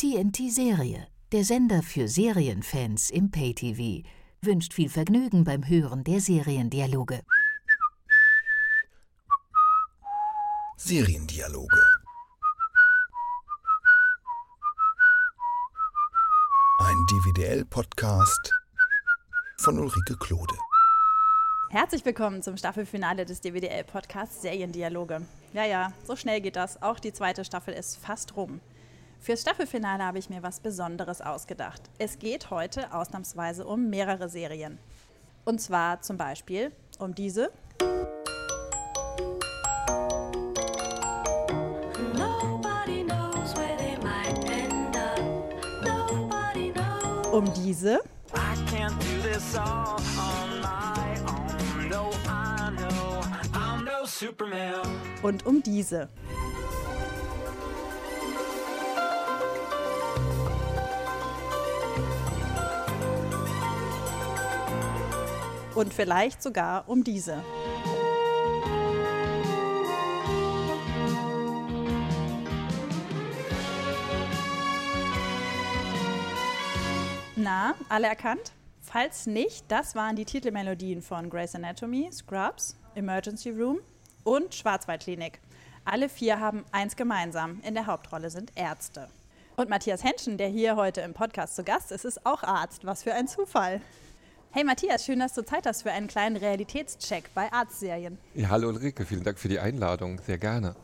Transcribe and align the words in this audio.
TNT 0.00 0.50
Serie, 0.50 1.08
der 1.30 1.44
Sender 1.44 1.82
für 1.82 2.08
Serienfans 2.08 3.10
im 3.10 3.30
Pay-TV, 3.30 4.08
wünscht 4.40 4.72
viel 4.72 4.88
Vergnügen 4.88 5.44
beim 5.44 5.68
Hören 5.68 6.04
der 6.04 6.22
Seriendialoge. 6.22 7.20
Seriendialoge. 10.78 11.82
Ein 16.78 17.06
DVDL-Podcast 17.10 18.54
von 19.58 19.78
Ulrike 19.78 20.16
Klode. 20.16 20.54
Herzlich 21.68 22.06
willkommen 22.06 22.42
zum 22.42 22.56
Staffelfinale 22.56 23.26
des 23.26 23.42
DWDL-Podcasts 23.42 24.40
Seriendialoge. 24.40 25.26
Ja, 25.52 25.66
ja, 25.66 25.92
so 26.04 26.16
schnell 26.16 26.40
geht 26.40 26.56
das. 26.56 26.80
Auch 26.80 26.98
die 26.98 27.12
zweite 27.12 27.44
Staffel 27.44 27.74
ist 27.74 27.98
fast 27.98 28.34
rum. 28.34 28.62
Fürs 29.22 29.42
Staffelfinale 29.42 30.02
habe 30.02 30.18
ich 30.18 30.30
mir 30.30 30.42
was 30.42 30.60
Besonderes 30.60 31.20
ausgedacht. 31.20 31.82
Es 31.98 32.18
geht 32.18 32.48
heute 32.48 32.94
ausnahmsweise 32.94 33.66
um 33.66 33.90
mehrere 33.90 34.30
Serien. 34.30 34.78
Und 35.44 35.60
zwar 35.60 36.00
zum 36.00 36.16
Beispiel 36.16 36.72
um 36.98 37.14
diese. 37.14 37.52
Um 47.30 47.52
diese. 47.54 48.00
Und 55.22 55.46
um 55.46 55.62
diese. 55.62 56.08
Und 65.80 65.94
vielleicht 65.94 66.42
sogar 66.42 66.86
um 66.88 67.02
diese. 67.04 67.42
Na, 77.34 77.74
alle 77.88 78.08
erkannt? 78.08 78.52
Falls 78.82 79.26
nicht, 79.26 79.64
das 79.68 79.94
waren 79.94 80.16
die 80.16 80.26
Titelmelodien 80.26 81.00
von 81.00 81.30
Grey's 81.30 81.54
Anatomy, 81.54 82.10
Scrubs, 82.12 82.76
Emergency 82.94 83.48
Room 83.50 83.78
und 84.24 84.54
Schwarzwaldklinik. 84.54 85.40
Alle 85.86 86.10
vier 86.10 86.40
haben 86.40 86.66
eins 86.72 86.94
gemeinsam. 86.94 87.60
In 87.62 87.72
der 87.72 87.86
Hauptrolle 87.86 88.28
sind 88.28 88.52
Ärzte. 88.54 89.08
Und 89.56 89.70
Matthias 89.70 90.04
Henschen, 90.04 90.36
der 90.36 90.48
hier 90.48 90.76
heute 90.76 91.00
im 91.00 91.14
Podcast 91.14 91.56
zu 91.56 91.64
Gast 91.64 91.90
ist, 91.90 92.04
ist 92.04 92.26
auch 92.26 92.42
Arzt. 92.42 92.84
Was 92.84 93.02
für 93.02 93.14
ein 93.14 93.28
Zufall. 93.28 93.80
Hey 94.52 94.64
Matthias, 94.64 95.04
schön, 95.04 95.20
dass 95.20 95.34
du 95.34 95.44
Zeit 95.44 95.64
hast 95.64 95.82
für 95.82 95.92
einen 95.92 96.08
kleinen 96.08 96.34
Realitätscheck 96.34 97.30
bei 97.36 97.52
Arztserien. 97.52 98.18
Ja, 98.34 98.48
hallo 98.48 98.70
Ulrike, 98.70 99.06
vielen 99.06 99.22
Dank 99.22 99.38
für 99.38 99.46
die 99.46 99.60
Einladung, 99.60 100.20
sehr 100.26 100.38
gerne. 100.38 100.74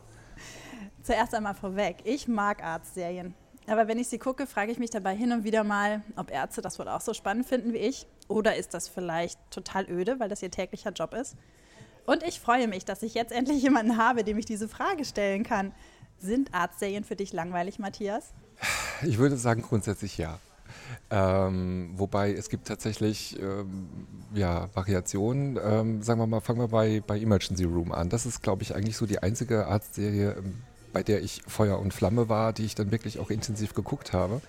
Zuerst 1.03 1.35
einmal 1.35 1.53
vorweg, 1.53 1.97
ich 2.05 2.29
mag 2.29 2.63
Arztserien. 2.63 3.33
Aber 3.67 3.89
wenn 3.89 3.99
ich 3.99 4.07
sie 4.07 4.19
gucke, 4.19 4.47
frage 4.47 4.71
ich 4.71 4.79
mich 4.79 4.91
dabei 4.91 5.13
hin 5.17 5.33
und 5.33 5.43
wieder 5.43 5.65
mal, 5.65 6.01
ob 6.15 6.31
Ärzte 6.31 6.61
das 6.61 6.79
wohl 6.79 6.87
auch 6.87 7.01
so 7.01 7.13
spannend 7.13 7.45
finden 7.45 7.73
wie 7.73 7.79
ich. 7.79 8.07
Oder 8.29 8.55
ist 8.55 8.73
das 8.73 8.87
vielleicht 8.87 9.37
total 9.51 9.89
öde, 9.89 10.17
weil 10.21 10.29
das 10.29 10.41
ihr 10.41 10.49
täglicher 10.49 10.91
Job 10.91 11.13
ist? 11.13 11.35
Und 12.05 12.23
ich 12.23 12.39
freue 12.39 12.69
mich, 12.69 12.85
dass 12.85 13.03
ich 13.03 13.15
jetzt 13.15 13.33
endlich 13.33 13.61
jemanden 13.61 13.97
habe, 13.97 14.23
dem 14.23 14.37
ich 14.37 14.45
diese 14.45 14.69
Frage 14.69 15.03
stellen 15.03 15.43
kann. 15.43 15.73
Sind 16.19 16.53
Arztserien 16.53 17.03
für 17.03 17.17
dich 17.17 17.33
langweilig, 17.33 17.79
Matthias? 17.79 18.33
Ich 19.03 19.17
würde 19.17 19.35
sagen 19.35 19.61
grundsätzlich 19.61 20.17
ja. 20.17 20.39
Ähm, 21.09 21.91
wobei 21.95 22.33
es 22.33 22.49
gibt 22.49 22.67
tatsächlich 22.67 23.39
ähm, 23.39 23.87
ja, 24.33 24.69
Variationen. 24.73 25.59
Ähm, 25.63 26.01
sagen 26.01 26.19
wir 26.19 26.27
mal, 26.27 26.41
fangen 26.41 26.59
wir 26.59 26.67
bei, 26.67 27.01
bei 27.05 27.19
Emergency 27.19 27.63
Room 27.63 27.91
an. 27.91 28.09
Das 28.09 28.25
ist, 28.25 28.41
glaube 28.41 28.63
ich, 28.63 28.75
eigentlich 28.75 28.97
so 28.97 29.05
die 29.05 29.19
einzige 29.19 29.67
Arztserie, 29.67 30.35
ähm, 30.37 30.55
bei 30.93 31.03
der 31.03 31.21
ich 31.21 31.41
Feuer 31.47 31.79
und 31.79 31.93
Flamme 31.93 32.29
war, 32.29 32.53
die 32.53 32.65
ich 32.65 32.75
dann 32.75 32.91
wirklich 32.91 33.19
auch 33.19 33.29
intensiv 33.29 33.73
geguckt 33.73 34.13
habe. 34.13 34.41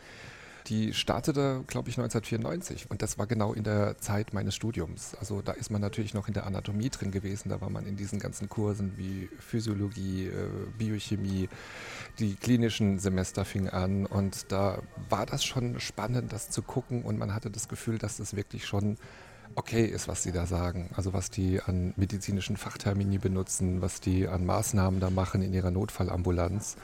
Die 0.68 0.92
startete, 0.92 1.64
glaube 1.66 1.88
ich, 1.88 1.98
1994 1.98 2.90
und 2.90 3.00
das 3.00 3.18
war 3.18 3.26
genau 3.26 3.54
in 3.54 3.64
der 3.64 3.98
Zeit 3.98 4.34
meines 4.34 4.54
Studiums. 4.54 5.14
Also 5.18 5.40
da 5.40 5.52
ist 5.52 5.70
man 5.70 5.80
natürlich 5.80 6.12
noch 6.12 6.28
in 6.28 6.34
der 6.34 6.46
Anatomie 6.46 6.90
drin 6.90 7.10
gewesen, 7.10 7.48
da 7.48 7.60
war 7.60 7.70
man 7.70 7.86
in 7.86 7.96
diesen 7.96 8.18
ganzen 8.18 8.50
Kursen 8.50 8.92
wie 8.96 9.30
Physiologie, 9.38 10.26
äh, 10.26 10.48
Biochemie, 10.76 11.48
die 12.18 12.34
klinischen 12.34 12.98
Semester 12.98 13.46
fingen 13.46 13.70
an. 13.70 14.04
Und 14.04 14.52
da 14.52 14.82
war 15.08 15.24
das 15.24 15.44
schon 15.44 15.80
spannend, 15.80 16.32
das 16.32 16.50
zu 16.50 16.60
gucken. 16.60 17.02
Und 17.02 17.18
man 17.18 17.34
hatte 17.34 17.50
das 17.50 17.68
Gefühl, 17.68 17.98
dass 17.98 18.18
das 18.18 18.36
wirklich 18.36 18.66
schon 18.66 18.98
okay 19.54 19.86
ist, 19.86 20.06
was 20.06 20.22
sie 20.22 20.32
da 20.32 20.46
sagen. 20.46 20.90
Also 20.94 21.12
was 21.12 21.30
die 21.30 21.60
an 21.62 21.94
medizinischen 21.96 22.56
Fachtermini 22.56 23.18
benutzen, 23.18 23.80
was 23.80 24.00
die 24.00 24.28
an 24.28 24.44
Maßnahmen 24.44 25.00
da 25.00 25.08
machen 25.10 25.42
in 25.42 25.54
ihrer 25.54 25.70
Notfallambulanz 25.70 26.76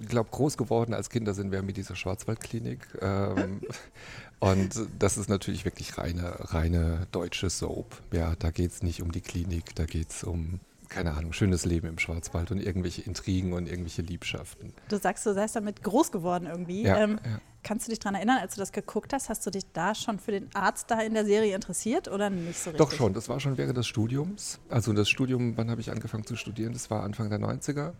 ich 0.00 0.08
glaube, 0.08 0.30
groß 0.30 0.56
geworden 0.56 0.94
als 0.94 1.10
Kinder 1.10 1.34
sind 1.34 1.52
wir 1.52 1.62
mit 1.62 1.76
dieser 1.76 1.96
Schwarzwaldklinik. 1.96 2.80
Ähm, 3.00 3.60
und 4.40 4.80
das 4.98 5.16
ist 5.16 5.28
natürlich 5.28 5.64
wirklich 5.64 5.98
reine, 5.98 6.34
reine 6.52 7.06
deutsche 7.12 7.50
Soap. 7.50 8.02
Ja, 8.12 8.34
da 8.38 8.50
geht 8.50 8.70
es 8.70 8.82
nicht 8.82 9.02
um 9.02 9.12
die 9.12 9.20
Klinik, 9.20 9.74
da 9.74 9.84
geht 9.84 10.10
es 10.10 10.24
um 10.24 10.60
keine 10.88 11.14
Ahnung, 11.14 11.32
schönes 11.32 11.64
Leben 11.64 11.88
im 11.88 11.98
Schwarzwald 11.98 12.52
und 12.52 12.60
irgendwelche 12.60 13.02
Intrigen 13.02 13.52
und 13.52 13.68
irgendwelche 13.68 14.02
Liebschaften. 14.02 14.72
Du 14.88 14.96
sagst, 14.98 15.26
du 15.26 15.34
seist 15.34 15.56
damit 15.56 15.82
groß 15.82 16.12
geworden 16.12 16.46
irgendwie. 16.46 16.82
Ja, 16.82 16.98
ähm, 16.98 17.18
ja. 17.24 17.40
Kannst 17.64 17.86
du 17.86 17.90
dich 17.90 17.98
daran 17.98 18.14
erinnern, 18.14 18.38
als 18.38 18.54
du 18.54 18.60
das 18.60 18.72
geguckt 18.72 19.12
hast, 19.12 19.28
hast 19.28 19.44
du 19.46 19.50
dich 19.50 19.64
da 19.72 19.94
schon 19.94 20.18
für 20.18 20.32
den 20.32 20.54
Arzt 20.54 20.90
da 20.90 21.00
in 21.00 21.14
der 21.14 21.24
Serie 21.24 21.54
interessiert 21.54 22.08
oder 22.08 22.28
nicht 22.28 22.58
so 22.58 22.70
richtig? 22.70 22.86
Doch 22.86 22.92
schon, 22.92 23.14
das 23.14 23.28
war 23.28 23.40
schon 23.40 23.56
während 23.56 23.76
des 23.76 23.86
Studiums. 23.86 24.60
Also 24.68 24.92
das 24.92 25.08
Studium, 25.08 25.56
wann 25.56 25.70
habe 25.70 25.80
ich 25.80 25.90
angefangen 25.90 26.26
zu 26.26 26.36
studieren? 26.36 26.74
Das 26.74 26.90
war 26.90 27.02
Anfang 27.02 27.30
der 27.30 27.40
90er. 27.40 27.94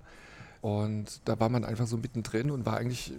Und 0.64 1.20
da 1.26 1.38
war 1.40 1.50
man 1.50 1.62
einfach 1.62 1.86
so 1.86 1.98
mittendrin 1.98 2.50
und 2.50 2.64
war 2.64 2.78
eigentlich, 2.78 3.12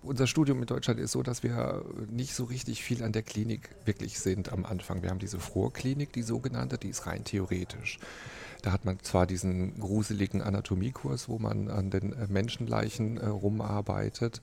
unser 0.00 0.28
Studium 0.28 0.60
in 0.60 0.66
Deutschland 0.66 1.00
ist 1.00 1.10
so, 1.10 1.24
dass 1.24 1.42
wir 1.42 1.84
nicht 2.08 2.36
so 2.36 2.44
richtig 2.44 2.84
viel 2.84 3.02
an 3.02 3.10
der 3.10 3.22
Klinik 3.22 3.70
wirklich 3.84 4.20
sind 4.20 4.52
am 4.52 4.64
Anfang. 4.64 5.02
Wir 5.02 5.10
haben 5.10 5.18
diese 5.18 5.40
Vorklinik, 5.40 6.12
die 6.12 6.22
sogenannte, 6.22 6.78
die 6.78 6.90
ist 6.90 7.04
rein 7.08 7.24
theoretisch. 7.24 7.98
Da 8.62 8.70
hat 8.70 8.84
man 8.84 9.00
zwar 9.02 9.26
diesen 9.26 9.80
gruseligen 9.80 10.40
Anatomiekurs, 10.40 11.28
wo 11.28 11.40
man 11.40 11.68
an 11.68 11.90
den 11.90 12.14
Menschenleichen 12.28 13.16
äh, 13.16 13.26
rumarbeitet, 13.26 14.40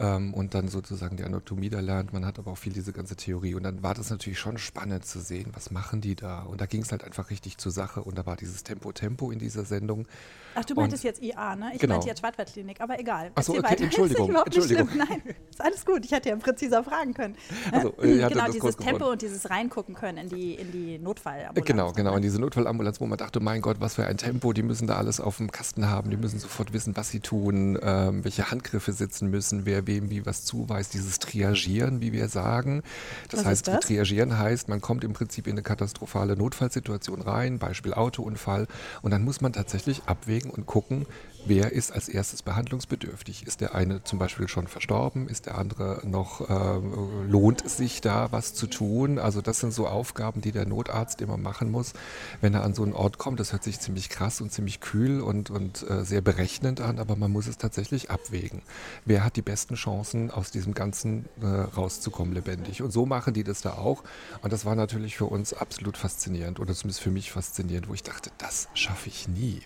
ähm, 0.00 0.32
und 0.32 0.54
dann 0.54 0.68
sozusagen 0.68 1.16
die 1.16 1.24
Anatomie 1.24 1.70
da 1.70 1.80
lernt. 1.80 2.12
Man 2.12 2.24
hat 2.24 2.38
aber 2.38 2.52
auch 2.52 2.58
viel 2.58 2.72
diese 2.72 2.92
ganze 2.92 3.16
Theorie. 3.16 3.54
Und 3.54 3.64
dann 3.64 3.82
war 3.82 3.94
das 3.94 4.10
natürlich 4.10 4.38
schon 4.38 4.58
spannend 4.58 5.04
zu 5.04 5.20
sehen, 5.20 5.50
was 5.54 5.70
machen 5.70 6.00
die 6.00 6.14
da. 6.14 6.42
Und 6.42 6.60
da 6.60 6.66
ging 6.66 6.82
es 6.82 6.92
halt 6.92 7.04
einfach 7.04 7.30
richtig 7.30 7.58
zur 7.58 7.72
Sache. 7.72 8.02
Und 8.02 8.16
da 8.16 8.26
war 8.26 8.36
dieses 8.36 8.62
Tempo-Tempo 8.62 9.30
in 9.30 9.38
dieser 9.38 9.64
Sendung. 9.64 10.06
Ach, 10.54 10.64
du 10.64 10.74
meintest 10.74 11.04
jetzt 11.04 11.22
IA, 11.22 11.56
ne? 11.56 11.70
Ich 11.74 11.80
genau. 11.80 11.94
meinte 11.94 12.08
jetzt 12.08 12.20
Schwarzwaldklinik, 12.20 12.80
aber 12.80 12.98
egal. 12.98 13.30
Achso, 13.34 13.52
okay, 13.52 13.62
weiter. 13.62 13.84
Entschuldigung. 13.84 14.30
Ist 14.34 14.46
Entschuldigung. 14.46 14.88
Nein, 14.96 15.22
ist 15.50 15.60
alles 15.60 15.84
gut. 15.84 16.04
Ich 16.04 16.12
hätte 16.12 16.28
ja 16.28 16.36
präziser 16.36 16.82
fragen 16.82 17.14
können. 17.14 17.36
Also, 17.72 17.94
äh, 18.02 18.28
genau, 18.28 18.50
dieses 18.50 18.76
Tempo 18.76 19.10
und 19.10 19.22
dieses 19.22 19.50
reingucken 19.50 19.94
können 19.94 20.18
in 20.18 20.28
die, 20.28 20.54
in 20.54 20.72
die 20.72 20.98
Notfallambulanz. 20.98 21.66
Genau, 21.66 21.92
genau, 21.92 22.16
in 22.16 22.22
diese 22.22 22.40
Notfallambulanz, 22.40 23.00
wo 23.00 23.06
man 23.06 23.18
dachte, 23.18 23.40
mein 23.40 23.60
Gott, 23.60 23.76
was 23.80 23.94
für 23.94 24.06
ein 24.06 24.16
Tempo, 24.16 24.52
die 24.52 24.62
müssen 24.62 24.86
da 24.86 24.96
alles 24.96 25.20
auf 25.20 25.36
dem 25.38 25.50
Kasten 25.50 25.88
haben, 25.88 26.10
die 26.10 26.16
müssen 26.16 26.38
sofort 26.38 26.72
wissen, 26.72 26.96
was 26.96 27.10
sie 27.10 27.20
tun, 27.20 27.78
ähm, 27.82 28.24
welche 28.24 28.50
Handgriffe 28.50 28.92
sitzen 28.92 29.30
müssen, 29.30 29.66
wer 29.66 29.86
wem 29.86 30.10
wie 30.10 30.26
was 30.26 30.44
zuweist, 30.44 30.94
dieses 30.94 31.18
Triagieren, 31.18 32.00
wie 32.00 32.12
wir 32.12 32.28
sagen. 32.28 32.82
Das 33.30 33.40
was 33.40 33.46
heißt, 33.46 33.68
das? 33.68 33.84
Triagieren 33.84 34.38
heißt, 34.38 34.68
man 34.68 34.80
kommt 34.80 35.04
im 35.04 35.12
Prinzip 35.12 35.46
in 35.46 35.52
eine 35.52 35.62
katastrophale 35.62 36.36
Notfallsituation 36.36 37.22
rein, 37.22 37.58
Beispiel 37.58 37.94
Autounfall, 37.94 38.66
und 39.02 39.10
dann 39.10 39.24
muss 39.24 39.40
man 39.40 39.52
tatsächlich 39.52 40.02
abwägen 40.06 40.47
und 40.50 40.66
gucken, 40.66 41.06
wer 41.48 41.72
ist 41.72 41.92
als 41.92 42.08
erstes 42.08 42.42
behandlungsbedürftig? 42.42 43.46
Ist 43.46 43.60
der 43.60 43.74
eine 43.74 44.04
zum 44.04 44.18
Beispiel 44.18 44.48
schon 44.48 44.68
verstorben? 44.68 45.28
Ist 45.28 45.46
der 45.46 45.58
andere 45.58 46.02
noch, 46.04 46.48
äh, 46.48 47.26
lohnt 47.26 47.64
es 47.64 47.76
sich 47.76 48.00
da 48.00 48.30
was 48.30 48.54
zu 48.54 48.66
tun? 48.66 49.18
Also 49.18 49.40
das 49.40 49.60
sind 49.60 49.72
so 49.72 49.86
Aufgaben, 49.86 50.40
die 50.40 50.52
der 50.52 50.66
Notarzt 50.66 51.20
immer 51.20 51.36
machen 51.36 51.70
muss, 51.70 51.94
wenn 52.40 52.54
er 52.54 52.62
an 52.62 52.74
so 52.74 52.82
einen 52.82 52.92
Ort 52.92 53.18
kommt. 53.18 53.40
Das 53.40 53.52
hört 53.52 53.64
sich 53.64 53.80
ziemlich 53.80 54.10
krass 54.10 54.40
und 54.40 54.52
ziemlich 54.52 54.80
kühl 54.80 55.20
und, 55.20 55.50
und 55.50 55.88
äh, 55.88 56.04
sehr 56.04 56.20
berechnend 56.20 56.80
an, 56.80 56.98
aber 56.98 57.16
man 57.16 57.30
muss 57.30 57.46
es 57.46 57.58
tatsächlich 57.58 58.10
abwägen. 58.10 58.62
Wer 59.04 59.24
hat 59.24 59.36
die 59.36 59.42
besten 59.42 59.74
Chancen, 59.74 60.30
aus 60.30 60.50
diesem 60.50 60.74
Ganzen 60.74 61.24
äh, 61.40 61.46
rauszukommen 61.46 62.34
lebendig? 62.34 62.82
Und 62.82 62.92
so 62.92 63.06
machen 63.06 63.34
die 63.34 63.44
das 63.44 63.62
da 63.62 63.72
auch. 63.72 64.04
Und 64.42 64.52
das 64.52 64.64
war 64.64 64.74
natürlich 64.74 65.16
für 65.16 65.26
uns 65.26 65.54
absolut 65.54 65.96
faszinierend 65.96 66.60
oder 66.60 66.74
zumindest 66.74 67.00
für 67.00 67.10
mich 67.10 67.32
faszinierend, 67.32 67.88
wo 67.88 67.94
ich 67.94 68.02
dachte, 68.02 68.30
das 68.38 68.68
schaffe 68.74 69.08
ich 69.08 69.28
nie. 69.28 69.62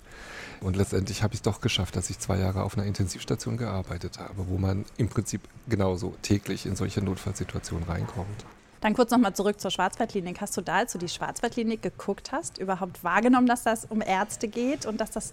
Und 0.60 0.76
letztendlich 0.76 1.24
habe 1.24 1.34
ich 1.34 1.38
es 1.38 1.42
doch 1.42 1.60
geschafft, 1.60 1.71
dass 1.96 2.10
ich 2.10 2.18
zwei 2.18 2.38
Jahre 2.38 2.62
auf 2.62 2.76
einer 2.76 2.86
Intensivstation 2.86 3.56
gearbeitet 3.56 4.18
habe, 4.18 4.48
wo 4.48 4.58
man 4.58 4.84
im 4.96 5.08
Prinzip 5.08 5.40
genauso 5.68 6.14
täglich 6.22 6.66
in 6.66 6.76
solche 6.76 7.02
Notfallsituationen 7.02 7.88
reinkommt. 7.88 8.44
Dann 8.80 8.94
kurz 8.94 9.12
nochmal 9.12 9.32
zurück 9.32 9.60
zur 9.60 9.70
Schwarzwaldklinik. 9.70 10.40
Hast 10.40 10.56
du 10.56 10.60
da, 10.60 10.78
als 10.78 10.92
du 10.92 10.98
die 10.98 11.08
Schwarzwaldklinik 11.08 11.82
geguckt 11.82 12.32
hast, 12.32 12.58
überhaupt 12.58 13.04
wahrgenommen, 13.04 13.46
dass 13.46 13.62
das 13.62 13.84
um 13.84 14.02
Ärzte 14.02 14.48
geht 14.48 14.86
und 14.86 15.00
dass 15.00 15.12
das 15.12 15.32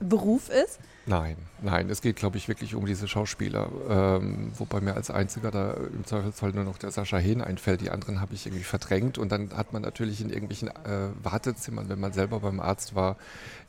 Beruf 0.00 0.48
ist? 0.48 0.78
Nein, 1.08 1.36
nein, 1.62 1.88
es 1.88 2.02
geht, 2.02 2.16
glaube 2.16 2.36
ich, 2.36 2.48
wirklich 2.48 2.74
um 2.74 2.84
diese 2.84 3.06
Schauspieler. 3.06 3.70
Ähm, 3.88 4.50
wobei 4.56 4.80
mir 4.80 4.94
als 4.94 5.08
einziger 5.08 5.52
da 5.52 5.74
im 5.74 6.04
Zweifelsfall 6.04 6.50
nur 6.50 6.64
noch 6.64 6.78
der 6.78 6.90
Sascha 6.90 7.16
Hehn 7.16 7.40
einfällt. 7.40 7.80
Die 7.80 7.90
anderen 7.90 8.20
habe 8.20 8.34
ich 8.34 8.44
irgendwie 8.44 8.64
verdrängt. 8.64 9.16
Und 9.16 9.30
dann 9.30 9.56
hat 9.56 9.72
man 9.72 9.82
natürlich 9.82 10.20
in 10.20 10.30
irgendwelchen 10.30 10.68
äh, 10.68 11.10
Wartezimmern, 11.22 11.88
wenn 11.88 12.00
man 12.00 12.12
selber 12.12 12.40
beim 12.40 12.58
Arzt 12.58 12.96
war, 12.96 13.16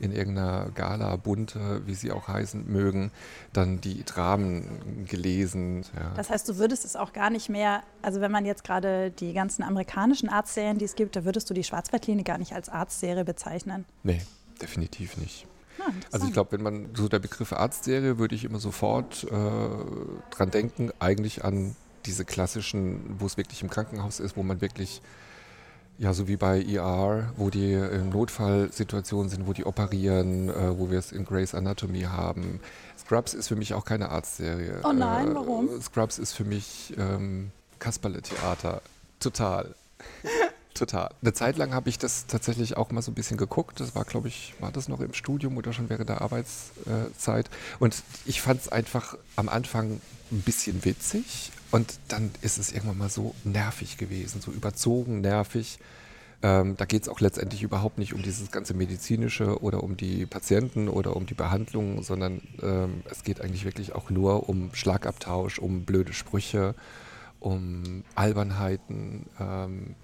in 0.00 0.10
irgendeiner 0.10 0.70
Gala, 0.74 1.14
bunte, 1.14 1.82
wie 1.86 1.94
sie 1.94 2.10
auch 2.10 2.26
heißen 2.26 2.70
mögen, 2.70 3.12
dann 3.52 3.80
die 3.80 4.04
Dramen 4.04 5.06
gelesen. 5.06 5.84
Ja. 5.96 6.12
Das 6.16 6.30
heißt, 6.30 6.48
du 6.48 6.58
würdest 6.58 6.84
es 6.84 6.96
auch 6.96 7.12
gar 7.12 7.30
nicht 7.30 7.48
mehr, 7.48 7.84
also 8.02 8.20
wenn 8.20 8.32
man 8.32 8.46
jetzt 8.46 8.64
gerade 8.64 9.12
die 9.12 9.32
ganzen 9.32 9.62
amerikanischen 9.62 10.28
Arztserien, 10.28 10.78
die 10.78 10.86
es 10.86 10.96
gibt, 10.96 11.14
da 11.14 11.24
würdest 11.24 11.48
du 11.48 11.54
die 11.54 11.62
Schwarzwaldklinik 11.62 12.26
gar 12.26 12.38
nicht 12.38 12.52
als 12.52 12.68
Arztserie 12.68 13.24
bezeichnen? 13.24 13.84
Nee, 14.02 14.22
definitiv 14.60 15.16
nicht. 15.18 15.46
Ah, 15.80 15.90
also 16.12 16.26
ich 16.26 16.32
glaube, 16.32 16.52
wenn 16.52 16.62
man 16.62 16.88
so 16.94 17.08
der 17.08 17.18
Begriff 17.18 17.52
Arztserie, 17.52 18.18
würde 18.18 18.34
ich 18.34 18.44
immer 18.44 18.58
sofort 18.58 19.24
äh, 19.24 20.34
dran 20.34 20.50
denken, 20.50 20.90
eigentlich 20.98 21.44
an 21.44 21.76
diese 22.06 22.24
klassischen, 22.24 23.16
wo 23.18 23.26
es 23.26 23.36
wirklich 23.36 23.62
im 23.62 23.70
Krankenhaus 23.70 24.20
ist, 24.20 24.36
wo 24.36 24.42
man 24.42 24.60
wirklich, 24.60 25.02
ja, 25.98 26.14
so 26.14 26.28
wie 26.28 26.36
bei 26.36 26.62
ER, 26.62 27.32
wo 27.36 27.50
die 27.50 27.72
in 27.72 28.10
Notfallsituationen 28.10 29.28
sind, 29.28 29.46
wo 29.46 29.52
die 29.52 29.66
operieren, 29.66 30.48
äh, 30.48 30.78
wo 30.78 30.90
wir 30.90 30.98
es 30.98 31.12
in 31.12 31.24
Grey's 31.24 31.54
Anatomy 31.54 32.02
haben. 32.02 32.60
Scrubs 32.98 33.34
ist 33.34 33.48
für 33.48 33.56
mich 33.56 33.74
auch 33.74 33.84
keine 33.84 34.10
Arztserie. 34.10 34.80
Oh 34.84 34.92
nein, 34.92 35.32
äh, 35.32 35.34
warum? 35.34 35.80
Scrubs 35.80 36.18
ist 36.18 36.32
für 36.32 36.44
mich 36.44 36.94
ähm, 36.96 37.50
Kasperle-Theater. 37.78 38.82
Total. 39.20 39.74
Total. 40.78 41.10
Eine 41.22 41.32
Zeit 41.32 41.56
lang 41.58 41.74
habe 41.74 41.88
ich 41.88 41.98
das 41.98 42.26
tatsächlich 42.28 42.76
auch 42.76 42.92
mal 42.92 43.02
so 43.02 43.10
ein 43.10 43.14
bisschen 43.14 43.36
geguckt. 43.36 43.80
Das 43.80 43.96
war, 43.96 44.04
glaube 44.04 44.28
ich, 44.28 44.54
war 44.60 44.70
das 44.70 44.86
noch 44.86 45.00
im 45.00 45.12
Studium 45.12 45.56
oder 45.56 45.72
schon 45.72 45.90
während 45.90 46.08
der 46.08 46.20
Arbeitszeit. 46.20 47.50
Und 47.80 48.04
ich 48.26 48.40
fand 48.40 48.60
es 48.60 48.68
einfach 48.68 49.18
am 49.34 49.48
Anfang 49.48 50.00
ein 50.30 50.42
bisschen 50.42 50.84
witzig. 50.84 51.50
Und 51.72 51.98
dann 52.06 52.30
ist 52.42 52.58
es 52.58 52.70
irgendwann 52.70 52.98
mal 52.98 53.08
so 53.08 53.34
nervig 53.42 53.98
gewesen, 53.98 54.40
so 54.40 54.52
überzogen, 54.52 55.20
nervig. 55.20 55.80
Ähm, 56.42 56.76
da 56.76 56.84
geht 56.84 57.02
es 57.02 57.08
auch 57.08 57.18
letztendlich 57.18 57.64
überhaupt 57.64 57.98
nicht 57.98 58.14
um 58.14 58.22
dieses 58.22 58.52
ganze 58.52 58.72
medizinische 58.72 59.60
oder 59.60 59.82
um 59.82 59.96
die 59.96 60.26
Patienten 60.26 60.88
oder 60.88 61.16
um 61.16 61.26
die 61.26 61.34
Behandlung, 61.34 62.04
sondern 62.04 62.40
ähm, 62.62 63.02
es 63.10 63.24
geht 63.24 63.40
eigentlich 63.40 63.64
wirklich 63.64 63.96
auch 63.96 64.10
nur 64.10 64.48
um 64.48 64.70
Schlagabtausch, 64.74 65.58
um 65.58 65.84
blöde 65.84 66.12
Sprüche, 66.12 66.76
um 67.40 68.04
Albernheiten. 68.14 69.26
Ähm, 69.40 69.96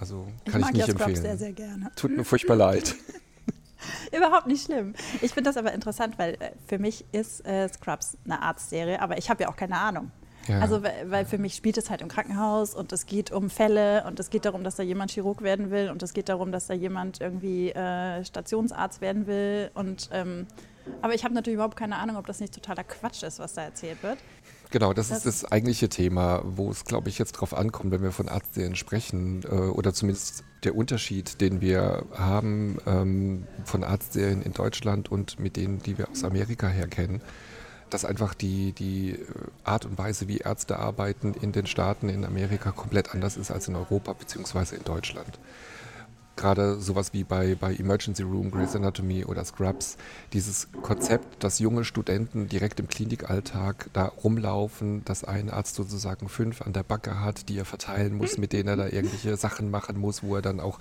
also 0.00 0.26
kann 0.50 0.62
ich, 0.62 0.68
ich 0.68 0.72
nicht 0.74 0.88
empfehlen. 0.88 1.16
sehr, 1.16 1.36
sehr 1.36 1.52
gerne. 1.52 1.90
Tut 1.96 2.16
mir 2.16 2.24
furchtbar 2.24 2.56
leid. 2.56 2.94
Überhaupt 4.16 4.46
nicht 4.46 4.64
schlimm. 4.64 4.94
Ich 5.22 5.32
finde 5.32 5.50
das 5.50 5.56
aber 5.56 5.72
interessant, 5.72 6.18
weil 6.18 6.34
äh, 6.34 6.52
für 6.66 6.78
mich 6.78 7.04
ist 7.12 7.46
äh, 7.46 7.68
Scrubs 7.68 8.16
eine 8.24 8.42
Arztserie, 8.42 9.00
aber 9.00 9.18
ich 9.18 9.30
habe 9.30 9.42
ja 9.42 9.48
auch 9.48 9.56
keine 9.56 9.78
Ahnung. 9.78 10.10
Ja. 10.48 10.60
Also, 10.60 10.82
weil 10.82 11.26
für 11.26 11.38
mich 11.38 11.54
spielt 11.54 11.76
es 11.76 11.90
halt 11.90 12.00
im 12.00 12.08
Krankenhaus 12.08 12.74
und 12.74 12.92
es 12.92 13.06
geht 13.06 13.30
um 13.30 13.50
Fälle 13.50 14.04
und 14.06 14.18
es 14.18 14.30
geht 14.30 14.46
darum, 14.46 14.64
dass 14.64 14.76
da 14.76 14.82
jemand 14.82 15.10
Chirurg 15.10 15.42
werden 15.42 15.70
will 15.70 15.90
und 15.90 16.02
es 16.02 16.12
geht 16.14 16.28
darum, 16.28 16.50
dass 16.50 16.66
da 16.66 16.74
jemand 16.74 17.20
irgendwie 17.20 17.70
äh, 17.70 18.24
Stationsarzt 18.24 19.00
werden 19.00 19.26
will. 19.26 19.70
Und, 19.74 20.08
ähm, 20.12 20.46
aber 21.02 21.14
ich 21.14 21.24
habe 21.24 21.34
natürlich 21.34 21.54
überhaupt 21.54 21.76
keine 21.76 21.96
Ahnung, 21.96 22.16
ob 22.16 22.26
das 22.26 22.40
nicht 22.40 22.54
totaler 22.54 22.84
Quatsch 22.84 23.22
ist, 23.22 23.38
was 23.38 23.52
da 23.52 23.62
erzählt 23.62 24.02
wird. 24.02 24.18
Genau, 24.70 24.92
das, 24.92 25.08
das 25.08 25.18
ist 25.18 25.42
das 25.42 25.52
eigentliche 25.52 25.88
Thema, 25.88 26.42
wo 26.44 26.70
es, 26.70 26.84
glaube 26.84 27.08
ich, 27.08 27.18
jetzt 27.18 27.32
drauf 27.32 27.54
ankommt, 27.54 27.90
wenn 27.90 28.02
wir 28.02 28.12
von 28.12 28.28
Arztserien 28.28 28.76
sprechen, 28.76 29.42
äh, 29.42 29.48
oder 29.48 29.92
zumindest 29.92 30.44
der 30.62 30.76
Unterschied, 30.76 31.40
den 31.40 31.60
wir 31.60 32.04
haben 32.14 32.78
ähm, 32.86 33.46
von 33.64 33.82
Arztserien 33.82 34.42
in 34.42 34.52
Deutschland 34.52 35.10
und 35.10 35.40
mit 35.40 35.56
denen, 35.56 35.80
die 35.80 35.98
wir 35.98 36.08
aus 36.08 36.22
Amerika 36.22 36.68
her 36.68 36.86
kennen, 36.86 37.20
dass 37.90 38.04
einfach 38.04 38.32
die, 38.34 38.72
die 38.72 39.10
äh, 39.10 39.18
Art 39.64 39.86
und 39.86 39.98
Weise, 39.98 40.28
wie 40.28 40.38
Ärzte 40.38 40.78
arbeiten 40.78 41.34
in 41.34 41.50
den 41.50 41.66
Staaten 41.66 42.08
in 42.08 42.24
Amerika 42.24 42.70
komplett 42.70 43.12
anders 43.12 43.36
ist 43.36 43.50
als 43.50 43.66
in 43.66 43.74
Europa 43.74 44.12
bzw. 44.12 44.76
in 44.76 44.84
Deutschland 44.84 45.40
gerade 46.36 46.80
sowas 46.80 47.12
wie 47.12 47.24
bei, 47.24 47.54
bei 47.54 47.74
Emergency 47.74 48.22
Room, 48.22 48.50
Grey's 48.50 48.74
Anatomy 48.74 49.24
oder 49.24 49.44
Scrubs, 49.44 49.96
dieses 50.32 50.68
Konzept, 50.82 51.44
dass 51.44 51.58
junge 51.58 51.84
Studenten 51.84 52.48
direkt 52.48 52.80
im 52.80 52.88
Klinikalltag 52.88 53.90
da 53.92 54.06
rumlaufen, 54.06 55.04
dass 55.04 55.24
ein 55.24 55.50
Arzt 55.50 55.74
sozusagen 55.74 56.28
fünf 56.28 56.62
an 56.62 56.72
der 56.72 56.82
Backe 56.82 57.20
hat, 57.20 57.48
die 57.48 57.58
er 57.58 57.64
verteilen 57.64 58.16
muss, 58.16 58.38
mit 58.38 58.52
denen 58.52 58.68
er 58.68 58.76
da 58.76 58.86
irgendwelche 58.86 59.36
Sachen 59.36 59.70
machen 59.70 59.98
muss, 59.98 60.22
wo 60.22 60.36
er 60.36 60.42
dann 60.42 60.60
auch 60.60 60.78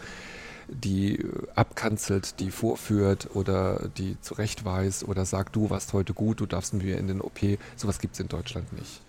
die 0.71 1.25
abkanzelt, 1.55 2.39
die 2.39 2.51
vorführt 2.51 3.35
oder 3.35 3.89
die 3.97 4.17
zurechtweist 4.21 5.03
oder 5.07 5.25
sagt, 5.25 5.55
du 5.55 5.69
warst 5.69 5.93
heute 5.93 6.13
gut, 6.13 6.39
du 6.39 6.45
darfst 6.45 6.73
mir 6.73 6.97
in 6.97 7.07
den 7.07 7.21
OP. 7.21 7.39
Sowas 7.75 7.99
gibt 7.99 8.13
es 8.13 8.19
in 8.19 8.27
Deutschland 8.27 8.71
nicht. 8.73 9.01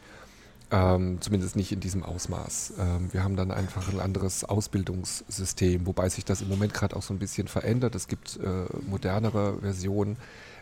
Ähm, 0.72 1.20
zumindest 1.20 1.56
nicht 1.56 1.72
in 1.72 1.80
diesem 1.80 2.04
Ausmaß. 2.04 2.74
Ähm, 2.78 3.12
wir 3.12 3.24
haben 3.24 3.34
dann 3.34 3.50
einfach 3.50 3.92
ein 3.92 3.98
anderes 3.98 4.44
Ausbildungssystem, 4.44 5.84
wobei 5.84 6.08
sich 6.08 6.24
das 6.24 6.42
im 6.42 6.48
Moment 6.48 6.74
gerade 6.74 6.94
auch 6.94 7.02
so 7.02 7.12
ein 7.12 7.18
bisschen 7.18 7.48
verändert. 7.48 7.96
Es 7.96 8.06
gibt 8.06 8.38
äh, 8.38 8.66
modernere 8.88 9.58
Versionen, 9.60 10.16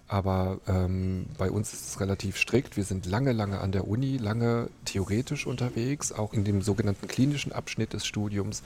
aber 0.07 0.61
ähm, 0.67 1.27
bei 1.37 1.51
uns 1.51 1.75
ist 1.75 1.89
es 1.89 2.01
relativ 2.01 2.39
strikt. 2.39 2.79
Wir 2.79 2.85
sind 2.85 3.05
lange, 3.05 3.33
lange 3.33 3.61
an 3.61 3.71
der 3.71 3.87
Uni, 3.87 4.17
lange 4.17 4.71
theoretisch 4.87 5.47
unterwegs, 5.47 6.13
auch 6.13 6.33
in 6.33 6.45
dem 6.45 6.63
sogenannten 6.63 7.07
klinischen 7.07 7.53
Abschnitt 7.53 7.93
des 7.93 8.07
Studiums. 8.07 8.63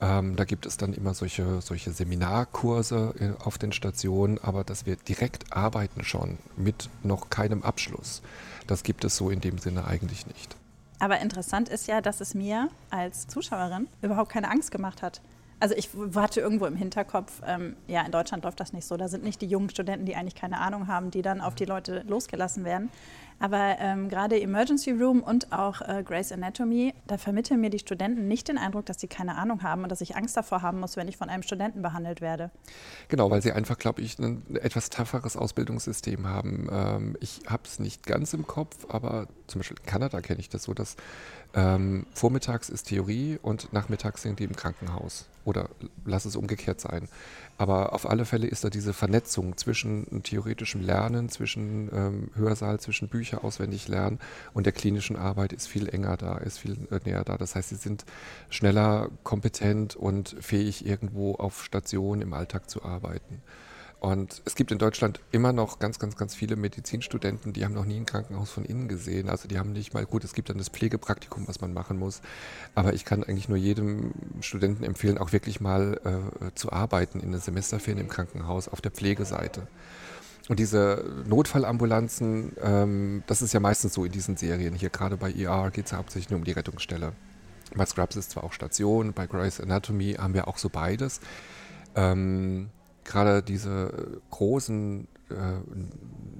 Ähm, 0.00 0.36
da 0.36 0.44
gibt 0.44 0.64
es 0.66 0.76
dann 0.76 0.92
immer 0.92 1.12
solche, 1.14 1.60
solche 1.60 1.92
Seminarkurse 1.92 3.14
äh, 3.18 3.42
auf 3.42 3.58
den 3.58 3.72
Stationen, 3.72 4.38
aber 4.38 4.62
dass 4.62 4.86
wir 4.86 4.96
direkt 4.96 5.52
arbeiten 5.52 6.04
schon 6.04 6.38
mit 6.56 6.88
noch 7.02 7.30
keinem 7.30 7.62
Abschluss. 7.62 8.22
Das 8.66 8.84
gibt 8.84 9.04
es 9.04 9.16
so 9.16 9.30
in 9.30 9.40
dem 9.40 9.58
Sinne 9.58 9.86
eigentlich 9.86 10.26
nicht. 10.26 10.56
Aber 11.00 11.20
interessant 11.20 11.68
ist 11.68 11.86
ja, 11.88 12.00
dass 12.00 12.20
es 12.20 12.34
mir 12.34 12.68
als 12.90 13.26
Zuschauerin 13.26 13.88
überhaupt 14.02 14.30
keine 14.30 14.50
Angst 14.50 14.70
gemacht 14.70 15.02
hat. 15.02 15.20
Also 15.60 15.74
ich 15.76 15.90
hatte 16.14 16.40
irgendwo 16.40 16.66
im 16.66 16.76
Hinterkopf, 16.76 17.42
ähm, 17.46 17.76
ja, 17.88 18.02
in 18.02 18.12
Deutschland 18.12 18.44
läuft 18.44 18.60
das 18.60 18.72
nicht 18.72 18.86
so. 18.86 18.96
Da 18.96 19.08
sind 19.08 19.24
nicht 19.24 19.40
die 19.42 19.46
jungen 19.46 19.70
Studenten, 19.70 20.06
die 20.06 20.14
eigentlich 20.14 20.36
keine 20.36 20.60
Ahnung 20.60 20.86
haben, 20.86 21.10
die 21.10 21.22
dann 21.22 21.40
auf 21.40 21.54
die 21.54 21.64
Leute 21.64 22.04
losgelassen 22.06 22.64
werden. 22.64 22.90
Aber 23.40 23.76
ähm, 23.78 24.08
gerade 24.08 24.40
Emergency 24.40 24.90
Room 24.90 25.22
und 25.22 25.52
auch 25.52 25.80
äh, 25.80 26.02
Grey's 26.04 26.32
Anatomy, 26.32 26.92
da 27.06 27.18
vermitteln 27.18 27.60
mir 27.60 27.70
die 27.70 27.78
Studenten 27.78 28.26
nicht 28.26 28.48
den 28.48 28.58
Eindruck, 28.58 28.86
dass 28.86 29.00
sie 29.00 29.06
keine 29.06 29.36
Ahnung 29.36 29.62
haben 29.62 29.84
und 29.84 29.90
dass 29.90 30.00
ich 30.00 30.16
Angst 30.16 30.36
davor 30.36 30.62
haben 30.62 30.80
muss, 30.80 30.96
wenn 30.96 31.06
ich 31.06 31.16
von 31.16 31.28
einem 31.28 31.44
Studenten 31.44 31.80
behandelt 31.80 32.20
werde. 32.20 32.50
Genau, 33.08 33.30
weil 33.30 33.40
sie 33.40 33.52
einfach, 33.52 33.78
glaube 33.78 34.02
ich, 34.02 34.18
ein 34.18 34.42
etwas 34.56 34.90
tafferes 34.90 35.36
Ausbildungssystem 35.36 36.26
haben. 36.26 36.68
Ähm, 36.70 37.16
ich 37.20 37.42
habe 37.46 37.62
es 37.64 37.78
nicht 37.78 38.06
ganz 38.06 38.34
im 38.34 38.46
Kopf, 38.46 38.86
aber 38.88 39.28
zum 39.46 39.60
Beispiel 39.60 39.76
in 39.78 39.86
Kanada 39.86 40.20
kenne 40.20 40.40
ich 40.40 40.48
das 40.48 40.64
so, 40.64 40.74
dass 40.74 40.96
ähm, 41.54 42.06
vormittags 42.12 42.68
ist 42.68 42.88
Theorie 42.88 43.38
und 43.40 43.72
nachmittags 43.72 44.22
sind 44.22 44.40
die 44.40 44.44
im 44.44 44.56
Krankenhaus. 44.56 45.28
Oder 45.48 45.70
lass 46.04 46.26
es 46.26 46.36
umgekehrt 46.36 46.78
sein. 46.78 47.08
Aber 47.56 47.94
auf 47.94 48.08
alle 48.08 48.26
Fälle 48.26 48.46
ist 48.46 48.64
da 48.64 48.68
diese 48.68 48.92
Vernetzung 48.92 49.56
zwischen 49.56 50.22
theoretischem 50.22 50.82
Lernen, 50.82 51.30
zwischen 51.30 51.88
ähm, 51.90 52.30
Hörsaal, 52.34 52.78
zwischen 52.80 53.08
Bücher 53.08 53.42
auswendig 53.44 53.88
lernen 53.88 54.18
und 54.52 54.66
der 54.66 54.74
klinischen 54.74 55.16
Arbeit 55.16 55.54
ist 55.54 55.66
viel 55.66 55.88
enger 55.88 56.18
da, 56.18 56.36
ist 56.36 56.58
viel 56.58 56.76
äh, 56.90 57.00
näher 57.06 57.24
da. 57.24 57.38
Das 57.38 57.54
heißt, 57.54 57.70
sie 57.70 57.76
sind 57.76 58.04
schneller 58.50 59.08
kompetent 59.22 59.96
und 59.96 60.36
fähig, 60.38 60.84
irgendwo 60.84 61.36
auf 61.36 61.64
Station 61.64 62.20
im 62.20 62.34
Alltag 62.34 62.68
zu 62.68 62.84
arbeiten. 62.84 63.40
Und 64.00 64.42
es 64.44 64.54
gibt 64.54 64.70
in 64.70 64.78
Deutschland 64.78 65.18
immer 65.32 65.52
noch 65.52 65.80
ganz, 65.80 65.98
ganz, 65.98 66.16
ganz 66.16 66.34
viele 66.34 66.54
Medizinstudenten, 66.54 67.52
die 67.52 67.64
haben 67.64 67.74
noch 67.74 67.84
nie 67.84 67.96
ein 67.96 68.06
Krankenhaus 68.06 68.50
von 68.50 68.64
innen 68.64 68.86
gesehen. 68.86 69.28
Also 69.28 69.48
die 69.48 69.58
haben 69.58 69.72
nicht 69.72 69.92
mal, 69.92 70.06
gut, 70.06 70.22
es 70.22 70.34
gibt 70.34 70.50
dann 70.50 70.58
das 70.58 70.68
Pflegepraktikum, 70.68 71.48
was 71.48 71.60
man 71.60 71.74
machen 71.74 71.98
muss. 71.98 72.20
Aber 72.76 72.92
ich 72.92 73.04
kann 73.04 73.24
eigentlich 73.24 73.48
nur 73.48 73.58
jedem 73.58 74.12
Studenten 74.40 74.84
empfehlen, 74.84 75.18
auch 75.18 75.32
wirklich 75.32 75.60
mal 75.60 76.00
äh, 76.04 76.54
zu 76.54 76.70
arbeiten 76.70 77.18
in 77.18 77.32
der 77.32 77.40
Semesterferien 77.40 77.98
im 77.98 78.08
Krankenhaus 78.08 78.68
auf 78.68 78.80
der 78.80 78.92
Pflegeseite. 78.92 79.66
Und 80.48 80.60
diese 80.60 81.04
Notfallambulanzen, 81.26 82.52
ähm, 82.62 83.24
das 83.26 83.42
ist 83.42 83.52
ja 83.52 83.58
meistens 83.60 83.94
so 83.94 84.04
in 84.04 84.12
diesen 84.12 84.36
Serien. 84.36 84.74
Hier 84.74 84.90
gerade 84.90 85.16
bei 85.16 85.32
ER 85.32 85.70
geht 85.72 85.86
es 85.86 85.92
hauptsächlich 85.92 86.30
nur 86.30 86.38
um 86.38 86.44
die 86.44 86.52
Rettungsstelle. 86.52 87.12
Bei 87.74 87.84
Scrubs 87.84 88.16
ist 88.16 88.30
zwar 88.30 88.44
auch 88.44 88.52
Station, 88.52 89.12
bei 89.12 89.26
Grey's 89.26 89.60
Anatomy 89.60 90.14
haben 90.14 90.34
wir 90.34 90.48
auch 90.48 90.56
so 90.56 90.70
beides. 90.70 91.20
Ähm, 91.94 92.70
gerade 93.08 93.42
diese 93.42 94.20
großen 94.30 95.08
äh, 95.30 95.34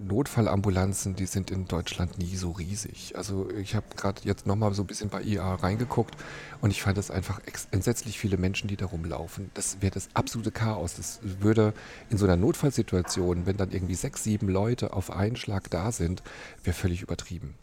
Notfallambulanzen, 0.06 1.16
die 1.16 1.26
sind 1.26 1.50
in 1.50 1.66
Deutschland 1.66 2.18
nie 2.18 2.37
so 2.37 2.52
riesig. 2.52 3.14
Also 3.16 3.50
ich 3.50 3.75
habe 3.75 3.87
gerade 3.96 4.22
jetzt 4.25 4.46
nochmal 4.46 4.72
so 4.75 4.82
ein 4.82 4.87
bisschen 4.87 5.10
bei 5.10 5.22
IA 5.22 5.56
reingeguckt 5.56 6.16
und 6.60 6.70
ich 6.70 6.82
fand 6.82 6.96
es 6.98 7.10
einfach 7.10 7.40
entsetzlich 7.70 8.18
viele 8.18 8.38
Menschen, 8.38 8.68
die 8.68 8.76
da 8.76 8.87
rumlaufen. 8.87 9.50
Das 9.54 9.82
wäre 9.82 9.92
das 9.92 10.08
absolute 10.14 10.52
Chaos. 10.52 10.94
Das 10.94 11.20
würde 11.22 11.75
in 12.10 12.16
so 12.16 12.25
einer 12.25 12.37
Notfallsituation, 12.37 13.44
wenn 13.44 13.56
dann 13.56 13.72
irgendwie 13.72 13.96
sechs, 13.96 14.25
sieben 14.25 14.48
Leute 14.48 14.92
auf 14.92 15.10
einen 15.10 15.37
Schlag 15.37 15.68
da 15.70 15.92
sind, 15.92 16.22
wäre 16.62 16.75
völlig 16.75 17.02
übertrieben. 17.02 17.54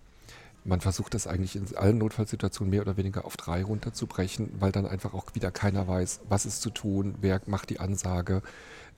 man 0.65 0.81
versucht 0.81 1.13
das 1.13 1.27
eigentlich 1.27 1.55
in 1.55 1.65
allen 1.77 1.99
Notfallsituationen 1.99 2.69
mehr 2.69 2.81
oder 2.81 2.97
weniger 2.97 3.25
auf 3.25 3.37
drei 3.37 3.63
runterzubrechen, 3.63 4.51
weil 4.59 4.71
dann 4.71 4.87
einfach 4.87 5.13
auch 5.13 5.33
wieder 5.33 5.51
keiner 5.51 5.87
weiß, 5.87 6.21
was 6.27 6.45
ist 6.45 6.61
zu 6.61 6.71
tun, 6.71 7.15
wer 7.21 7.39
macht 7.45 7.69
die 7.69 7.79
Ansage, 7.79 8.41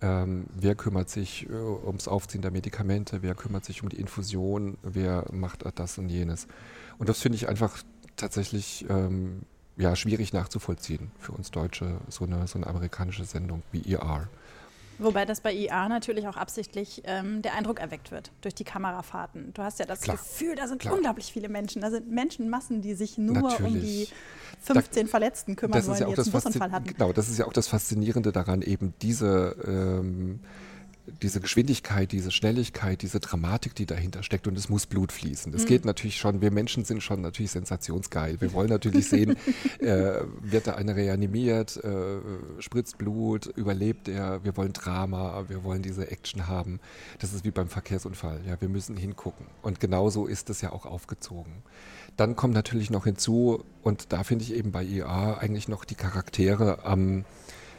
ähm, 0.02 0.46
wer 0.54 0.76
kümmert 0.76 1.10
sich 1.10 1.50
äh, 1.50 1.54
ums 1.54 2.08
Aufziehen 2.08 2.42
der 2.42 2.52
Medikamente, 2.52 3.24
wer 3.24 3.36
kümmert 3.36 3.66
sich 3.66 3.82
um 3.84 3.90
die 3.90 4.00
Infusion, 4.00 4.78
wer 4.84 5.26
macht 5.32 5.64
das 5.76 5.98
und 5.98 6.10
jenes. 6.10 6.48
Und 6.98 7.10
das 7.10 7.20
finde 7.22 7.38
ich 7.38 7.50
einfach 7.50 7.84
tatsächlich 8.16 8.86
ähm, 8.90 9.42
ja, 9.78 9.96
schwierig 9.96 10.34
nachzuvollziehen 10.34 11.12
für 11.20 11.32
uns 11.32 11.52
Deutsche, 11.52 12.00
so 12.10 12.26
eine, 12.26 12.48
so 12.48 12.58
eine 12.58 12.68
amerikanische 12.68 13.26
Sendung 13.26 13.64
wie 13.72 13.94
ER. 13.94 14.28
Wobei 15.00 15.26
das 15.26 15.42
bei 15.42 15.54
IA 15.54 15.90
natürlich 15.90 16.28
auch 16.28 16.38
absichtlich 16.38 17.04
ähm, 17.06 17.42
der 17.42 17.54
Eindruck 17.54 17.80
erweckt 17.80 18.12
wird 18.12 18.32
durch 18.42 18.56
die 18.56 18.64
Kamerafahrten. 18.64 19.54
Du 19.54 19.62
hast 19.62 19.80
ja 19.80 19.86
das 19.86 20.02
Klar. 20.02 20.18
Gefühl, 20.18 20.56
da 20.56 20.68
sind 20.68 20.82
Klar. 20.82 20.96
unglaublich 20.96 21.32
viele 21.32 21.50
Menschen. 21.50 21.82
Da 21.82 21.92
sind 21.92 22.10
Menschenmassen, 22.10 22.82
die 22.82 22.96
sich 22.96 23.18
nur 23.18 23.36
natürlich. 23.36 23.74
um 23.74 23.80
die 23.82 24.08
15 24.62 25.06
da, 25.06 25.10
Verletzten 25.10 25.56
kümmern 25.56 25.86
wollen, 25.86 26.00
ja 26.00 26.06
die 26.06 26.12
jetzt 26.12 26.26
einen 26.26 26.32
Busunfall 26.32 26.72
hatten. 26.72 26.88
Genau, 26.88 27.14
das 27.14 27.30
ist 27.30 27.38
ja 27.38 27.46
auch 27.46 27.54
das 27.54 27.68
Faszinierende 27.68 28.32
daran, 28.32 28.62
eben 28.62 28.94
diese 29.02 29.56
ähm, 29.68 30.40
diese 31.22 31.40
Geschwindigkeit, 31.40 32.12
diese 32.12 32.32
Schnelligkeit, 32.32 33.02
diese 33.02 33.20
Dramatik, 33.20 33.74
die 33.76 33.86
dahinter 33.86 34.24
steckt 34.24 34.48
und 34.48 34.58
es 34.58 34.68
muss 34.68 34.86
Blut 34.86 35.12
fließen. 35.12 35.54
Es 35.54 35.64
mhm. 35.64 35.68
geht 35.68 35.86
natürlich 35.86 36.18
schon, 36.18 36.42
wir 36.42 36.52
Menschen 36.52 36.84
sind 36.84 37.02
schon 37.02 37.22
natürlich 37.22 37.52
sensationsgeil. 37.52 38.42
Wir 38.42 38.52
wollen 38.54 38.70
natürlich 38.70 39.08
sehen, 39.10 39.38
äh, 39.80 40.22
wird 40.42 40.68
da 40.68 40.76
einer 40.76 40.96
reanimiert, 40.96 41.78
äh, 41.78 42.20
spritzt 42.60 42.98
Blut, 42.98 43.46
überlebt 43.46 44.10
er, 44.10 44.44
wir 44.44 44.58
wollen 44.58 44.74
Drama, 44.74 45.46
wir 45.48 45.64
wollen 45.64 45.82
diese 45.82 46.12
Action 46.12 46.48
haben. 46.48 46.80
Das 47.20 47.34
ist 47.34 47.46
wie 47.46 47.52
beim 47.52 47.70
Verkehrsunfall, 47.70 48.42
ja, 48.46 48.60
wir 48.60 48.70
müssen 48.70 48.98
hingucken. 48.98 49.46
Und 49.62 49.80
genauso 49.80 50.28
ist 50.28 50.50
es 50.50 50.62
ja 50.62 50.74
auch 50.74 50.86
aufgezogen. 50.86 51.54
Dann 52.18 52.36
kommt 52.36 52.54
natürlich 52.54 52.90
noch 52.90 53.06
hinzu, 53.06 53.64
und 53.82 54.12
da 54.12 54.24
finde 54.24 54.44
ich 54.44 54.54
eben 54.54 54.72
bei 54.72 54.84
IA 54.84 55.38
eigentlich 55.38 55.70
noch 55.70 55.86
die 55.86 55.96
Charaktere 55.96 56.84
am, 56.84 57.24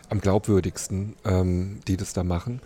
am 0.09 0.21
glaubwürdigsten, 0.21 1.17
ähm, 1.27 1.81
die 1.87 1.99
das 1.99 2.15
da 2.15 2.25
machen 2.25 2.63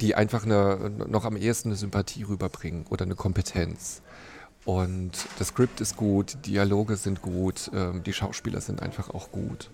die 0.00 0.14
einfach 0.14 0.44
eine, 0.44 0.90
noch 1.08 1.24
am 1.24 1.36
ehesten 1.36 1.68
eine 1.70 1.76
Sympathie 1.76 2.24
rüberbringen 2.24 2.86
oder 2.88 3.04
eine 3.04 3.14
Kompetenz. 3.14 4.02
Und 4.64 5.12
das 5.38 5.48
Skript 5.48 5.80
ist 5.80 5.96
gut, 5.96 6.34
die 6.44 6.52
Dialoge 6.52 6.96
sind 6.96 7.22
gut, 7.22 7.70
ähm, 7.74 8.02
die 8.02 8.12
Schauspieler 8.12 8.60
sind 8.60 8.82
einfach 8.82 9.10
auch 9.10 9.30
gut. 9.30 9.70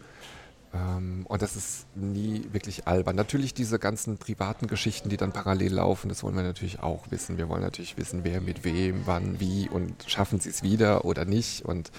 Ähm, 0.74 1.24
und 1.28 1.42
das 1.42 1.56
ist 1.56 1.86
nie 1.96 2.46
wirklich 2.52 2.86
albern. 2.86 3.16
Natürlich 3.16 3.54
diese 3.54 3.78
ganzen 3.78 4.18
privaten 4.18 4.66
Geschichten, 4.66 5.08
die 5.08 5.16
dann 5.16 5.32
parallel 5.32 5.74
laufen, 5.74 6.08
das 6.08 6.22
wollen 6.22 6.36
wir 6.36 6.42
natürlich 6.42 6.80
auch 6.80 7.10
wissen. 7.10 7.38
Wir 7.38 7.48
wollen 7.48 7.62
natürlich 7.62 7.96
wissen, 7.96 8.24
wer 8.24 8.40
mit 8.40 8.64
wem, 8.64 9.02
wann, 9.06 9.40
wie 9.40 9.68
und 9.68 10.04
schaffen 10.06 10.40
sie 10.40 10.50
es 10.50 10.62
wieder 10.62 11.04
oder 11.04 11.24
nicht. 11.24 11.64
Und 11.64 11.90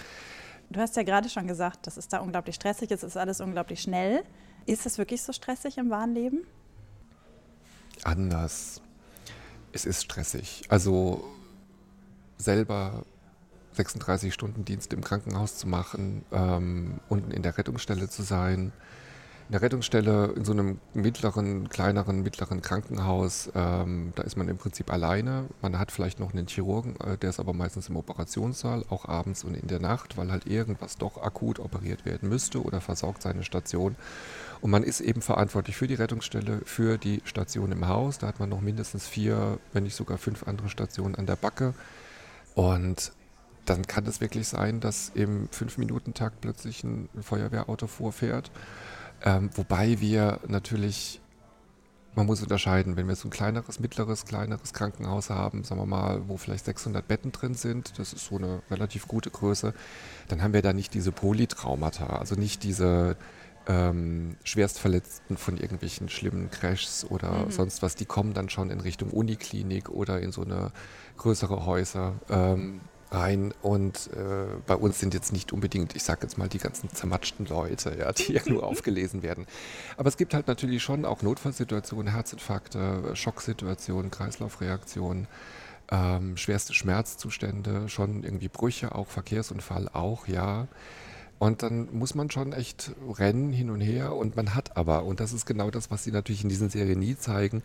du 0.70 0.80
hast 0.80 0.96
ja 0.96 1.04
gerade 1.04 1.30
schon 1.30 1.48
gesagt, 1.48 1.88
dass 1.88 1.98
es 1.98 2.08
da 2.08 2.20
unglaublich 2.20 2.56
stressig 2.56 2.92
ist, 2.92 3.04
es 3.04 3.12
ist 3.12 3.18
alles 3.18 3.42
unglaublich 3.42 3.82
schnell. 3.82 4.24
Ist 4.66 4.86
es 4.86 4.98
wirklich 4.98 5.22
so 5.22 5.32
stressig 5.32 5.78
im 5.78 5.90
wahren 5.90 6.14
Leben? 6.14 6.40
Anders. 8.04 8.82
Es 9.72 9.86
ist 9.86 10.04
stressig. 10.04 10.64
Also 10.70 11.24
selber 12.38 13.04
36 13.76 14.34
Stunden 14.34 14.66
Dienst 14.66 14.94
im 14.94 15.04
Krankenhaus 15.04 15.58
zu 15.58 15.68
machen, 15.68 16.24
ähm, 16.32 17.00
unten 17.10 17.32
in 17.32 17.44
der 17.44 17.58
Rettungsstelle 17.58 18.10
zu 18.10 18.24
sein. 18.24 18.72
In 19.48 19.52
der 19.52 19.62
Rettungsstelle 19.62 20.34
in 20.36 20.44
so 20.44 20.54
einem 20.54 20.80
mittleren, 20.96 21.70
kleineren, 21.70 22.24
mittleren 22.24 22.64
Krankenhaus, 22.64 23.52
ähm, 23.54 24.12
da 24.16 24.24
ist 24.24 24.38
man 24.38 24.48
im 24.48 24.58
Prinzip 24.58 24.92
alleine. 24.92 25.46
Man 25.62 25.78
hat 25.78 25.92
vielleicht 25.92 26.20
noch 26.20 26.34
einen 26.34 26.48
Chirurgen, 26.48 26.96
äh, 27.00 27.18
der 27.18 27.30
ist 27.30 27.40
aber 27.40 27.54
meistens 27.54 27.90
im 27.90 27.96
Operationssaal, 27.96 28.86
auch 28.90 29.06
abends 29.08 29.44
und 29.44 29.56
in 29.56 29.68
der 29.68 29.80
Nacht, 29.80 30.18
weil 30.18 30.32
halt 30.32 30.48
irgendwas 30.48 30.98
doch 30.98 31.22
akut 31.22 31.60
operiert 31.60 32.06
werden 32.06 32.28
müsste 32.28 32.64
oder 32.64 32.82
versorgt 32.82 33.22
seine 33.22 33.44
Station. 33.44 33.96
Und 34.62 34.72
man 34.72 34.84
ist 34.84 35.02
eben 35.02 35.22
verantwortlich 35.22 35.76
für 35.76 35.88
die 35.88 35.96
Rettungsstelle, 35.96 36.62
für 36.66 36.98
die 36.98 37.22
Station 37.26 37.72
im 37.72 37.88
Haus. 37.88 38.18
Da 38.18 38.28
hat 38.28 38.40
man 38.40 38.50
noch 38.50 38.62
mindestens 38.62 39.08
vier, 39.08 39.60
wenn 39.74 39.84
nicht 39.84 39.96
sogar 39.96 40.18
fünf 40.18 40.48
andere 40.48 40.70
Stationen 40.70 41.16
an 41.16 41.26
der 41.26 41.36
Backe. 41.36 41.74
Und 42.54 43.12
dann 43.66 43.88
kann 43.88 44.06
es 44.06 44.22
wirklich 44.22 44.48
sein, 44.48 44.80
dass 44.80 45.12
im 45.14 45.50
Fünf-Minuten-Takt 45.50 46.42
plötzlich 46.42 46.84
ein 46.84 47.10
Feuerwehrauto 47.22 47.88
vorfährt. 47.88 48.52
Ähm, 49.24 49.50
wobei 49.56 50.00
wir 50.00 50.40
natürlich, 50.48 51.20
man 52.16 52.28
muss 52.28 52.42
unterscheiden, 52.42 52.96
wenn 52.96 53.08
wir 53.08 53.16
so 53.16 53.28
ein 53.28 53.32
kleineres, 53.32 53.80
mittleres, 53.80 54.26
kleineres 54.26 54.74
Krankenhaus 54.74 55.30
haben, 55.30 55.64
sagen 55.64 55.82
wir 55.82 55.86
mal, 55.86 56.22
wo 56.28 56.38
vielleicht 56.38 56.66
600 56.66 57.08
Betten 57.08 57.32
drin 57.32 57.56
sind, 57.56 57.98
das 57.98 58.14
ist 58.14 58.26
so 58.26 58.38
eine 58.38 58.62
relativ 58.70 59.08
gute 59.08 59.32
Größe, 59.32 59.74
dann 60.28 60.42
haben 60.42 60.54
wir 60.54 60.62
da 60.62 60.74
nicht 60.74 60.94
diese 60.94 61.12
Polytraumata, 61.12 62.18
also 62.18 62.36
nicht 62.36 62.64
diese 62.64 63.18
ähm, 63.68 64.36
Schwerstverletzten 64.44 65.38
von 65.38 65.58
irgendwelchen 65.58 66.10
schlimmen 66.10 66.52
Crashs 66.52 67.06
oder 67.10 67.46
mhm. 67.46 67.52
sonst 67.52 67.82
was, 67.82 67.96
die 67.96 68.06
kommen 68.06 68.34
dann 68.34 68.50
schon 68.50 68.70
in 68.70 68.80
Richtung 68.80 69.10
Uniklinik 69.10 69.90
oder 69.90 70.20
in 70.22 70.32
so 70.32 70.44
eine 70.44 70.72
größere 71.18 71.66
Häuser 71.66 72.14
ähm, 72.30 72.82
rein. 73.12 73.54
Und 73.62 74.10
äh, 74.14 74.46
bei 74.66 74.76
uns 74.76 75.00
sind 75.00 75.14
jetzt 75.14 75.34
nicht 75.34 75.54
unbedingt, 75.54 75.96
ich 75.96 76.04
sage 76.04 76.22
jetzt 76.24 76.38
mal, 76.38 76.48
die 76.50 76.58
ganzen 76.58 76.90
zermatschten 76.90 77.46
Leute, 77.46 77.96
ja, 77.98 78.12
die 78.12 78.34
irgendwo 78.34 78.60
aufgelesen 78.62 79.24
werden. 79.24 79.46
Aber 79.98 80.10
es 80.10 80.18
gibt 80.18 80.34
halt 80.34 80.48
natürlich 80.48 80.84
schon 80.84 81.06
auch 81.06 81.22
Notfallsituationen, 81.22 82.14
Herzinfarkte, 82.14 83.16
Schocksituationen, 83.16 84.12
Kreislaufreaktionen. 84.12 85.28
Ähm, 85.92 86.36
schwerste 86.36 86.74
Schmerzzustände, 86.74 87.90
schon 87.90 88.24
irgendwie 88.24 88.48
Brüche, 88.48 88.96
auch 88.96 89.08
Verkehrsunfall, 89.08 89.88
auch 89.94 90.28
ja. 90.28 90.68
Und 91.38 91.64
dann 91.64 91.94
muss 91.94 92.16
man 92.16 92.32
schon 92.32 92.54
echt 92.54 92.92
rennen 93.18 93.52
hin 93.52 93.70
und 93.70 93.82
her. 93.82 94.16
Und 94.16 94.36
man 94.36 94.56
hat 94.56 94.78
aber, 94.78 95.04
und 95.04 95.20
das 95.20 95.34
ist 95.34 95.46
genau 95.46 95.70
das, 95.70 95.92
was 95.92 96.04
sie 96.04 96.12
natürlich 96.12 96.44
in 96.44 96.50
diesen 96.50 96.70
Serien 96.70 97.00
nie 97.00 97.18
zeigen, 97.18 97.62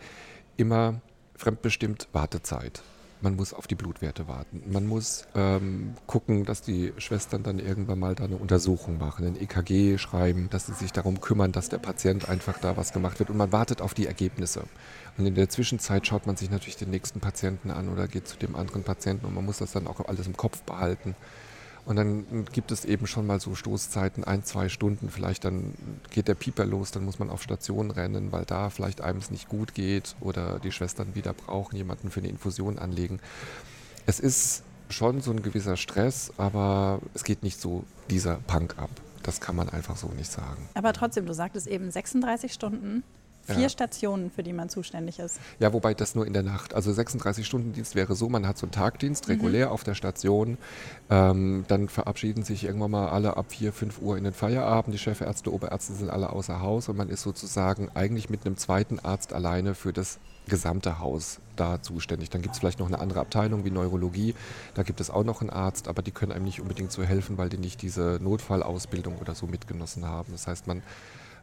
immer 0.57 1.01
fremdbestimmt 1.37 2.09
Wartezeit. 2.13 2.83
Man 3.23 3.37
muss 3.37 3.53
auf 3.53 3.67
die 3.67 3.75
Blutwerte 3.75 4.29
warten. 4.29 4.63
Man 4.73 4.87
muss 4.87 5.27
ähm, 5.35 5.95
gucken, 6.07 6.47
dass 6.47 6.63
die 6.63 6.95
Schwestern 6.97 7.43
dann 7.43 7.59
irgendwann 7.59 7.99
mal 7.99 8.15
da 8.15 8.25
eine 8.25 8.37
Untersuchung 8.37 8.97
machen, 8.97 9.27
ein 9.27 9.41
EKG 9.41 9.99
schreiben, 9.99 10.49
dass 10.51 10.67
sie 10.67 10.73
sich 10.73 10.91
darum 10.91 11.21
kümmern, 11.21 11.53
dass 11.53 11.69
der 11.69 11.79
Patient 11.79 12.31
einfach 12.31 12.59
da 12.59 12.79
was 12.79 12.95
gemacht 12.95 13.19
wird. 13.19 13.29
Und 13.29 13.37
man 13.37 13.53
wartet 13.53 13.83
auf 13.83 13.93
die 13.93 14.07
Ergebnisse. 14.07 14.63
Und 15.19 15.27
in 15.27 15.35
der 15.35 15.51
Zwischenzeit 15.51 16.07
schaut 16.07 16.27
man 16.27 16.37
sich 16.37 16.51
natürlich 16.51 16.79
den 16.79 16.89
nächsten 16.89 17.21
Patienten 17.21 17.71
an 17.71 17.91
oder 17.91 18.09
geht 18.09 18.27
zu 18.27 18.39
dem 18.39 18.57
anderen 18.57 18.85
Patienten 18.85 19.27
und 19.27 19.35
man 19.35 19.45
muss 19.45 19.59
das 19.59 19.73
dann 19.73 19.87
auch 19.87 20.01
alles 20.09 20.27
im 20.27 20.37
Kopf 20.37 20.63
behalten. 20.63 21.15
Und 21.85 21.97
dann 21.97 22.45
gibt 22.53 22.71
es 22.73 22.85
eben 22.85 23.07
schon 23.07 23.27
mal 23.27 23.41
so 23.41 23.55
Stoßzeiten, 23.55 24.25
ein, 24.25 24.45
zwei 24.45 24.69
Stunden. 24.69 25.11
Vielleicht 25.11 25.45
dann 25.45 25.75
geht 26.11 26.29
der 26.29 26.35
Pieper 26.35 26.67
los, 26.67 26.91
dann 26.91 27.05
muss 27.05 27.19
man 27.19 27.31
auf 27.31 27.43
Station 27.43 27.91
rennen, 27.91 28.33
weil 28.33 28.45
da 28.45 28.71
vielleicht 28.71 29.01
einem 29.01 29.19
es 29.19 29.31
nicht 29.31 29.49
gut 29.49 29.75
geht 29.75 30.15
oder 30.21 30.59
die 30.59 30.73
Schwestern 30.73 31.15
wieder 31.15 31.33
brauchen, 31.33 31.77
jemanden 31.77 32.11
für 32.11 32.21
eine 32.21 32.29
Infusion 32.29 32.79
anlegen. 32.79 33.21
Es 34.07 34.21
ist 34.21 34.63
schon 34.89 35.21
so 35.21 35.31
ein 35.31 35.43
gewisser 35.43 35.77
Stress, 35.77 36.33
aber 36.37 37.01
es 37.15 37.25
geht 37.25 37.43
nicht 37.43 37.61
so 37.61 37.85
dieser 38.09 38.37
Punk 38.47 38.79
ab. 38.79 38.91
Das 39.23 39.41
kann 39.41 39.55
man 39.55 39.69
einfach 39.69 39.97
so 39.97 40.09
nicht 40.09 40.31
sagen. 40.31 40.69
Aber 40.75 40.93
trotzdem, 40.93 41.27
du 41.27 41.35
sagtest 41.35 41.67
eben 41.67 41.91
36 41.91 42.53
Stunden 42.53 43.03
Vier 43.55 43.65
ja. 43.65 43.69
Stationen, 43.69 44.31
für 44.31 44.43
die 44.43 44.53
man 44.53 44.69
zuständig 44.69 45.19
ist. 45.19 45.41
Ja, 45.59 45.73
wobei 45.73 45.95
das 45.95 46.15
nur 46.15 46.27
in 46.27 46.33
der 46.33 46.43
Nacht. 46.43 46.75
Also 46.75 46.91
36-Stunden-Dienst 46.91 47.95
wäre 47.95 48.15
so, 48.15 48.29
man 48.29 48.47
hat 48.47 48.59
so 48.59 48.67
einen 48.67 48.73
Tagdienst 48.73 49.29
mhm. 49.29 49.35
regulär 49.35 49.67
mhm. 49.67 49.73
auf 49.73 49.85
der 49.85 49.95
Station. 49.95 50.59
Ähm, 51.09 51.65
dann 51.69 51.89
verabschieden 51.89 52.43
sich 52.43 52.65
irgendwann 52.65 52.91
mal 52.91 53.09
alle 53.09 53.37
ab 53.37 53.47
4, 53.51 53.73
5 53.73 54.01
Uhr 54.01 54.17
in 54.17 54.25
den 54.25 54.33
Feierabend. 54.33 54.95
Die 54.95 54.99
Chefärzte, 54.99 55.53
Oberärzte 55.53 55.95
sind 55.95 56.11
alle 56.11 56.31
außer 56.31 56.61
Haus 56.61 56.89
und 56.89 56.97
man 56.97 57.09
ist 57.09 57.23
sozusagen 57.23 57.89
eigentlich 57.95 58.31
mit 58.31 58.47
einem 58.47 58.57
zweiten 58.57 58.99
Arzt 59.01 59.33
alleine 59.33 59.75
für 59.75 59.93
das 59.93 60.19
gesamte 60.49 60.99
Haus 60.99 61.39
da 61.57 61.81
zuständig. 61.81 62.29
Dann 62.29 62.43
gibt 62.43 62.55
es 62.55 62.61
vielleicht 62.61 62.79
noch 62.79 62.87
eine 62.87 62.99
andere 62.99 63.21
Abteilung 63.21 63.65
wie 63.65 63.71
Neurologie. 63.71 64.35
Da 64.75 64.83
gibt 64.83 65.01
es 65.01 65.11
auch 65.11 65.25
noch 65.25 65.41
einen 65.41 65.51
Arzt, 65.51 65.89
aber 65.89 66.03
die 66.03 66.11
können 66.11 66.33
einem 66.33 66.45
nicht 66.45 66.61
unbedingt 66.61 66.93
so 66.93 67.03
helfen, 67.03 67.39
weil 67.39 67.49
die 67.49 67.59
nicht 67.59 67.83
diese 67.83 68.19
Notfallausbildung 68.21 69.19
oder 69.19 69.35
so 69.35 69.47
mitgenossen 69.47 70.07
haben. 70.07 70.33
Das 70.33 70.47
heißt, 70.47 70.67
man 70.67 70.83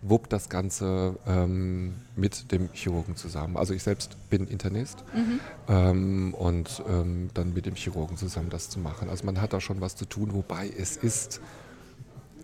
wuppt 0.02 0.34
das 0.34 0.50
Ganze 0.50 1.18
ähm, 1.28 1.96
mit 2.16 2.52
dem 2.52 2.70
Chirurgen 2.74 3.16
zusammen. 3.16 3.58
Also 3.58 3.74
ich 3.74 3.84
selbst 3.84 4.18
bin 4.30 4.48
Internist 4.48 5.04
mhm. 5.14 5.40
ähm, 5.68 6.34
und 6.34 6.84
ähm, 6.88 7.30
dann 7.34 7.54
mit 7.54 7.66
dem 7.66 7.76
Chirurgen 7.76 8.18
zusammen 8.18 8.50
das 8.50 8.70
zu 8.70 8.80
machen. 8.80 9.10
Also 9.10 9.26
man 9.26 9.42
hat 9.42 9.54
da 9.54 9.62
schon 9.62 9.82
was 9.82 9.96
zu 9.96 10.06
tun, 10.06 10.34
wobei 10.34 10.70
es 10.70 10.98
ist 10.98 11.42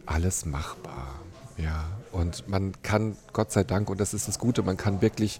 alles 0.05 0.45
machbar. 0.45 1.15
Ja, 1.57 1.85
und 2.11 2.47
man 2.49 2.73
kann, 2.81 3.15
Gott 3.31 3.51
sei 3.51 3.63
Dank, 3.63 3.89
und 3.89 3.99
das 3.99 4.13
ist 4.13 4.27
das 4.27 4.39
Gute, 4.39 4.63
man 4.63 4.75
kann 4.75 5.01
wirklich 5.01 5.39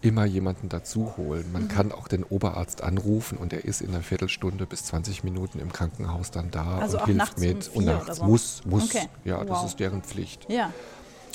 immer 0.00 0.24
jemanden 0.24 0.68
dazu 0.68 1.16
holen. 1.16 1.50
Man 1.52 1.64
mhm. 1.64 1.68
kann 1.68 1.92
auch 1.92 2.08
den 2.08 2.24
Oberarzt 2.24 2.82
anrufen 2.82 3.38
und 3.38 3.52
er 3.52 3.64
ist 3.64 3.80
in 3.80 3.90
einer 3.90 4.02
Viertelstunde 4.02 4.66
bis 4.66 4.84
20 4.86 5.22
Minuten 5.22 5.60
im 5.60 5.72
Krankenhaus 5.72 6.32
dann 6.32 6.50
da 6.50 6.78
also 6.78 6.98
und 6.98 7.06
hilft 7.06 7.38
mit. 7.38 7.68
Um 7.68 7.76
und 7.76 7.84
nachts 7.84 8.20
muss, 8.20 8.62
muss. 8.64 8.84
Okay. 8.84 9.08
Ja, 9.24 9.38
wow. 9.38 9.46
das 9.46 9.64
ist 9.66 9.80
deren 9.80 10.02
Pflicht. 10.02 10.50
Ja. 10.50 10.72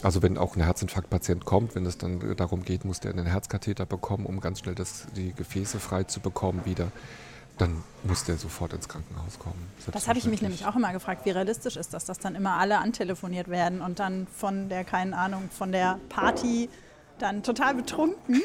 Also 0.04 0.22
wenn 0.22 0.38
auch 0.38 0.56
ein 0.56 0.62
Herzinfarktpatient 0.62 1.46
kommt, 1.46 1.76
wenn 1.76 1.86
es 1.86 1.98
dann 1.98 2.36
darum 2.36 2.64
geht, 2.64 2.86
muss 2.86 3.00
der 3.00 3.12
einen 3.12 3.26
Herzkatheter 3.26 3.86
bekommen, 3.86 4.26
um 4.26 4.40
ganz 4.40 4.60
schnell 4.60 4.76
das, 4.76 5.08
die 5.16 5.34
Gefäße 5.34 5.80
frei 5.80 6.04
zu 6.04 6.20
bekommen 6.20 6.62
wieder. 6.66 6.92
dann 7.58 7.84
muss 8.04 8.24
der 8.24 8.38
sofort 8.38 8.74
ins 8.74 8.88
Krankenhaus 8.88 9.40
kommen. 9.40 9.68
Das 9.92 10.08
habe 10.08 10.20
ich 10.20 10.26
mich 10.26 10.42
nämlich 10.42 10.66
auch 10.66 10.76
immer 10.76 10.94
gefragt, 10.94 11.26
wie 11.26 11.32
realistisch 11.32 11.76
ist 11.76 11.94
das, 11.94 12.06
dass 12.06 12.20
dann 12.20 12.36
immer 12.36 12.54
alle 12.54 12.78
antelefoniert 12.78 13.48
werden 13.48 13.82
und 13.82 14.00
dann 14.00 14.28
von 14.28 14.70
der, 14.70 14.84
keine 14.84 15.18
Ahnung, 15.18 15.50
von 15.50 15.72
der 15.72 16.00
Party 16.10 16.70
dann 17.20 17.44
total 17.44 17.76
betrunken. 17.76 18.42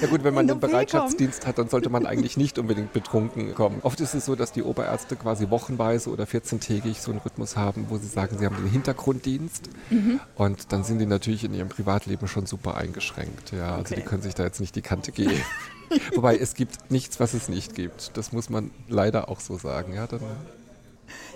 Ja 0.00 0.08
gut, 0.08 0.24
wenn 0.24 0.34
man 0.34 0.46
den 0.46 0.60
Bereitschaftsdienst 0.60 1.46
hat, 1.46 1.58
dann 1.58 1.68
sollte 1.68 1.90
man 1.90 2.06
eigentlich 2.06 2.36
nicht 2.36 2.58
unbedingt 2.58 2.92
betrunken 2.92 3.54
kommen. 3.54 3.80
Oft 3.82 4.00
ist 4.00 4.14
es 4.14 4.24
so, 4.24 4.34
dass 4.34 4.52
die 4.52 4.62
Oberärzte 4.62 5.16
quasi 5.16 5.50
wochenweise 5.50 6.10
oder 6.10 6.24
14-tägig 6.24 7.00
so 7.00 7.10
einen 7.10 7.20
Rhythmus 7.20 7.56
haben, 7.56 7.86
wo 7.88 7.98
sie 7.98 8.06
sagen, 8.06 8.38
sie 8.38 8.46
haben 8.46 8.56
den 8.56 8.70
Hintergrunddienst 8.70 9.68
mhm. 9.90 10.20
und 10.36 10.72
dann 10.72 10.84
sind 10.84 10.98
die 10.98 11.06
natürlich 11.06 11.44
in 11.44 11.54
ihrem 11.54 11.68
Privatleben 11.68 12.28
schon 12.28 12.46
super 12.46 12.76
eingeschränkt. 12.76 13.52
Ja, 13.52 13.76
also 13.76 13.92
okay. 13.92 13.96
die 13.96 14.02
können 14.02 14.22
sich 14.22 14.34
da 14.34 14.44
jetzt 14.44 14.60
nicht 14.60 14.74
die 14.76 14.82
Kante 14.82 15.12
geben. 15.12 15.40
Wobei 16.14 16.36
es 16.36 16.54
gibt 16.54 16.90
nichts, 16.90 17.18
was 17.18 17.34
es 17.34 17.48
nicht 17.48 17.74
gibt. 17.74 18.16
Das 18.16 18.32
muss 18.32 18.50
man 18.50 18.70
leider 18.88 19.28
auch 19.28 19.40
so 19.40 19.56
sagen. 19.56 19.94
Ja, 19.94 20.06
dann 20.06 20.20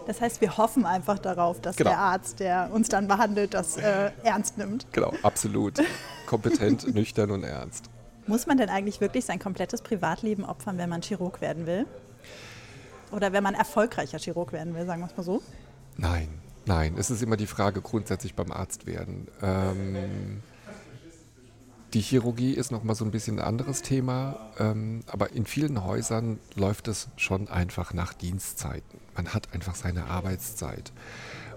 das 0.07 0.21
heißt, 0.21 0.41
wir 0.41 0.57
hoffen 0.57 0.85
einfach 0.85 1.19
darauf, 1.19 1.61
dass 1.61 1.77
genau. 1.77 1.91
der 1.91 1.99
Arzt, 1.99 2.41
der 2.41 2.71
uns 2.73 2.89
dann 2.89 3.09
behandelt, 3.09 3.55
das 3.55 3.77
äh, 3.77 4.11
ernst 4.23 4.59
nimmt. 4.59 4.87
Genau, 4.93 5.13
absolut. 5.23 5.79
Kompetent, 6.27 6.95
nüchtern 6.95 7.31
und 7.31 7.45
ernst. 7.45 7.91
Muss 8.27 8.47
man 8.47 8.57
denn 8.59 8.69
eigentlich 8.69 9.01
wirklich 9.01 9.25
sein 9.25 9.39
komplettes 9.39 9.83
Privatleben 9.83 10.45
opfern, 10.45 10.79
wenn 10.79 10.89
man 10.89 11.03
Chirurg 11.03 11.41
werden 11.41 11.67
will? 11.67 11.87
Oder 13.11 13.33
wenn 13.33 13.43
man 13.43 13.55
erfolgreicher 13.55 14.19
Chirurg 14.19 14.53
werden 14.53 14.75
will, 14.75 14.87
sagen 14.87 15.03
wir 15.03 15.07
es 15.07 15.17
mal 15.17 15.23
so? 15.23 15.43
Nein, 15.97 16.29
nein. 16.65 16.95
Es 16.97 17.11
ist 17.11 17.23
immer 17.23 17.37
die 17.37 17.47
Frage 17.47 17.83
grundsätzlich 17.83 18.35
beim 18.35 18.53
Arzt 18.53 18.87
werden. 18.87 19.29
Ähm, 19.43 20.43
die 21.95 22.01
Chirurgie 22.01 22.53
ist 22.53 22.71
nochmal 22.71 22.97
so 22.97 23.05
ein 23.05 23.11
bisschen 23.11 23.39
ein 23.39 23.45
anderes 23.45 23.83
Thema, 23.83 24.51
ähm, 24.59 25.01
aber 25.07 25.33
in 25.33 25.45
vielen 25.45 25.85
Häusern 25.85 26.39
läuft 26.55 26.89
es 26.89 27.09
schon 27.17 27.49
einfach 27.49 27.93
nach 27.93 28.15
Dienstzeiten. 28.15 28.99
Man 29.15 29.35
hat 29.35 29.53
einfach 29.53 29.75
seine 29.75 30.07
Arbeitszeit. 30.07 30.93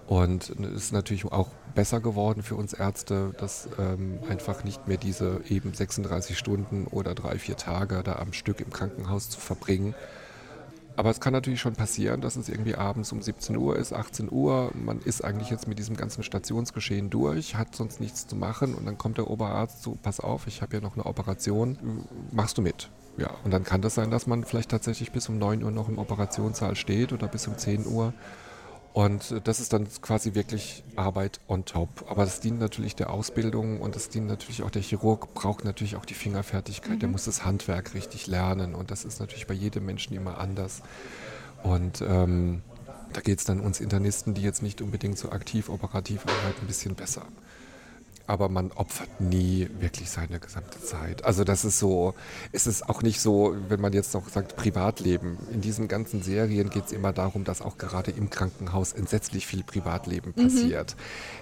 Und 0.07 0.49
es 0.49 0.83
ist 0.83 0.93
natürlich 0.93 1.25
auch 1.25 1.49
besser 1.73 1.99
geworden 1.99 2.43
für 2.43 2.55
uns 2.55 2.73
Ärzte, 2.73 3.33
dass 3.39 3.67
ähm, 3.79 4.19
einfach 4.29 4.63
nicht 4.63 4.87
mehr 4.87 4.97
diese 4.97 5.41
eben 5.49 5.73
36 5.73 6.37
Stunden 6.37 6.85
oder 6.85 7.15
drei, 7.15 7.39
vier 7.39 7.57
Tage 7.57 8.03
da 8.03 8.17
am 8.17 8.31
Stück 8.31 8.59
im 8.59 8.69
Krankenhaus 8.69 9.29
zu 9.29 9.39
verbringen, 9.39 9.95
aber 10.95 11.09
es 11.09 11.19
kann 11.19 11.33
natürlich 11.33 11.59
schon 11.59 11.75
passieren, 11.75 12.21
dass 12.21 12.35
es 12.35 12.49
irgendwie 12.49 12.75
abends 12.75 13.11
um 13.11 13.21
17 13.21 13.57
Uhr 13.57 13.75
ist, 13.75 13.93
18 13.93 14.31
Uhr. 14.31 14.71
Man 14.73 14.99
ist 14.99 15.23
eigentlich 15.23 15.49
jetzt 15.49 15.67
mit 15.67 15.79
diesem 15.79 15.97
ganzen 15.97 16.23
Stationsgeschehen 16.23 17.09
durch, 17.09 17.55
hat 17.55 17.75
sonst 17.75 17.99
nichts 17.99 18.27
zu 18.27 18.35
machen 18.35 18.73
und 18.73 18.85
dann 18.85 18.97
kommt 18.97 19.17
der 19.17 19.29
Oberarzt 19.29 19.83
so, 19.83 19.97
pass 20.01 20.19
auf, 20.19 20.47
ich 20.47 20.61
habe 20.61 20.77
ja 20.77 20.81
noch 20.81 20.95
eine 20.95 21.05
Operation, 21.05 22.05
machst 22.31 22.57
du 22.57 22.61
mit? 22.61 22.89
Ja, 23.17 23.29
und 23.43 23.51
dann 23.51 23.63
kann 23.63 23.81
das 23.81 23.95
sein, 23.95 24.11
dass 24.11 24.27
man 24.27 24.43
vielleicht 24.43 24.71
tatsächlich 24.71 25.11
bis 25.11 25.29
um 25.29 25.37
9 25.37 25.63
Uhr 25.63 25.71
noch 25.71 25.87
im 25.87 25.97
Operationssaal 25.97 26.75
steht 26.75 27.13
oder 27.13 27.27
bis 27.27 27.47
um 27.47 27.57
10 27.57 27.87
Uhr 27.87 28.13
und 28.95 29.41
das 29.43 29.59
ist 29.59 29.73
dann 29.73 29.89
quasi 30.01 30.35
wirklich 30.35 30.81
Arbeit 30.95 31.41
on 31.49 31.65
top. 31.65 32.05
Aber 32.07 32.23
das 32.23 32.39
dient 32.39 32.61
natürlich 32.61 32.95
der 32.95 33.09
Ausbildung 33.09 33.81
und 33.81 33.97
das 33.97 34.07
dient 34.07 34.27
natürlich 34.27 34.63
auch 34.63 34.69
der 34.69 34.81
Chirurg, 34.81 35.33
braucht 35.33 35.65
natürlich 35.65 35.97
auch 35.97 36.05
die 36.05 36.13
Fingerfertigkeit, 36.13 36.95
mhm. 36.95 36.99
der 36.99 37.09
muss 37.09 37.25
das 37.25 37.43
Handwerk 37.43 37.93
richtig 37.93 38.25
lernen 38.27 38.73
und 38.73 38.91
das 38.91 39.03
ist 39.03 39.19
natürlich 39.19 39.47
bei 39.47 39.53
jedem 39.53 39.85
Menschen 39.85 40.15
immer 40.15 40.37
anders. 40.37 40.81
Und 41.61 42.01
ähm, 42.07 42.61
da 43.11 43.19
geht 43.19 43.39
es 43.39 43.43
dann 43.43 43.59
uns 43.59 43.81
Internisten, 43.81 44.33
die 44.33 44.41
jetzt 44.41 44.63
nicht 44.63 44.81
unbedingt 44.81 45.17
so 45.17 45.29
aktiv 45.29 45.67
operativ 45.67 46.21
arbeiten, 46.21 46.61
ein 46.61 46.67
bisschen 46.67 46.95
besser 46.95 47.23
aber 48.27 48.49
man 48.49 48.71
opfert 48.71 49.21
nie 49.21 49.69
wirklich 49.79 50.09
seine 50.09 50.39
gesamte 50.39 50.81
Zeit. 50.81 51.23
Also 51.25 51.43
das 51.43 51.65
ist 51.65 51.79
so, 51.79 52.13
es 52.51 52.67
ist 52.67 52.89
auch 52.89 53.01
nicht 53.01 53.21
so, 53.21 53.55
wenn 53.69 53.79
man 53.79 53.93
jetzt 53.93 54.13
noch 54.13 54.27
sagt 54.29 54.55
Privatleben. 54.55 55.37
In 55.51 55.61
diesen 55.61 55.87
ganzen 55.87 56.23
Serien 56.23 56.69
geht 56.69 56.87
es 56.87 56.91
immer 56.91 57.13
darum, 57.13 57.43
dass 57.43 57.61
auch 57.61 57.77
gerade 57.77 58.11
im 58.11 58.29
Krankenhaus 58.29 58.93
entsetzlich 58.93 59.45
viel 59.45 59.63
Privatleben 59.63 60.33
mhm. 60.35 60.43
passiert. 60.43 60.95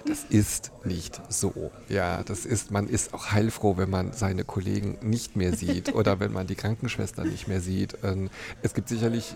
Mhm. 0.04 0.08
Das 0.08 0.24
ist 0.28 0.72
nicht 0.84 1.20
so. 1.28 1.70
Ja, 1.88 2.22
das 2.22 2.44
ist, 2.44 2.70
man 2.70 2.88
ist 2.88 3.14
auch 3.14 3.32
heilfroh, 3.32 3.76
wenn 3.76 3.90
man 3.90 4.12
seine 4.12 4.44
Kollegen 4.44 4.98
nicht 5.00 5.36
mehr 5.36 5.54
sieht 5.56 5.94
oder 5.94 6.20
wenn 6.20 6.32
man 6.32 6.46
die 6.46 6.54
Krankenschwester 6.56 7.24
nicht 7.24 7.48
mehr 7.48 7.60
sieht. 7.60 7.96
Ähm, 8.02 8.30
es 8.62 8.74
gibt 8.74 8.88
sicherlich 8.88 9.34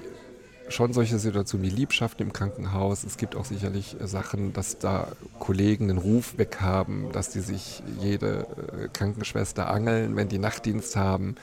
schon 0.69 0.93
solche 0.93 1.19
Situationen 1.19 1.67
wie 1.67 1.75
Liebschaften 1.75 2.27
im 2.27 2.33
Krankenhaus. 2.33 3.05
Es 3.05 3.17
gibt 3.17 3.37
auch 3.37 3.45
sicherlich 3.45 3.97
Sachen, 4.01 4.53
dass 4.53 4.79
da 4.79 5.09
Kollegen 5.39 5.89
den 5.89 5.99
Ruf 5.99 6.39
weg 6.39 6.61
haben, 6.61 7.11
dass 7.13 7.31
die 7.31 7.41
sich 7.41 7.83
jede 8.01 8.47
äh, 8.73 8.89
Krankenschwester 8.89 9.69
angeln, 9.71 10.17
wenn 10.17 10.29
die 10.29 10.39
Nachtdienst 10.39 10.97
haben. 10.97 11.37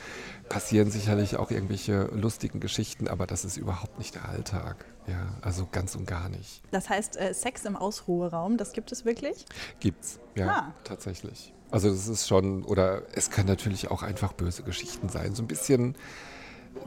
Passieren 0.50 0.92
sicherlich 0.92 1.38
auch 1.38 1.52
irgendwelche 1.52 2.10
lustigen 2.14 2.60
Geschichten, 2.60 3.08
aber 3.08 3.26
das 3.26 3.46
ist 3.46 3.58
überhaupt 3.58 3.98
nicht 3.98 4.16
der 4.16 4.30
Alltag. 4.30 4.86
Ja, 5.08 5.28
also 5.42 5.68
ganz 5.72 5.96
und 5.96 6.08
gar 6.08 6.30
nicht. 6.30 6.62
Das 6.72 6.90
heißt, 6.90 7.18
äh, 7.18 7.34
Sex 7.34 7.66
im 7.66 7.76
Ausruheraum, 7.76 8.58
das 8.58 8.74
gibt 8.74 8.92
es 8.92 9.06
wirklich? 9.06 9.46
Gibt's, 9.80 10.20
ja, 10.36 10.48
ah. 10.48 10.74
tatsächlich. 10.84 11.54
Also 11.72 11.90
das 11.90 12.08
ist 12.08 12.28
schon, 12.28 12.64
oder 12.64 13.04
es 13.14 13.30
kann 13.30 13.46
natürlich 13.46 13.92
auch 13.92 14.02
einfach 14.04 14.34
böse 14.34 14.64
Geschichten 14.64 15.10
sein. 15.10 15.36
So 15.36 15.44
ein 15.44 15.48
bisschen 15.48 15.96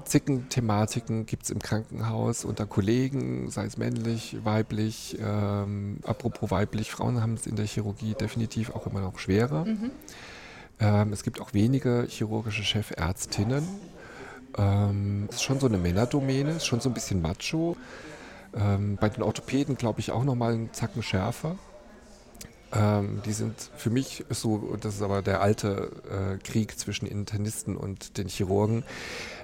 Zicken-Thematiken 0.05 1.27
gibt 1.27 1.44
es 1.44 1.51
im 1.51 1.59
Krankenhaus 1.61 2.44
unter 2.44 2.66
Kollegen, 2.66 3.51
sei 3.51 3.66
es 3.66 3.77
männlich, 3.77 4.38
weiblich. 4.44 5.18
Ähm, 5.20 5.98
apropos 6.05 6.51
weiblich, 6.51 6.90
Frauen 6.90 7.20
haben 7.20 7.35
es 7.35 7.46
in 7.46 7.57
der 7.57 7.66
Chirurgie 7.66 8.14
definitiv 8.14 8.70
auch 8.70 8.87
immer 8.87 9.01
noch 9.01 9.18
schwerer. 9.18 9.64
Mhm. 9.64 9.90
Ähm, 10.81 11.12
es 11.12 11.22
gibt 11.22 11.40
auch 11.40 11.55
wenige 11.55 12.07
chirurgische 12.09 12.62
Chefärztinnen. 12.62 13.66
Ähm, 14.57 15.27
es 15.29 15.37
ist 15.37 15.42
schon 15.42 15.61
so 15.61 15.66
eine 15.66 15.79
Männerdomäne, 15.79 16.53
ist 16.53 16.66
schon 16.66 16.81
so 16.81 16.88
ein 16.88 16.94
bisschen 16.94 17.20
macho. 17.20 17.77
Ähm, 18.55 18.96
bei 19.01 19.09
den 19.09 19.22
Orthopäden 19.22 19.77
glaube 19.77 20.01
ich 20.01 20.11
auch 20.11 20.24
nochmal 20.24 20.55
einen 20.55 20.72
Zacken 20.72 21.03
schärfer. 21.03 21.57
Ähm, 22.70 23.22
die 23.24 23.33
sind 23.33 23.54
für 23.76 23.88
mich 23.88 24.24
so, 24.28 24.76
das 24.81 24.96
ist 24.96 25.02
aber 25.02 25.22
der 25.22 25.40
alte 25.40 25.90
äh, 26.11 26.37
Krieg 26.38 26.78
zwischen 26.78 27.07
Internisten 27.07 27.76
und 27.76 28.18
den 28.18 28.28
Chirurgen. 28.28 28.85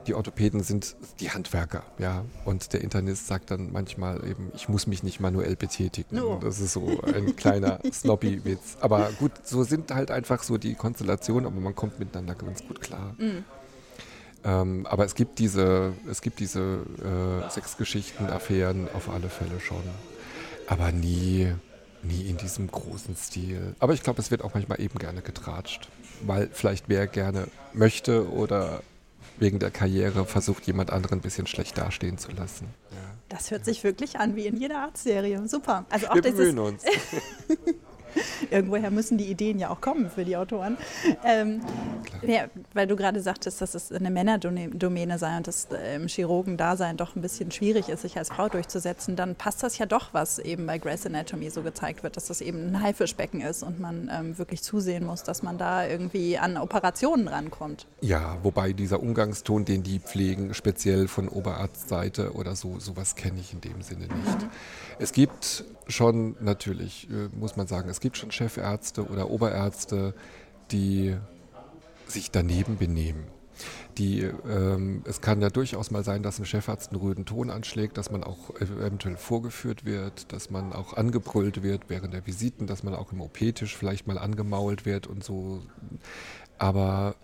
Die 0.06 0.14
Orthopäden 0.14 0.62
sind 0.62 0.96
die 1.20 1.30
Handwerker, 1.30 1.84
ja. 1.98 2.24
Und 2.44 2.74
der 2.74 2.82
Internist 2.82 3.26
sagt 3.26 3.50
dann 3.50 3.72
manchmal 3.72 4.26
eben, 4.28 4.52
ich 4.54 4.68
muss 4.68 4.86
mich 4.86 5.02
nicht 5.02 5.20
manuell 5.20 5.56
betätigen. 5.56 6.16
No. 6.16 6.38
Das 6.42 6.60
ist 6.60 6.74
so 6.74 7.00
ein 7.02 7.34
kleiner 7.36 7.78
Snobby-Witz. 7.90 8.76
Aber 8.80 9.10
gut, 9.18 9.32
so 9.44 9.62
sind 9.62 9.90
halt 9.90 10.10
einfach 10.10 10.42
so 10.42 10.58
die 10.58 10.74
Konstellationen, 10.74 11.46
aber 11.46 11.60
man 11.60 11.74
kommt 11.74 11.98
miteinander 11.98 12.34
ganz 12.34 12.66
gut 12.66 12.82
klar. 12.82 13.14
Mm. 13.16 13.44
Ähm, 14.46 14.86
aber 14.86 15.06
es 15.06 15.14
gibt 15.14 15.38
diese, 15.38 15.94
es 16.10 16.20
gibt 16.20 16.40
diese 16.40 16.80
äh, 17.00 17.50
Sexgeschichten, 17.50 18.26
Affären 18.28 18.88
auf 18.92 19.08
alle 19.08 19.30
Fälle 19.30 19.58
schon. 19.60 19.82
Aber 20.66 20.92
nie 20.92 21.54
nie 22.04 22.28
in 22.28 22.36
diesem 22.36 22.70
großen 22.70 23.16
Stil. 23.16 23.74
Aber 23.78 23.94
ich 23.94 24.02
glaube, 24.02 24.20
es 24.20 24.30
wird 24.30 24.42
auch 24.42 24.54
manchmal 24.54 24.80
eben 24.80 24.98
gerne 24.98 25.22
getratscht, 25.22 25.88
weil 26.22 26.48
vielleicht 26.52 26.88
wer 26.88 27.06
gerne 27.06 27.48
möchte 27.72 28.30
oder 28.30 28.82
wegen 29.38 29.58
der 29.58 29.70
Karriere 29.70 30.24
versucht, 30.26 30.66
jemand 30.66 30.90
anderen 30.90 31.18
ein 31.18 31.22
bisschen 31.22 31.46
schlecht 31.46 31.76
dastehen 31.76 32.18
zu 32.18 32.30
lassen. 32.32 32.68
Ja. 32.90 32.96
Das 33.28 33.50
hört 33.50 33.64
sich 33.64 33.82
wirklich 33.82 34.20
an 34.20 34.36
wie 34.36 34.46
in 34.46 34.56
jeder 34.56 34.80
Arztserie. 34.80 35.48
Super. 35.48 35.86
Also 35.90 36.08
auch 36.08 36.14
Wir 36.14 36.22
bemühen 36.22 36.58
uns. 36.58 36.82
Irgendwoher 38.54 38.92
müssen 38.92 39.18
die 39.18 39.24
Ideen 39.24 39.58
ja 39.58 39.70
auch 39.70 39.80
kommen 39.80 40.08
für 40.08 40.24
die 40.24 40.36
Autoren. 40.36 40.76
Ähm, 41.24 41.60
ja, 42.22 42.44
weil 42.72 42.86
du 42.86 42.94
gerade 42.94 43.20
sagtest, 43.20 43.60
dass 43.60 43.74
es 43.74 43.90
eine 43.90 44.10
Männerdomäne 44.10 45.18
sei 45.18 45.36
und 45.36 45.48
dass 45.48 45.66
äh, 45.72 45.96
im 45.96 46.06
Chirurgen-Dasein 46.06 46.96
doch 46.96 47.16
ein 47.16 47.22
bisschen 47.22 47.50
schwierig 47.50 47.88
ist, 47.88 48.02
sich 48.02 48.16
als 48.16 48.28
Frau 48.28 48.48
durchzusetzen, 48.48 49.16
dann 49.16 49.34
passt 49.34 49.64
das 49.64 49.78
ja 49.78 49.86
doch, 49.86 50.14
was 50.14 50.38
eben 50.38 50.66
bei 50.66 50.78
Grace 50.78 51.06
Anatomy 51.06 51.50
so 51.50 51.62
gezeigt 51.62 52.04
wird, 52.04 52.16
dass 52.16 52.26
das 52.26 52.40
eben 52.40 52.68
ein 52.68 52.80
Haifischbecken 52.80 53.40
ist 53.40 53.64
und 53.64 53.80
man 53.80 54.08
ähm, 54.12 54.38
wirklich 54.38 54.62
zusehen 54.62 55.04
muss, 55.04 55.24
dass 55.24 55.42
man 55.42 55.58
da 55.58 55.84
irgendwie 55.86 56.38
an 56.38 56.56
Operationen 56.56 57.26
rankommt. 57.26 57.88
Ja, 58.00 58.38
wobei 58.44 58.72
dieser 58.72 59.00
Umgangston, 59.00 59.64
den 59.64 59.82
die 59.82 59.98
pflegen, 59.98 60.54
speziell 60.54 61.08
von 61.08 61.28
Oberarztseite 61.28 62.34
oder 62.34 62.54
so, 62.54 62.78
sowas 62.78 63.16
kenne 63.16 63.40
ich 63.40 63.52
in 63.52 63.60
dem 63.60 63.82
Sinne 63.82 64.02
nicht. 64.02 64.42
Mhm. 64.42 64.50
Es 65.00 65.12
gibt 65.12 65.64
schon 65.88 66.36
natürlich, 66.40 67.08
äh, 67.10 67.28
muss 67.36 67.56
man 67.56 67.66
sagen, 67.66 67.88
es 67.88 68.00
gibt 68.00 68.16
schon 68.16 68.30
Chefärzte 68.30 69.06
oder 69.06 69.30
Oberärzte, 69.30 70.14
die 70.70 71.16
sich 72.06 72.30
daneben 72.30 72.78
benehmen. 72.78 73.24
Die, 73.98 74.22
ähm, 74.22 75.02
es 75.06 75.20
kann 75.20 75.40
ja 75.40 75.48
durchaus 75.48 75.90
mal 75.92 76.02
sein, 76.02 76.22
dass 76.22 76.38
ein 76.40 76.44
Chefarzt 76.44 76.90
einen 76.90 77.00
röden 77.00 77.24
Ton 77.24 77.50
anschlägt, 77.50 77.96
dass 77.96 78.10
man 78.10 78.24
auch 78.24 78.50
eventuell 78.60 79.16
vorgeführt 79.16 79.84
wird, 79.84 80.32
dass 80.32 80.50
man 80.50 80.72
auch 80.72 80.94
angebrüllt 80.94 81.62
wird 81.62 81.84
während 81.88 82.12
der 82.12 82.26
Visiten, 82.26 82.66
dass 82.66 82.82
man 82.82 82.94
auch 82.94 83.12
im 83.12 83.20
OP-Tisch 83.20 83.76
vielleicht 83.76 84.06
mal 84.08 84.18
angemault 84.18 84.84
wird 84.84 85.06
und 85.06 85.22
so. 85.22 85.62
Aber 86.58 87.14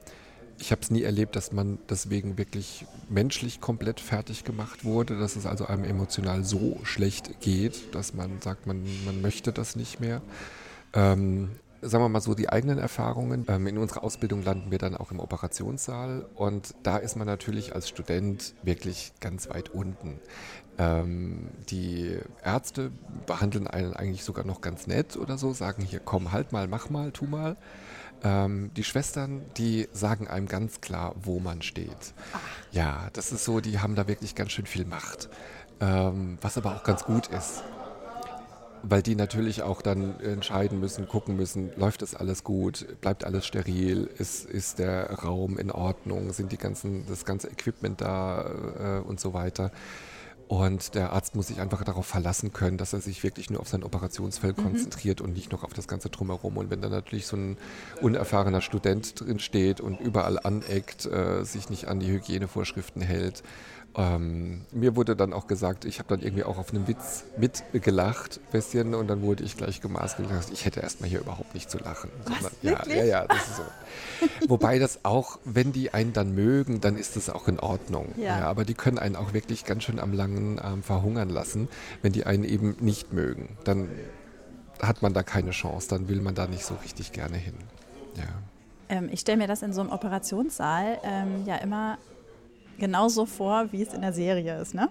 ich 0.61 0.73
habe 0.73 0.83
es 0.83 0.91
nie 0.91 1.03
erlebt, 1.03 1.37
dass 1.37 1.53
man 1.53 1.79
deswegen 1.89 2.37
wirklich 2.37 2.87
menschlich 3.09 3.61
komplett 3.61 3.99
fertig 3.99 4.45
gemacht 4.45 4.85
wurde, 4.85 5.19
dass 5.19 5.37
es 5.37 5.47
also 5.47 5.67
einem 5.67 5.85
emotional 5.85 6.45
so 6.45 6.79
schlecht 6.85 7.41
geht, 7.41 7.95
dass 7.95 8.15
man 8.15 8.41
sagt, 8.41 8.67
man, 8.67 8.85
man 9.07 9.23
möchte 9.23 9.53
das 9.53 9.75
nicht 9.75 10.01
mehr. 10.01 10.21
Ähm, 10.93 11.51
sagen 11.83 12.05
wir 12.05 12.09
mal 12.11 12.21
so, 12.21 12.35
die 12.35 12.51
eigenen 12.51 12.79
Erfahrungen. 12.79 13.47
Ähm, 13.49 13.67
in 13.67 13.79
unserer 13.79 14.05
Ausbildung 14.05 14.43
landen 14.43 14.71
wir 14.71 14.79
dann 14.79 14.97
auch 14.97 15.11
im 15.11 15.21
Operationssaal 15.21 16.27
und 16.35 16.75
da 16.83 16.99
ist 16.99 17.17
man 17.17 17.27
natürlich 17.27 17.75
als 17.75 17.89
Student 17.89 18.55
wirklich 18.63 19.13
ganz 19.21 19.49
weit 19.49 19.71
unten. 19.71 20.21
Ähm, 20.79 21.49
die 21.71 22.19
Ärzte 22.45 22.91
behandeln 23.27 23.67
einen 23.67 23.95
eigentlich 23.95 24.25
sogar 24.25 24.45
noch 24.45 24.61
ganz 24.61 24.87
nett 24.87 25.17
oder 25.17 25.39
so, 25.39 25.53
sagen 25.53 25.83
hier, 25.83 26.01
komm, 26.01 26.33
halt 26.33 26.53
mal, 26.53 26.69
mach 26.69 26.91
mal, 26.91 27.13
tu 27.13 27.25
mal. 27.25 27.57
Ähm, 28.23 28.71
die 28.77 28.85
Schwestern, 28.85 29.43
die 29.57 29.89
sagen 29.93 30.29
einem 30.29 30.47
ganz 30.47 30.81
klar, 30.81 31.15
wo 31.23 31.41
man 31.41 31.63
steht. 31.63 32.15
Ach. 32.33 32.41
Ja, 32.73 33.09
das 33.13 33.33
ist 33.33 33.45
so, 33.45 33.61
die 33.61 33.81
haben 33.81 33.95
da 33.95 34.09
wirklich 34.09 34.35
ganz 34.35 34.53
schön 34.53 34.67
viel 34.67 34.85
Macht. 34.85 35.29
Ähm, 35.81 36.39
was 36.41 36.59
aber 36.59 36.77
auch 36.77 36.85
ganz 36.85 37.05
gut 37.05 37.29
ist 37.29 37.63
weil 38.83 39.03
die 39.03 39.15
natürlich 39.15 39.63
auch 39.63 39.83
dann 39.83 40.19
entscheiden 40.21 40.81
müssen, 40.81 41.09
gucken 41.09 41.37
müssen, 41.37 41.71
läuft 41.77 42.03
das 42.03 42.15
alles 42.15 42.45
gut, 42.45 42.87
bleibt 43.01 43.25
alles 43.25 43.47
steril, 43.47 44.09
ist, 44.19 44.47
ist 44.47 44.79
der 44.79 45.11
Raum 45.11 45.59
in 45.59 45.71
Ordnung, 45.71 46.33
sind 46.33 46.53
die 46.53 46.57
ganzen, 46.57 47.07
das 47.07 47.25
ganze 47.25 47.49
Equipment 47.49 48.01
da 48.01 49.01
äh, 49.03 49.07
und 49.07 49.21
so 49.21 49.35
weiter. 49.35 49.71
Und 50.51 50.97
der 50.97 51.13
Arzt 51.13 51.37
muss 51.37 51.47
sich 51.47 51.61
einfach 51.61 51.85
darauf 51.85 52.07
verlassen 52.07 52.53
können, 52.53 52.77
dass 52.77 52.93
er 52.93 53.01
sich 53.01 53.23
wirklich 53.23 53.51
nur 53.51 53.61
auf 53.61 53.69
sein 53.69 53.85
Operationsfeld 53.85 54.59
mhm. 54.59 54.63
konzentriert 54.65 55.21
und 55.21 55.33
nicht 55.33 55.53
noch 55.53 55.63
auf 55.63 55.75
das 55.75 55.87
ganze 55.87 56.11
Drumherum. 56.11 56.57
Und 56.57 56.71
wenn 56.71 56.81
da 56.83 56.89
natürlich 56.89 57.29
so 57.29 57.37
ein 57.37 57.57
unerfahrener 58.01 58.61
Student 58.61 59.21
drin 59.21 59.39
steht 59.39 59.81
und 59.81 60.01
überall 60.01 60.41
aneckt, 60.41 61.07
äh, 61.07 61.45
sich 61.45 61.71
nicht 61.71 61.87
an 61.87 62.01
die 62.01 62.09
Hygienevorschriften 62.09 63.01
hält, 63.01 63.45
ähm, 63.97 64.65
mir 64.73 64.95
wurde 64.95 65.17
dann 65.17 65.33
auch 65.33 65.49
gesagt, 65.49 65.85
ich 65.85 65.99
habe 65.99 66.09
dann 66.09 66.21
irgendwie 66.21 66.45
auch 66.45 66.59
auf 66.59 66.73
einen 66.73 66.87
Witz 66.87 67.25
mitgelacht, 67.37 68.41
bisschen, 68.53 68.95
und 68.95 69.09
dann 69.09 69.23
wurde 69.23 69.43
ich 69.43 69.57
gleich 69.57 69.81
gemaßregelt. 69.81 70.51
Ich 70.53 70.65
hätte 70.65 70.81
erstmal 70.81 71.11
hier 71.11 71.21
überhaupt 71.21 71.55
nicht 71.55 71.69
zu 71.71 71.79
lachen. 71.79 72.11
Was, 72.41 72.53
ja, 72.63 72.87
ja, 72.87 73.05
ja, 73.05 73.27
das 73.27 73.49
ist 73.49 73.57
so. 73.57 73.63
Wobei 74.49 74.79
das 74.79 75.01
auch, 75.05 75.39
wenn 75.45 75.73
die 75.73 75.93
einen 75.93 76.13
dann 76.13 76.35
mögen, 76.35 76.81
dann 76.81 76.97
ist 76.97 77.17
das 77.17 77.31
auch 77.31 77.49
in 77.49 77.59
Ordnung. 77.59 78.15
Ja. 78.17 78.39
ja. 78.39 78.47
aber 78.47 78.65
die 78.65 78.75
können 78.75 78.99
einen 78.99 79.17
auch 79.17 79.33
wirklich 79.33 79.65
ganz 79.65 79.83
schön 79.85 79.99
am 79.99 80.13
langen 80.13 80.61
Arm 80.61 80.85
verhungern 80.85 81.29
lassen, 81.29 81.69
wenn 82.03 82.13
die 82.13 82.27
einen 82.27 82.45
eben 82.45 82.77
nicht 82.81 83.13
mögen. 83.13 83.57
Dann 83.65 83.89
hat 84.81 85.03
man 85.03 85.15
da 85.15 85.25
keine 85.25 85.51
Chance, 85.51 85.89
dann 85.89 86.09
will 86.09 86.21
man 86.21 86.37
da 86.37 86.47
nicht 86.47 86.65
so 86.65 86.75
richtig 86.77 87.11
gerne 87.13 87.37
hin. 87.37 87.55
Ja. 88.17 88.25
Ähm, 88.89 89.09
ich 89.11 89.21
stelle 89.21 89.39
mir 89.39 89.49
das 89.49 89.63
in 89.63 89.73
so 89.73 89.81
einem 89.81 89.91
Operationssaal 89.91 90.99
ähm, 91.03 91.45
ja 91.45 91.57
immer 91.57 91.99
genauso 92.81 93.27
vor, 93.27 93.69
wie 93.71 93.83
es 93.83 93.95
in 93.95 94.01
der 94.01 94.13
Serie 94.13 94.61
ist, 94.61 94.75
ne? 94.75 94.89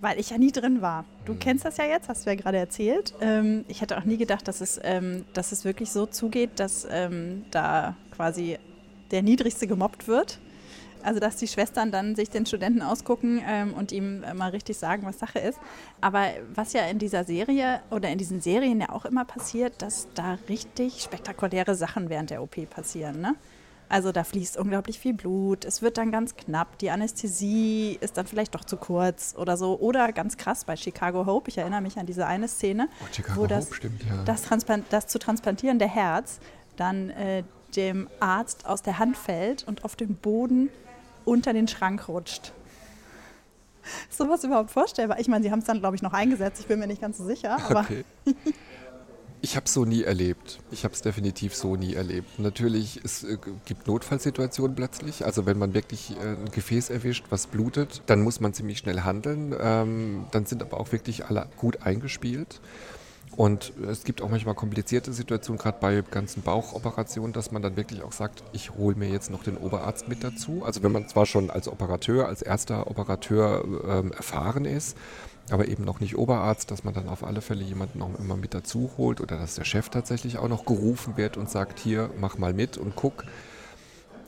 Weil 0.00 0.18
ich 0.18 0.30
ja 0.30 0.38
nie 0.38 0.52
drin 0.52 0.80
war. 0.80 1.04
Du 1.24 1.32
mhm. 1.32 1.40
kennst 1.40 1.64
das 1.64 1.76
ja 1.76 1.84
jetzt, 1.84 2.08
hast 2.08 2.24
du 2.24 2.30
ja 2.30 2.36
gerade 2.36 2.58
erzählt. 2.58 3.12
Ähm, 3.20 3.64
ich 3.68 3.80
hätte 3.80 3.98
auch 3.98 4.04
nie 4.04 4.16
gedacht, 4.16 4.46
dass 4.46 4.60
es, 4.60 4.80
ähm, 4.82 5.24
dass 5.34 5.52
es 5.52 5.64
wirklich 5.64 5.90
so 5.90 6.06
zugeht, 6.06 6.50
dass 6.56 6.86
ähm, 6.90 7.44
da 7.50 7.96
quasi 8.12 8.58
der 9.10 9.22
Niedrigste 9.22 9.66
gemobbt 9.66 10.06
wird. 10.06 10.38
Also, 11.02 11.18
dass 11.18 11.36
die 11.36 11.48
Schwestern 11.48 11.90
dann 11.90 12.14
sich 12.14 12.28
den 12.28 12.44
Studenten 12.44 12.82
ausgucken 12.82 13.40
ähm, 13.46 13.72
und 13.72 13.90
ihm 13.90 14.20
mal 14.34 14.50
richtig 14.50 14.76
sagen, 14.76 15.06
was 15.06 15.18
Sache 15.18 15.38
ist. 15.38 15.58
Aber 16.00 16.26
was 16.54 16.74
ja 16.74 16.82
in 16.86 16.98
dieser 16.98 17.24
Serie 17.24 17.80
oder 17.90 18.10
in 18.10 18.18
diesen 18.18 18.40
Serien 18.40 18.80
ja 18.80 18.90
auch 18.90 19.06
immer 19.06 19.24
passiert, 19.24 19.80
dass 19.80 20.08
da 20.14 20.38
richtig 20.48 21.00
spektakuläre 21.02 21.74
Sachen 21.74 22.10
während 22.10 22.30
der 22.30 22.42
OP 22.42 22.68
passieren. 22.68 23.20
Ne? 23.20 23.34
Also 23.90 24.12
da 24.12 24.22
fließt 24.22 24.56
unglaublich 24.56 25.00
viel 25.00 25.14
Blut, 25.14 25.64
es 25.64 25.82
wird 25.82 25.98
dann 25.98 26.12
ganz 26.12 26.36
knapp, 26.36 26.78
die 26.78 26.92
Anästhesie 26.92 27.98
ist 28.00 28.16
dann 28.16 28.24
vielleicht 28.24 28.54
doch 28.54 28.64
zu 28.64 28.76
kurz 28.76 29.34
oder 29.36 29.56
so. 29.56 29.80
Oder 29.80 30.12
ganz 30.12 30.36
krass 30.36 30.64
bei 30.64 30.76
Chicago 30.76 31.26
Hope, 31.26 31.50
ich 31.50 31.58
erinnere 31.58 31.80
mich 31.80 31.98
an 31.98 32.06
diese 32.06 32.24
eine 32.24 32.46
Szene, 32.46 32.88
oh, 33.02 33.34
wo 33.34 33.46
das, 33.48 33.66
Hope, 33.66 33.74
stimmt, 33.74 34.04
ja. 34.04 34.22
das, 34.24 34.42
das, 34.90 35.06
zu 35.08 35.18
transplantierende 35.18 35.88
Herz 35.88 36.38
dann 36.76 37.10
äh, 37.10 37.42
dem 37.74 38.08
Arzt 38.20 38.64
aus 38.64 38.82
der 38.82 39.00
Hand 39.00 39.16
fällt 39.16 39.66
und 39.66 39.84
auf 39.84 39.96
dem 39.96 40.14
Boden 40.14 40.70
unter 41.24 41.52
den 41.52 41.66
Schrank 41.66 42.06
rutscht. 42.08 42.52
Ist 44.08 44.18
sowas 44.18 44.44
überhaupt 44.44 44.70
vorstellbar? 44.70 45.18
Ich 45.18 45.26
meine, 45.26 45.42
sie 45.42 45.50
haben 45.50 45.58
es 45.58 45.64
dann, 45.64 45.80
glaube 45.80 45.96
ich, 45.96 46.02
noch 46.02 46.12
eingesetzt, 46.12 46.60
ich 46.60 46.68
bin 46.68 46.78
mir 46.78 46.86
nicht 46.86 47.00
ganz 47.00 47.18
so 47.18 47.24
sicher. 47.24 47.58
Aber 47.68 47.80
okay. 47.80 48.04
Ich 49.42 49.56
habe 49.56 49.64
es 49.64 49.72
so 49.72 49.86
nie 49.86 50.02
erlebt. 50.02 50.60
Ich 50.70 50.84
habe 50.84 50.92
es 50.92 51.00
definitiv 51.00 51.54
so 51.54 51.74
nie 51.74 51.94
erlebt. 51.94 52.38
Natürlich, 52.38 53.00
es 53.02 53.24
äh, 53.24 53.38
gibt 53.64 53.86
Notfallsituationen 53.86 54.76
plötzlich. 54.76 55.24
Also 55.24 55.46
wenn 55.46 55.58
man 55.58 55.72
wirklich 55.72 56.10
äh, 56.10 56.44
ein 56.44 56.50
Gefäß 56.50 56.90
erwischt, 56.90 57.24
was 57.30 57.46
blutet, 57.46 58.02
dann 58.06 58.20
muss 58.20 58.40
man 58.40 58.52
ziemlich 58.52 58.78
schnell 58.78 59.00
handeln. 59.00 59.54
Ähm, 59.58 60.26
dann 60.30 60.44
sind 60.44 60.62
aber 60.62 60.78
auch 60.78 60.92
wirklich 60.92 61.24
alle 61.26 61.46
gut 61.56 61.82
eingespielt. 61.82 62.60
Und 63.36 63.72
es 63.88 64.04
gibt 64.04 64.20
auch 64.20 64.28
manchmal 64.28 64.54
komplizierte 64.54 65.12
Situationen, 65.12 65.58
gerade 65.58 65.78
bei 65.80 66.02
ganzen 66.02 66.42
Bauchoperationen, 66.42 67.32
dass 67.32 67.52
man 67.52 67.62
dann 67.62 67.76
wirklich 67.76 68.02
auch 68.02 68.12
sagt, 68.12 68.42
ich 68.52 68.74
hole 68.74 68.96
mir 68.96 69.08
jetzt 69.08 69.30
noch 69.30 69.42
den 69.42 69.56
Oberarzt 69.56 70.08
mit 70.08 70.22
dazu. 70.22 70.62
Also 70.64 70.82
wenn 70.82 70.92
man 70.92 71.08
zwar 71.08 71.24
schon 71.26 71.48
als 71.48 71.68
Operateur, 71.68 72.26
als 72.26 72.42
erster 72.42 72.90
Operateur 72.90 73.64
ähm, 73.88 74.12
erfahren 74.12 74.64
ist, 74.66 74.96
aber 75.52 75.68
eben 75.68 75.84
noch 75.84 76.00
nicht 76.00 76.16
Oberarzt, 76.16 76.70
dass 76.70 76.84
man 76.84 76.94
dann 76.94 77.08
auf 77.08 77.24
alle 77.24 77.40
Fälle 77.40 77.62
jemanden 77.62 77.98
noch 77.98 78.18
immer 78.18 78.36
mit 78.36 78.54
dazu 78.54 78.90
holt 78.96 79.20
oder 79.20 79.38
dass 79.38 79.54
der 79.54 79.64
Chef 79.64 79.88
tatsächlich 79.88 80.38
auch 80.38 80.48
noch 80.48 80.64
gerufen 80.64 81.16
wird 81.16 81.36
und 81.36 81.50
sagt, 81.50 81.78
hier, 81.78 82.10
mach 82.18 82.38
mal 82.38 82.52
mit 82.52 82.78
und 82.78 82.96
guck. 82.96 83.24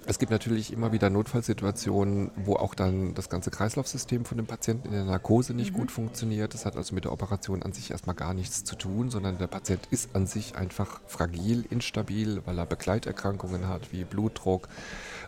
Es 0.04 0.18
gibt 0.18 0.32
natürlich 0.32 0.72
immer 0.72 0.90
wieder 0.90 1.10
Notfallsituationen, 1.10 2.32
wo 2.36 2.56
auch 2.56 2.74
dann 2.74 3.14
das 3.14 3.28
ganze 3.28 3.50
Kreislaufsystem 3.50 4.24
von 4.24 4.36
dem 4.36 4.46
Patienten 4.46 4.88
in 4.88 4.94
der 4.94 5.04
Narkose 5.04 5.54
nicht 5.54 5.72
mhm. 5.72 5.78
gut 5.78 5.90
funktioniert. 5.92 6.54
Das 6.54 6.66
hat 6.66 6.76
also 6.76 6.94
mit 6.94 7.04
der 7.04 7.12
Operation 7.12 7.62
an 7.62 7.72
sich 7.72 7.92
erstmal 7.92 8.16
gar 8.16 8.34
nichts 8.34 8.64
zu 8.64 8.74
tun, 8.74 9.10
sondern 9.10 9.38
der 9.38 9.46
Patient 9.46 9.86
ist 9.90 10.16
an 10.16 10.26
sich 10.26 10.56
einfach 10.56 11.00
fragil, 11.06 11.64
instabil, 11.70 12.42
weil 12.46 12.58
er 12.58 12.66
Begleiterkrankungen 12.66 13.68
hat 13.68 13.92
wie 13.92 14.04
Blutdruck, 14.04 14.68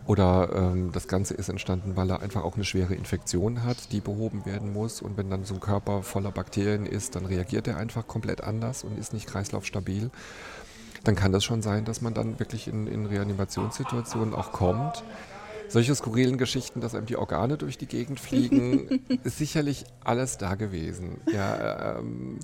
oder 0.06 0.50
ähm, 0.54 0.92
das 0.92 1.08
Ganze 1.08 1.34
ist 1.34 1.48
entstanden, 1.48 1.96
weil 1.96 2.10
er 2.10 2.20
einfach 2.20 2.44
auch 2.44 2.56
eine 2.56 2.64
schwere 2.64 2.94
Infektion 2.94 3.64
hat, 3.64 3.92
die 3.92 4.00
behoben 4.00 4.44
werden 4.44 4.72
muss. 4.72 5.00
Und 5.00 5.16
wenn 5.16 5.30
dann 5.30 5.44
so 5.44 5.54
ein 5.54 5.60
Körper 5.60 6.02
voller 6.02 6.30
Bakterien 6.30 6.84
ist, 6.84 7.16
dann 7.16 7.24
reagiert 7.24 7.66
er 7.68 7.78
einfach 7.78 8.06
komplett 8.06 8.42
anders 8.42 8.84
und 8.84 8.98
ist 8.98 9.14
nicht 9.14 9.26
kreislaufstabil. 9.26 10.10
Dann 11.04 11.14
kann 11.14 11.32
das 11.32 11.44
schon 11.44 11.62
sein, 11.62 11.84
dass 11.84 12.00
man 12.00 12.14
dann 12.14 12.38
wirklich 12.38 12.66
in, 12.66 12.86
in 12.86 13.06
Reanimationssituationen 13.06 14.34
auch 14.34 14.52
kommt. 14.52 15.04
Solche 15.68 15.94
skurrilen 15.94 16.38
Geschichten, 16.38 16.80
dass 16.80 16.94
einem 16.94 17.06
die 17.06 17.16
Organe 17.16 17.56
durch 17.56 17.78
die 17.78 17.86
Gegend 17.86 18.20
fliegen, 18.20 19.04
ist 19.24 19.38
sicherlich 19.38 19.84
alles 20.02 20.38
da 20.38 20.54
gewesen. 20.54 21.20
Ja, 21.32 21.98
ähm, 21.98 22.38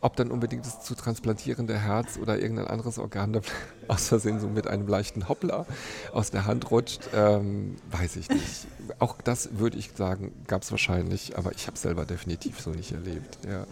ob 0.00 0.16
dann 0.16 0.30
unbedingt 0.30 0.64
das 0.64 0.82
zu 0.82 0.94
transplantierende 0.94 1.76
Herz 1.76 2.18
oder 2.18 2.38
irgendein 2.38 2.68
anderes 2.68 2.98
Organ 2.98 3.32
da 3.32 3.40
aus 3.88 4.08
Versehen 4.08 4.40
so 4.40 4.48
mit 4.48 4.66
einem 4.66 4.86
leichten 4.86 5.28
Hoppler 5.28 5.66
aus 6.12 6.30
der 6.30 6.46
Hand 6.46 6.70
rutscht, 6.70 7.08
ähm, 7.14 7.76
weiß 7.90 8.16
ich 8.16 8.28
nicht. 8.28 8.66
Auch 8.98 9.20
das 9.22 9.58
würde 9.58 9.76
ich 9.78 9.90
sagen, 9.96 10.32
gab 10.46 10.62
es 10.62 10.70
wahrscheinlich, 10.70 11.36
aber 11.36 11.52
ich 11.52 11.66
habe 11.66 11.74
es 11.74 11.82
selber 11.82 12.04
definitiv 12.04 12.60
so 12.60 12.70
nicht 12.70 12.92
erlebt. 12.92 13.38
Ja. 13.48 13.66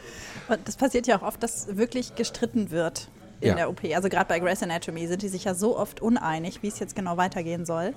Und 0.48 0.66
das 0.66 0.76
passiert 0.76 1.06
ja 1.06 1.18
auch 1.18 1.22
oft, 1.22 1.42
dass 1.42 1.76
wirklich 1.76 2.14
gestritten 2.16 2.70
wird 2.70 3.08
in 3.40 3.48
ja. 3.48 3.54
der 3.54 3.70
OP. 3.70 3.82
Also 3.94 4.08
gerade 4.08 4.26
bei 4.28 4.38
Grey's 4.38 4.62
Anatomy 4.62 5.06
sind 5.06 5.22
die 5.22 5.28
sich 5.28 5.44
ja 5.44 5.54
so 5.54 5.76
oft 5.78 6.00
uneinig, 6.00 6.62
wie 6.62 6.68
es 6.68 6.78
jetzt 6.78 6.94
genau 6.94 7.16
weitergehen 7.16 7.66
soll. 7.66 7.94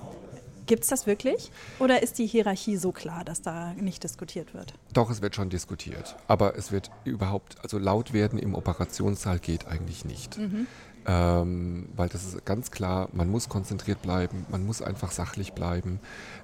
Gibt 0.69 0.84
es 0.84 0.89
das 0.89 1.08
wirklich? 1.08 1.52
Oder 1.80 2.04
ist 2.04 2.19
die 2.19 2.28
Hierarchie 2.28 2.78
so 2.78 2.91
klar, 2.91 3.23
dass 3.23 3.41
da 3.41 3.73
nicht 3.73 4.04
diskutiert 4.04 4.54
wird? 4.54 4.75
Doch, 4.93 5.10
es 5.10 5.19
wird 5.19 5.34
schon 5.34 5.49
diskutiert. 5.49 6.15
Aber 6.28 6.56
es 6.58 6.71
wird 6.71 6.91
überhaupt, 7.06 7.56
also 7.63 7.80
laut 7.80 8.13
werden 8.13 8.38
im 8.38 8.54
Operationssaal 8.54 9.39
geht 9.39 9.67
eigentlich 9.67 10.06
nicht. 10.06 10.38
Mhm. 10.38 10.67
Ähm, 11.12 11.88
weil 11.95 12.08
das 12.08 12.24
ist 12.24 12.45
ganz 12.45 12.69
klar, 12.69 13.10
man 13.13 13.32
muss 13.32 13.50
konzentriert 13.50 14.04
bleiben, 14.04 14.45
man 14.52 14.63
muss 14.63 14.84
einfach 14.84 15.12
sachlich 15.12 15.54
bleiben. 15.54 16.00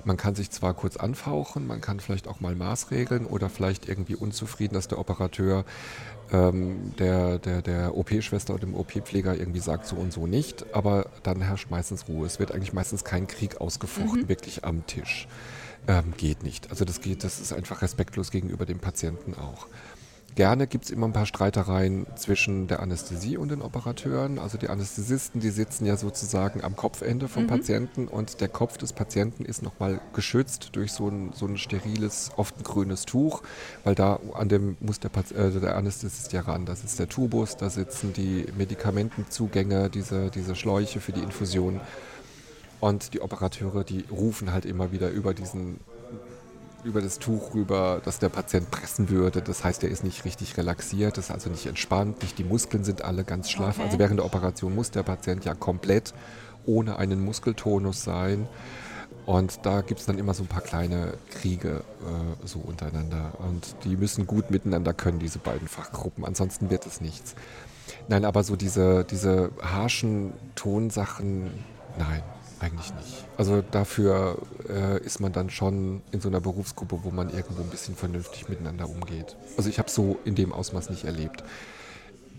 Man 0.05 0.17
kann 0.17 0.33
sich 0.33 0.49
zwar 0.49 0.73
kurz 0.73 0.97
anfauchen, 0.97 1.67
man 1.67 1.81
kann 1.81 1.99
vielleicht 1.99 2.27
auch 2.27 2.39
mal 2.39 2.55
Maßregeln 2.55 3.27
oder 3.27 3.49
vielleicht 3.49 3.87
irgendwie 3.87 4.15
unzufrieden, 4.15 4.73
dass 4.73 4.87
der 4.87 4.97
Operateur 4.97 5.65
ähm, 6.31 6.93
der, 6.97 7.37
der, 7.37 7.61
der 7.61 7.95
OP-Schwester 7.95 8.55
oder 8.55 8.65
dem 8.65 8.73
OP-Pfleger 8.73 9.37
irgendwie 9.37 9.59
sagt 9.59 9.85
so 9.85 9.97
und 9.97 10.11
so 10.11 10.25
nicht, 10.25 10.65
aber 10.73 11.11
dann 11.21 11.41
herrscht 11.41 11.69
meistens 11.69 12.07
Ruhe. 12.07 12.25
Es 12.25 12.39
wird 12.39 12.51
eigentlich 12.51 12.73
meistens 12.73 13.03
kein 13.03 13.27
Krieg 13.27 13.61
ausgefochten, 13.61 14.21
mhm. 14.21 14.29
wirklich 14.29 14.65
am 14.65 14.87
Tisch. 14.87 15.27
Ähm, 15.87 16.15
geht 16.17 16.41
nicht. 16.41 16.71
Also 16.71 16.85
das 16.85 17.01
geht, 17.01 17.23
das 17.23 17.39
ist 17.39 17.53
einfach 17.53 17.83
respektlos 17.83 18.31
gegenüber 18.31 18.65
dem 18.65 18.79
Patienten 18.79 19.35
auch. 19.35 19.67
Gerne 20.35 20.67
gibt 20.67 20.83
es 20.83 20.91
immer 20.91 21.07
ein 21.07 21.13
paar 21.13 21.25
Streitereien 21.25 22.05
zwischen 22.17 22.67
der 22.67 22.81
Anästhesie 22.81 23.37
und 23.37 23.51
den 23.51 23.61
Operateuren. 23.61 24.37
Also 24.37 24.57
die 24.57 24.67
Anästhesisten, 24.67 25.39
die 25.39 25.49
sitzen 25.49 25.85
ja 25.85 25.95
sozusagen 25.95 26.61
am 26.61 26.75
Kopfende 26.75 27.29
vom 27.29 27.43
mhm. 27.43 27.47
Patienten 27.47 28.07
und 28.09 28.41
der 28.41 28.49
Kopf 28.49 28.77
des 28.77 28.91
Patienten 28.91 29.45
ist 29.45 29.63
nochmal 29.63 30.01
geschützt 30.13 30.71
durch 30.73 30.91
so 30.91 31.07
ein, 31.07 31.31
so 31.33 31.45
ein 31.45 31.57
steriles, 31.57 32.31
oft 32.35 32.59
ein 32.59 32.63
grünes 32.63 33.05
Tuch, 33.05 33.43
weil 33.85 33.95
da 33.95 34.19
an 34.33 34.49
dem 34.49 34.75
muss 34.81 34.99
der, 34.99 35.11
äh, 35.37 35.51
der 35.51 35.77
Anästhesist 35.77 36.33
ja 36.33 36.41
ran. 36.41 36.65
Das 36.65 36.83
ist 36.83 36.99
der 36.99 37.07
Tubus, 37.07 37.55
da 37.55 37.69
sitzen 37.69 38.11
die 38.11 38.45
Medikamentenzugänge, 38.57 39.89
diese, 39.89 40.31
diese 40.31 40.57
Schläuche 40.57 40.99
für 40.99 41.13
die 41.13 41.21
Infusion. 41.21 41.79
Und 42.81 43.13
die 43.13 43.21
Operateure, 43.21 43.85
die 43.85 44.03
rufen 44.11 44.51
halt 44.51 44.65
immer 44.65 44.91
wieder 44.91 45.09
über 45.09 45.33
diesen 45.33 45.79
über 46.85 47.01
das 47.01 47.19
Tuch 47.19 47.53
rüber, 47.53 48.01
das 48.05 48.19
der 48.19 48.29
Patient 48.29 48.69
pressen 48.69 49.09
würde. 49.09 49.41
Das 49.41 49.63
heißt, 49.63 49.83
er 49.83 49.89
ist 49.89 50.03
nicht 50.03 50.23
richtig 50.23 50.55
relaxiert, 50.55 51.17
ist 51.17 51.31
also 51.31 51.49
nicht 51.49 51.65
entspannt, 51.65 52.21
nicht 52.21 52.37
die 52.37 52.43
Muskeln 52.43 52.83
sind 52.83 53.03
alle 53.03 53.23
ganz 53.23 53.49
schlaff. 53.49 53.77
Okay. 53.77 53.87
Also 53.87 53.99
während 53.99 54.19
der 54.19 54.25
Operation 54.25 54.73
muss 54.75 54.91
der 54.91 55.03
Patient 55.03 55.43
ja 55.43 55.55
komplett 55.55 56.13
ohne 56.65 56.97
einen 56.97 57.23
Muskeltonus 57.23 58.03
sein. 58.03 58.47
Und 59.25 59.65
da 59.65 59.81
gibt 59.81 59.99
es 59.99 60.05
dann 60.05 60.19
immer 60.19 60.35
so 60.35 60.43
ein 60.43 60.47
paar 60.47 60.61
kleine 60.61 61.15
Kriege 61.31 61.81
äh, 62.01 62.47
so 62.47 62.59
untereinander. 62.59 63.31
Und 63.39 63.75
die 63.83 63.97
müssen 63.97 64.27
gut 64.27 64.51
miteinander 64.51 64.93
können, 64.93 65.17
diese 65.17 65.39
beiden 65.39 65.67
Fachgruppen. 65.67 66.23
Ansonsten 66.23 66.69
wird 66.69 66.85
es 66.85 67.01
nichts. 67.01 67.33
Nein, 68.07 68.23
aber 68.23 68.43
so 68.43 68.55
diese, 68.55 69.03
diese 69.03 69.49
harschen 69.61 70.33
Tonsachen, 70.53 71.51
nein, 71.97 72.21
eigentlich 72.59 72.93
nicht. 72.95 73.25
Also 73.37 73.61
dafür 73.61 74.37
äh, 74.69 74.99
ist 75.03 75.19
man 75.19 75.33
dann 75.33 75.49
schon 75.49 76.01
in 76.11 76.21
so 76.21 76.29
einer 76.29 76.41
Berufsgruppe, 76.41 76.99
wo 77.03 77.11
man 77.11 77.29
irgendwo 77.29 77.61
ein 77.61 77.69
bisschen 77.69 77.95
vernünftig 77.95 78.49
miteinander 78.49 78.89
umgeht. 78.89 79.35
Also 79.57 79.69
ich 79.69 79.79
habe 79.79 79.89
so 79.89 80.17
in 80.25 80.35
dem 80.35 80.53
Ausmaß 80.53 80.89
nicht 80.89 81.05
erlebt. 81.05 81.43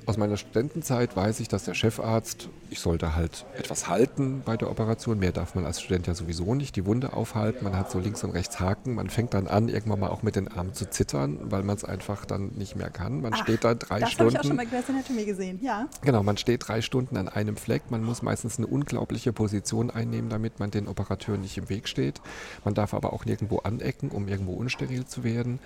Aus 0.07 0.17
meiner 0.17 0.37
Studentenzeit 0.37 1.17
weiß 1.17 1.41
ich, 1.41 1.49
dass 1.49 1.65
der 1.65 1.75
Chefarzt, 1.75 2.49
ich 2.71 2.79
sollte 2.79 3.17
halt 3.17 3.45
etwas 3.59 3.89
halten 3.89 4.43
bei 4.45 4.57
der 4.57 4.71
Operation. 4.71 5.19
Mehr 5.19 5.33
darf 5.33 5.57
man 5.57 5.67
als 5.67 5.81
Student 5.81 6.07
ja 6.07 6.15
sowieso 6.15 6.55
nicht, 6.55 6.77
die 6.77 6.87
Wunde 6.87 7.13
aufhalten. 7.13 7.65
Man 7.65 7.77
hat 7.77 7.91
so 7.91 7.99
links 7.99 8.23
und 8.23 8.31
rechts 8.31 8.61
Haken. 8.61 8.95
Man 8.95 9.11
fängt 9.11 9.35
dann 9.35 9.49
an, 9.49 9.69
irgendwann 9.69 9.99
mal 9.99 10.11
auch 10.11 10.23
mit 10.23 10.37
den 10.37 10.47
Armen 10.47 10.75
zu 10.75 10.89
zittern, 10.89 11.41
weil 11.51 11.65
man 11.65 11.75
es 11.75 11.83
einfach 11.83 12.25
dann 12.25 12.53
nicht 12.55 12.77
mehr 12.77 12.89
kann. 12.89 13.21
Man 13.21 13.35
Ach, 13.35 13.43
steht 13.43 13.65
da 13.65 13.75
drei 13.75 13.99
das 13.99 14.17
habe 14.17 14.29
ich 14.29 14.39
auch 14.39 14.43
schon 14.45 14.53
Stunden. 14.53 14.57
bei 14.59 14.65
Grey's 14.65 14.89
Anatomy 14.89 15.25
gesehen, 15.25 15.59
ja. 15.61 15.89
Genau, 16.03 16.23
man 16.23 16.37
steht 16.37 16.69
drei 16.69 16.83
Stunden 16.83 17.17
an 17.17 17.29
einem 17.29 17.57
Fleck. 17.57 17.91
Man 17.91 18.05
muss 18.05 18.23
meistens 18.23 18.59
eine 18.59 18.69
unglaubliche 18.69 19.33
Position 19.33 19.91
einnehmen, 19.91 20.31
damit 20.31 20.61
man 20.61 20.71
den 20.71 20.87
Operateur 20.87 21.37
nicht 21.37 21.59
im 21.59 21.69
Weg 21.69 21.89
steht. 21.89 22.21
Man 22.65 22.75
darf 22.75 22.95
aber 22.95 23.13
auch 23.13 23.25
nirgendwo 23.25 23.59
anecken, 23.59 24.11
um 24.11 24.29
irgendwo 24.29 24.53
unsteril 24.53 25.05
zu 25.05 25.25
werden. 25.25 25.59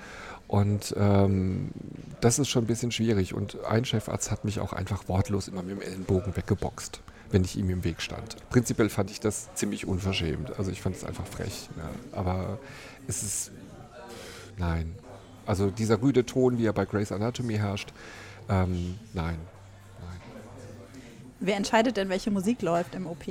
Und 0.49 0.95
ähm, 0.99 1.71
das 2.23 2.39
ist 2.39 2.49
schon 2.49 2.65
ein 2.65 2.67
bisschen 2.67 2.91
schwierig. 2.91 3.35
Und 3.35 3.63
ein 3.67 3.85
Chefarzt 3.85 4.30
hat 4.31 4.45
mich 4.45 4.61
auch 4.61 4.73
einfach 4.73 5.09
wortlos 5.09 5.49
immer 5.49 5.63
mit 5.63 5.77
dem 5.77 5.83
Ellenbogen 5.83 6.37
weggeboxt, 6.37 7.01
wenn 7.31 7.45
ich 7.45 7.57
ihm 7.57 7.71
im 7.71 7.85
Weg 7.85 8.01
stand. 8.01 8.37
Prinzipiell 8.51 8.89
fand 8.89 9.11
ich 9.11 9.21
das 9.21 9.53
ziemlich 9.55 9.87
unverschämt. 9.87 10.59
Also 10.59 10.71
ich 10.71 10.81
fand 10.81 10.97
es 10.97 11.05
einfach 11.05 11.27
frech. 11.27 11.69
Ja. 11.77 12.19
Aber 12.19 12.59
es 13.07 13.23
ist. 13.23 13.53
Nein. 14.59 14.95
Also 15.47 15.71
dieser 15.71 16.01
rüde 16.03 16.27
Ton, 16.27 16.59
wie 16.59 16.67
er 16.67 16.73
bei 16.73 16.85
Grey's 16.85 17.13
Anatomy 17.13 17.55
herrscht, 17.55 17.93
ähm, 18.49 18.99
nein. 19.15 19.39
Wer 21.43 21.57
entscheidet 21.57 21.97
denn, 21.97 22.11
welche 22.11 22.31
Musik 22.31 22.61
läuft 22.61 22.95
im 22.95 23.07
OP? 23.07 23.25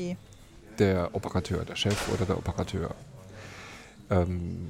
der 0.79 1.13
Operateur, 1.13 1.65
der 1.65 1.75
Chef 1.75 2.11
oder 2.13 2.25
der 2.25 2.37
Operateur. 2.37 2.95
Ähm, 4.09 4.67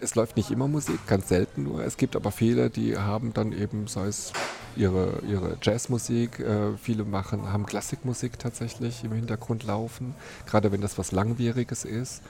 es 0.00 0.14
läuft 0.14 0.36
nicht 0.36 0.50
immer 0.50 0.68
Musik, 0.68 1.06
ganz 1.06 1.28
selten 1.28 1.64
nur. 1.64 1.82
Es 1.84 1.96
gibt 1.96 2.16
aber 2.16 2.30
viele, 2.30 2.70
die 2.70 2.96
haben 2.96 3.32
dann 3.32 3.52
eben, 3.52 3.86
sei 3.86 4.06
es 4.06 4.32
ihre, 4.76 5.20
ihre 5.26 5.56
Jazzmusik, 5.62 6.38
äh, 6.40 6.76
viele 6.76 7.04
machen, 7.04 7.52
haben 7.52 7.66
Klassikmusik 7.66 8.38
tatsächlich 8.38 9.04
im 9.04 9.12
Hintergrund 9.12 9.64
laufen, 9.64 10.14
gerade 10.46 10.70
wenn 10.70 10.82
das 10.82 10.98
was 10.98 11.12
Langwieriges 11.12 11.84
ist. 11.84 12.22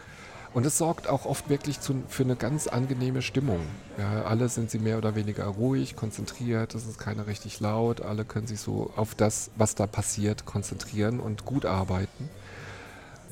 Und 0.55 0.65
es 0.65 0.79
sorgt 0.79 1.09
auch 1.09 1.27
oft 1.27 1.51
wirklich 1.51 1.81
zu, 1.81 2.03
für 2.09 2.23
eine 2.23 2.37
ganz 2.37 2.67
angenehme 2.67 3.21
Stimmung. 3.21 3.61
Ja, 3.99 4.23
alle 4.23 4.49
sind 4.49 4.71
sie 4.71 4.79
mehr 4.79 4.97
oder 4.97 5.15
weniger 5.15 5.45
ruhig, 5.45 5.97
konzentriert, 5.97 6.75
es 6.75 6.87
ist 6.87 6.99
keiner 6.99 7.27
richtig 7.27 7.61
laut, 7.61 8.01
alle 8.01 8.25
können 8.25 8.47
sich 8.47 8.61
so 8.61 8.91
auf 8.97 9.15
das, 9.15 9.51
was 9.57 9.75
da 9.75 9.87
passiert, 9.87 10.47
konzentrieren 10.47 11.21
und 11.21 11.45
gut 11.45 11.67
arbeiten. 11.67 12.31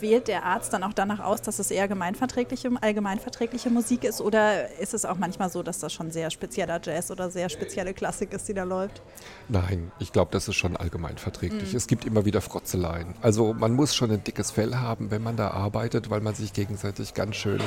Wählt 0.01 0.29
der 0.29 0.45
Arzt 0.45 0.73
dann 0.73 0.83
auch 0.83 0.93
danach 0.93 1.21
aus, 1.21 1.43
dass 1.43 1.59
es 1.59 1.71
eher 1.71 1.89
gemeinverträgliche, 1.89 2.71
allgemeinverträgliche 2.81 3.71
Musik 3.71 4.05
ist? 4.05 4.21
Oder 4.21 4.71
ist 4.79 4.95
es 4.95 5.05
auch 5.05 5.17
manchmal 5.17 5.51
so, 5.51 5.63
dass 5.63 5.79
das 5.79 5.93
schon 5.93 6.11
sehr 6.11 6.31
spezieller 6.31 6.81
Jazz 6.83 7.11
oder 7.11 7.31
sehr 7.31 7.49
spezielle 7.49 7.95
Klassik 7.95 8.33
ist, 8.33 8.49
die 8.49 8.55
da 8.55 8.65
läuft? 8.65 9.03
Nein, 9.49 9.93
ich 9.99 10.13
glaube, 10.13 10.31
das 10.33 10.49
ist 10.49 10.57
schon 10.57 10.77
allgemein 10.77 11.17
verträglich. 11.19 11.75
Es 11.75 11.87
gibt 11.87 12.05
immer 12.05 12.25
wieder 12.25 12.41
Frotzeleien. 12.41 13.15
Also 13.23 13.55
man 13.55 13.73
muss 13.73 13.95
schon 13.95 14.11
ein 14.11 14.25
dickes 14.25 14.51
Fell 14.51 14.77
haben, 14.77 15.11
wenn 15.11 15.23
man 15.23 15.37
da 15.37 15.51
arbeitet, 15.51 16.11
weil 16.11 16.21
man 16.21 16.35
sich 16.35 16.53
gegenseitig 16.53 17.15
ganz 17.15 17.37
schön 17.37 17.61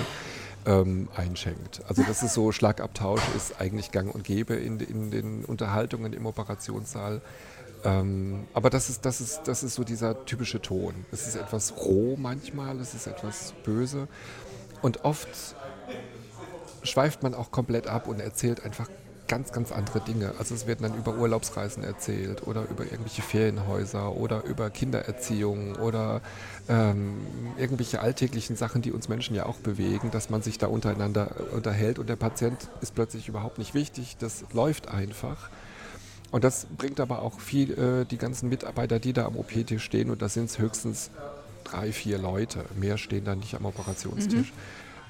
ähm, 0.68 1.08
einschenkt. 1.16 1.82
Also 1.88 2.04
das 2.04 2.22
ist 2.24 2.34
so, 2.34 2.52
Schlagabtausch 2.58 3.22
ist 3.36 3.60
eigentlich 3.60 3.92
gang 3.92 4.13
und 4.13 4.24
gäbe 4.24 4.56
in, 4.56 4.80
in 4.80 5.12
den 5.12 5.46
Unterhaltungen 5.46 6.13
im 6.13 6.26
Operationssaal. 6.26 7.22
Ähm, 7.84 8.48
aber 8.54 8.70
das 8.70 8.90
ist, 8.90 9.06
das, 9.06 9.22
ist, 9.22 9.42
das 9.46 9.63
ist 9.63 9.76
so 9.76 9.84
dieser 9.84 10.26
typische 10.26 10.62
Ton. 10.62 11.06
Es 11.12 11.28
ist 11.28 11.36
etwas 11.36 11.78
roh 11.78 12.16
manchmal, 12.18 12.80
es 12.80 12.94
ist 12.94 13.08
etwas 13.08 13.54
böse. 13.63 14.08
Und 14.82 15.06
oft 15.06 15.28
schweift 16.84 17.24
man 17.24 17.34
auch 17.34 17.52
komplett 17.52 17.88
ab 17.88 18.08
und 18.08 18.20
erzählt 18.20 18.63
einfach 18.63 18.90
ganz, 19.28 19.52
ganz 19.52 19.72
andere 19.72 20.00
Dinge. 20.00 20.34
Also 20.40 20.56
es 20.56 20.68
werden 20.68 20.84
dann 20.84 20.98
über 20.98 21.16
Urlaubsreisen 21.16 21.84
erzählt 21.84 22.48
oder 22.48 22.63
über 22.70 22.86
irgendwelche 22.86 23.22
Ferienhäuser 23.22 24.16
oder 24.16 24.44
über 24.46 24.70
Kindererziehung 24.70 25.76
oder 25.76 26.22
ähm, 26.70 27.18
irgendwelche 27.58 28.00
alltäglichen 28.00 28.56
Sachen, 28.56 28.82
die 28.82 28.92
uns 28.92 29.10
Menschen 29.10 29.36
ja 29.36 29.46
auch 29.46 29.58
bewegen, 29.58 30.12
dass 30.12 30.30
man 30.30 30.42
sich 30.42 30.58
da 30.58 30.68
untereinander 30.68 31.32
unterhält 31.52 32.00
und 32.00 32.08
der 32.08 32.16
Patient 32.16 32.70
ist 32.82 32.96
plötzlich 32.96 33.28
überhaupt 33.28 33.58
nicht 33.58 33.74
wichtig. 33.74 34.18
Das 34.18 34.46
läuft 34.54 34.88
einfach. 34.88 35.50
Und 36.32 36.44
das 36.44 36.68
bringt 36.78 37.00
aber 37.00 37.22
auch 37.22 37.40
viel 37.40 37.72
äh, 37.72 38.06
die 38.06 38.18
ganzen 38.18 38.50
Mitarbeiter, 38.50 39.00
die 39.00 39.13
da 39.13 39.26
am 39.26 39.38
OP-Tisch 39.38 39.84
stehen, 39.84 40.10
und 40.10 40.22
das 40.22 40.34
sind 40.34 40.46
es 40.46 40.60
höchstens 40.60 41.10
drei, 41.63 41.92
vier 41.92 42.18
Leute. 42.18 42.66
Mehr 42.76 42.98
stehen 42.98 43.26
da 43.26 43.36
nicht 43.36 43.56
am 43.56 43.66
Operationstisch. 43.66 44.54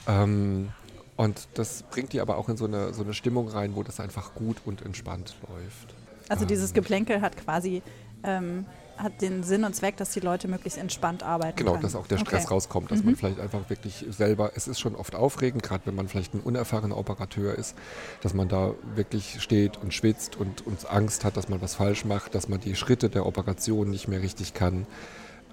Ähm, 0.08 0.70
und 1.16 1.48
das 1.56 1.84
bringt 1.84 2.14
die 2.14 2.22
aber 2.22 2.38
auch 2.38 2.50
in 2.50 2.58
so 2.58 2.66
eine, 2.66 2.94
so 2.94 3.04
eine 3.04 3.14
Stimmung 3.14 3.48
rein, 3.50 3.76
wo 3.76 3.84
das 3.84 4.00
einfach 4.00 4.36
gut 4.36 4.58
und 4.66 4.84
entspannt 4.84 5.36
läuft. 5.50 5.96
Also 6.30 6.44
Ähm, 6.44 6.48
dieses 6.50 6.74
Geplänkel 6.74 7.22
hat 7.22 7.36
quasi 7.38 7.82
ähm, 8.24 8.66
hat 8.98 9.22
den 9.22 9.44
Sinn 9.44 9.64
und 9.64 9.76
Zweck, 9.76 9.98
dass 9.98 10.12
die 10.12 10.20
Leute 10.20 10.48
möglichst 10.48 10.78
entspannt 10.78 11.24
arbeiten 11.24 11.56
Genau, 11.58 11.72
können. 11.72 11.84
dass 11.84 11.96
auch 11.96 12.08
der 12.08 12.18
Stress 12.18 12.46
Okay. 12.46 12.54
rauskommt, 12.54 12.92
dass 12.92 13.04
man 13.04 13.16
vielleicht 13.16 13.40
einfach 13.40 13.70
wirklich 13.70 14.06
selber, 14.10 14.52
es 14.56 14.68
ist 14.68 14.80
schon 14.80 14.96
oft 14.96 15.16
aufregend, 15.16 15.64
gerade 15.64 15.86
wenn 15.86 15.96
man 15.96 16.08
vielleicht 16.08 16.34
ein 16.34 16.40
unerfahrener 16.40 16.98
Operateur 16.98 17.56
ist, 17.56 17.76
dass 18.22 18.34
man 18.34 18.48
da 18.50 18.74
wirklich 18.96 19.42
steht 19.42 19.78
und 19.78 19.94
schwitzt 19.94 20.36
und, 20.36 20.66
und 20.66 20.90
Angst 20.90 21.24
hat, 21.26 21.38
dass 21.38 21.50
man 21.50 21.62
was 21.62 21.76
falsch 21.76 22.06
macht, 22.06 22.36
dass 22.36 22.48
man 22.50 22.60
die 22.60 22.76
Schritte 22.76 23.10
der 23.10 23.26
Operation 23.26 23.90
nicht 23.90 24.08
mehr 24.08 24.22
richtig 24.22 24.54
kann. 24.54 24.86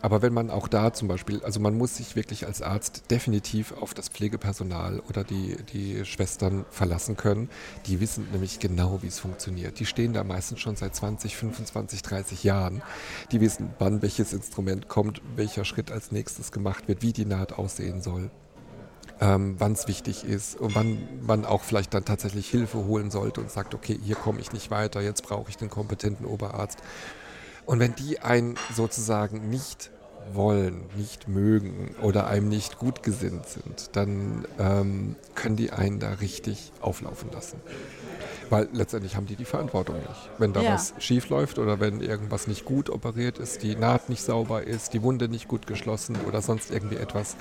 Aber 0.04 0.20
wenn 0.20 0.34
man 0.34 0.50
auch 0.50 0.68
da 0.68 0.92
zum 0.92 1.08
Beispiel, 1.08 1.42
also 1.44 1.60
man 1.60 1.78
muss 1.78 1.96
sich 1.96 2.14
wirklich 2.14 2.46
als 2.46 2.60
Arzt 2.60 3.10
definitiv 3.10 3.72
auf 3.72 3.94
das 3.94 4.10
Pflegepersonal 4.10 5.00
oder 5.08 5.24
die, 5.24 5.56
die 5.72 6.04
Schwestern 6.04 6.66
verlassen 6.68 7.16
können. 7.16 7.48
Die 7.86 8.00
wissen 8.00 8.28
nämlich 8.30 8.58
genau, 8.58 8.98
wie 9.00 9.06
es 9.06 9.18
funktioniert. 9.18 9.80
Die 9.80 9.86
stehen 9.86 10.12
da 10.12 10.22
meistens 10.22 10.60
schon 10.60 10.76
seit 10.76 10.94
20, 10.94 11.38
25, 11.38 12.02
30 12.02 12.44
Jahren. 12.44 12.82
Die 13.32 13.40
wissen, 13.40 13.70
wann 13.78 14.02
welches 14.02 14.34
Instrument 14.34 14.88
kommt, 14.88 15.22
welcher 15.36 15.64
Schritt 15.64 15.90
als 15.90 16.12
nächstes 16.12 16.52
gemacht 16.52 16.86
wird, 16.86 17.00
wie 17.00 17.14
die 17.14 17.24
Naht 17.24 17.54
aussehen 17.54 18.02
soll. 18.02 18.30
Ähm, 19.22 19.54
wann 19.56 19.72
es 19.72 19.88
wichtig 19.88 20.24
ist 20.24 20.60
und 20.60 20.74
wann 20.74 20.98
man 21.22 21.46
auch 21.46 21.62
vielleicht 21.62 21.94
dann 21.94 22.04
tatsächlich 22.04 22.50
Hilfe 22.50 22.84
holen 22.84 23.10
sollte 23.10 23.40
und 23.40 23.50
sagt, 23.50 23.74
okay, 23.74 23.98
hier 24.04 24.16
komme 24.16 24.40
ich 24.40 24.52
nicht 24.52 24.70
weiter, 24.70 25.00
jetzt 25.00 25.22
brauche 25.22 25.48
ich 25.48 25.56
den 25.56 25.70
kompetenten 25.70 26.26
Oberarzt. 26.26 26.80
Und 27.66 27.80
wenn 27.80 27.94
die 27.94 28.20
einen 28.20 28.56
sozusagen 28.74 29.48
nicht 29.48 29.90
wollen, 30.32 30.84
nicht 30.96 31.28
mögen 31.28 31.94
oder 32.02 32.26
einem 32.26 32.48
nicht 32.48 32.78
gut 32.78 33.02
gesinnt 33.02 33.46
sind, 33.46 33.90
dann 33.96 34.46
ähm, 34.58 35.16
können 35.34 35.56
die 35.56 35.70
einen 35.70 36.00
da 36.00 36.10
richtig 36.14 36.72
auflaufen 36.80 37.30
lassen. 37.32 37.60
Weil 38.50 38.68
letztendlich 38.72 39.16
haben 39.16 39.26
die 39.26 39.36
die 39.36 39.44
Verantwortung 39.44 39.96
nicht. 39.96 40.30
Wenn 40.38 40.52
da 40.52 40.62
Ja. 40.62 40.74
was 40.74 40.94
schief 40.98 41.28
läuft 41.28 41.58
oder 41.58 41.80
wenn 41.80 42.00
irgendwas 42.00 42.46
nicht 42.46 42.64
gut 42.64 42.90
operiert 42.90 43.38
ist, 43.38 43.62
die 43.62 43.74
Naht 43.74 44.08
nicht 44.08 44.22
sauber 44.22 44.62
ist, 44.64 44.92
die 44.92 45.02
Wunde 45.02 45.28
nicht 45.28 45.48
gut 45.48 45.66
geschlossen 45.66 46.16
oder 46.28 46.42
sonst 46.42 46.70
irgendwie 46.70 46.96
etwas, 46.96 47.36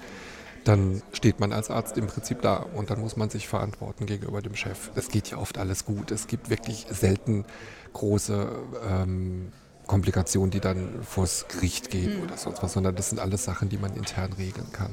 dann 0.63 1.01
steht 1.11 1.41
man 1.41 1.51
als 1.51 1.69
Arzt 1.69 1.97
im 1.97 2.07
Prinzip 2.07 2.41
da 2.41 2.55
und 2.55 2.89
dann 2.89 3.01
muss 3.01 3.17
man 3.17 3.29
sich 3.29 3.47
verantworten 3.49 4.05
gegenüber 4.05 4.41
dem 4.41 4.55
Chef. 4.55 4.91
Es 4.95 5.09
geht 5.09 5.29
ja 5.29 5.37
oft 5.37 5.57
alles 5.57 5.83
gut. 5.83 6.09
Es 6.09 6.27
gibt 6.27 6.49
wirklich 6.49 6.87
selten 6.89 7.43
große 7.91 8.47
ähm, 8.89 9.51
Komplikationen, 9.87 10.51
die 10.51 10.59
dann 10.59 11.03
vors 11.03 11.45
Gericht 11.47 11.89
gehen 11.89 12.23
oder 12.23 12.37
sonst 12.37 12.63
was, 12.63 12.73
sondern 12.73 12.95
das 12.95 13.09
sind 13.09 13.19
alles 13.19 13.43
Sachen, 13.43 13.69
die 13.69 13.77
man 13.77 13.95
intern 13.95 14.33
regeln 14.33 14.71
kann. 14.71 14.91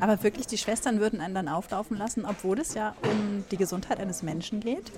Aber 0.00 0.22
wirklich, 0.22 0.46
die 0.46 0.58
Schwestern 0.58 1.00
würden 1.00 1.20
einen 1.20 1.34
dann 1.34 1.48
auflaufen 1.48 1.96
lassen, 1.96 2.24
obwohl 2.24 2.58
es 2.58 2.74
ja 2.74 2.94
um 3.02 3.44
die 3.50 3.56
Gesundheit 3.56 4.00
eines 4.00 4.22
Menschen 4.22 4.60
geht? 4.60 4.90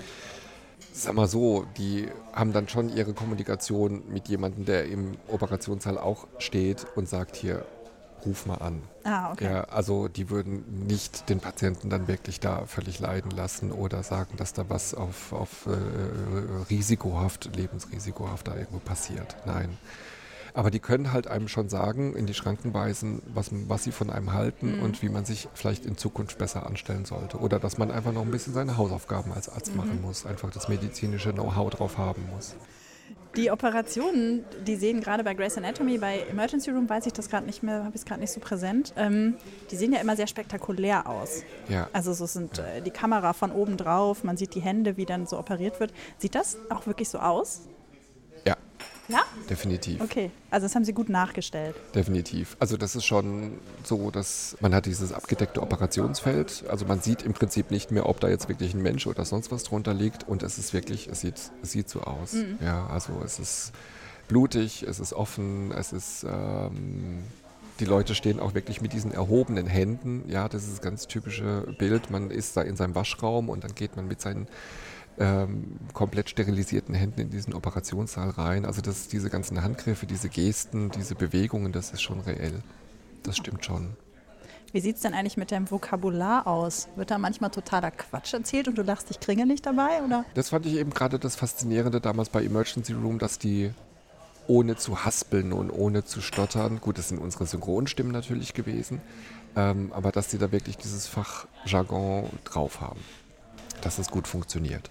Sag 0.92 1.14
mal 1.14 1.27
so, 1.27 1.64
die 1.79 2.09
haben 2.33 2.53
dann 2.53 2.68
schon 2.68 2.95
ihre 2.95 3.14
Kommunikation 3.14 4.03
mit 4.09 4.29
jemandem, 4.29 4.64
der 4.64 4.87
im 4.87 5.16
Operationssaal 5.29 5.99
auch 5.99 6.27
steht 6.38 6.87
und 6.95 7.09
sagt 7.09 7.35
hier, 7.35 7.64
ruf 8.25 8.47
mal 8.47 8.57
an. 8.57 8.83
Ah, 9.05 9.33
okay. 9.33 9.45
Ja, 9.45 9.65
also 9.65 10.09
die 10.09 10.31
würden 10.31 10.87
nicht 10.87 11.29
den 11.29 11.41
Patienten 11.41 11.91
dann 11.91 12.07
wirklich 12.09 12.41
da 12.41 12.67
völlig 12.67 12.99
leiden 13.01 13.31
lassen 13.31 13.73
oder 13.73 14.03
sagen, 14.03 14.37
dass 14.37 14.53
da 14.53 14.69
was 14.69 14.95
auf, 14.95 15.33
auf 15.33 15.67
äh, 15.67 15.71
risikohaft, 16.71 17.55
lebensrisikohaft 17.57 18.47
da 18.49 18.55
irgendwo 18.57 18.79
passiert. 18.79 19.37
Nein. 19.45 19.77
Aber 20.55 20.71
die 20.71 20.81
können 20.81 21.13
halt 21.15 21.29
einem 21.29 21.49
schon 21.49 21.71
sagen, 21.71 22.15
in 22.15 22.27
die 22.27 22.35
Schranken 22.35 22.75
weisen, 22.75 23.23
was, 23.33 23.49
was 23.69 23.85
sie 23.85 23.93
von 23.93 24.11
einem 24.11 24.35
halten 24.35 24.77
Mhm. 24.77 24.83
und 24.83 25.03
wie 25.03 25.09
man 25.09 25.25
sich 25.25 25.49
vielleicht 25.55 25.87
in 25.87 25.97
Zukunft 25.97 26.37
besser 26.37 26.67
anstellen 26.67 27.07
sollte. 27.07 27.39
Oder 27.39 27.59
dass 27.59 27.79
man 27.79 27.91
einfach 27.91 28.13
noch 28.13 28.21
ein 28.23 28.31
bisschen 28.31 28.53
seine 28.53 28.77
Hausaufgaben 28.77 29.33
als 29.33 29.49
Arzt 29.49 29.75
machen 29.75 29.97
Mhm. 29.97 30.03
muss, 30.03 30.27
einfach 30.27 30.51
das 30.51 30.69
medizinische 30.69 31.33
Know-how 31.33 31.71
drauf 31.71 31.97
haben 31.97 32.29
muss. 32.35 32.55
Die 33.37 33.51
Operationen, 33.51 34.45
die 34.66 34.77
sehen 34.77 35.01
gerade 35.01 35.25
bei 35.25 35.33
Grey's 35.33 35.57
Anatomy, 35.57 35.97
bei 35.97 36.21
Emergency 36.31 36.71
Room 36.71 36.88
weiß 36.88 37.07
ich 37.07 37.14
das 37.14 37.31
gerade 37.31 37.47
nicht 37.47 37.62
mehr, 37.62 37.85
habe 37.85 37.90
ich 37.90 38.03
es 38.03 38.05
gerade 38.05 38.21
nicht 38.21 38.33
so 38.33 38.40
präsent. 38.40 38.92
Ähm, 38.97 39.37
die 39.71 39.77
sehen 39.77 39.92
ja 39.92 40.01
immer 40.01 40.16
sehr 40.16 40.27
spektakulär 40.27 41.07
aus. 41.07 41.42
Ja. 41.68 41.88
Also 41.95 42.12
so 42.12 42.27
sind 42.27 42.59
äh, 42.59 42.83
die 42.83 42.90
Kamera 42.90 43.33
von 43.33 43.51
oben 43.51 43.79
drauf, 43.79 44.23
man 44.23 44.37
sieht 44.37 44.55
die 44.55 44.61
Hände, 44.61 44.99
wie 44.99 45.07
dann 45.07 45.27
so 45.27 45.38
operiert 45.38 45.81
wird. 45.81 45.95
Sieht 46.18 46.35
das 46.35 46.59
auch 46.68 46.87
wirklich 46.87 47.09
so 47.09 47.21
aus? 47.21 47.62
Ja, 49.12 49.22
definitiv. 49.48 50.01
Okay, 50.01 50.31
also 50.51 50.64
das 50.66 50.75
haben 50.75 50.85
sie 50.85 50.92
gut 50.92 51.09
nachgestellt. 51.09 51.77
Definitiv. 51.94 52.57
Also 52.59 52.77
das 52.77 52.96
ist 52.96 53.05
schon 53.05 53.59
so, 53.85 54.11
dass 54.11 54.57
man 54.61 54.75
hat 54.75 54.87
dieses 54.87 55.12
abgedeckte 55.12 55.62
Operationsfeld. 55.62 56.64
Also 56.68 56.87
man 56.87 57.01
sieht 57.01 57.22
im 57.22 57.35
Prinzip 57.35 57.70
nicht 57.70 57.90
mehr, 57.90 58.09
ob 58.09 58.20
da 58.20 58.29
jetzt 58.29 58.48
wirklich 58.48 58.75
ein 58.75 58.83
Mensch 58.83 59.07
oder 59.07 59.25
sonst 59.25 59.51
was 59.51 59.64
drunter 59.64 59.94
liegt. 59.94 60.27
Und 60.27 60.42
es 60.42 60.59
ist 60.59 60.72
wirklich, 60.72 61.09
es 61.09 61.20
sieht, 61.20 61.38
es 61.62 61.70
sieht 61.70 61.88
so 61.88 62.01
aus. 62.01 62.35
Ja, 62.61 62.87
also 62.87 63.20
es 63.25 63.38
ist 63.38 63.72
blutig, 64.29 64.85
es 64.85 64.98
ist 64.98 65.12
offen, 65.12 65.72
es 65.72 65.92
ist 65.92 66.25
ähm, 66.25 67.22
die 67.81 67.85
Leute 67.85 68.14
stehen 68.14 68.38
auch 68.38 68.55
wirklich 68.55 68.81
mit 68.81 68.92
diesen 68.92 69.12
erhobenen 69.12 69.66
Händen. 69.66 70.22
Ja, 70.29 70.48
das 70.48 70.62
ist 70.64 70.72
das 70.75 70.83
ganz 70.83 71.07
typische 71.09 71.75
Bild. 71.79 72.11
Man 72.11 72.31
ist 72.31 72.57
da 72.57 72.62
in 72.62 72.77
seinem 72.77 72.94
Waschraum 72.94 73.48
und 73.48 73.64
dann 73.64 73.75
geht 73.75 73.96
man 73.96 74.07
mit 74.07 74.20
seinen 74.20 74.46
ähm, 75.18 75.79
komplett 75.92 76.31
sterilisierten 76.31 76.94
Händen 76.94 77.20
in 77.20 77.31
diesen 77.31 77.55
Operationssaal 77.55 78.31
rein. 78.31 78.64
Also 78.64 78.81
das, 78.81 79.09
diese 79.09 79.31
ganzen 79.31 79.62
Handgriffe, 79.62 80.07
diese 80.07 80.29
Gesten, 80.29 80.90
diese 80.90 81.14
Bewegungen, 81.14 81.72
das 81.72 81.92
ist 81.92 82.03
schon 82.03 82.20
reell. 82.20 82.62
Das 83.22 83.37
stimmt 83.37 83.64
schon. 83.64 83.96
Wie 84.72 84.81
sieht 84.81 84.96
es 84.96 85.03
denn 85.03 85.12
eigentlich 85.12 85.37
mit 85.37 85.53
deinem 85.53 85.70
Vokabular 85.70 86.46
aus? 86.46 86.88
Wird 86.96 87.11
da 87.11 87.18
manchmal 87.18 87.51
totaler 87.51 87.90
Quatsch 87.90 88.33
erzählt 88.33 88.68
und 88.68 88.79
du 88.79 88.83
lachst 88.83 89.11
dich 89.11 89.20
kringelig 89.20 89.61
dabei? 89.61 90.03
Oder? 90.03 90.25
Das 90.35 90.48
fand 90.48 90.64
ich 90.64 90.77
eben 90.77 90.90
gerade 90.90 91.18
das 91.18 91.37
Faszinierende 91.37 92.01
damals 92.01 92.31
bei 92.31 92.42
Emergency 92.42 92.94
Room, 92.94 93.18
dass 93.18 93.38
die 93.38 93.70
ohne 94.48 94.77
zu 94.77 95.05
haspeln 95.05 95.53
und 95.53 95.70
ohne 95.70 96.05
zu 96.05 96.20
stottern, 96.20 96.81
gut, 96.81 96.98
das 96.98 97.11
sind 97.11 97.18
unsere 97.18 97.46
Synchronstimmen 97.46 98.12
natürlich 98.12 98.55
gewesen, 98.55 99.01
ähm, 99.57 99.92
aber 99.92 100.11
dass 100.11 100.29
die 100.29 100.38
da 100.38 100.51
wirklich 100.53 100.79
dieses 100.79 101.07
Fachjargon 101.07 102.31
drauf 102.44 102.81
haben, 102.81 103.01
dass 103.83 103.98
es 103.98 104.09
gut 104.09 104.27
funktioniert. 104.27 104.90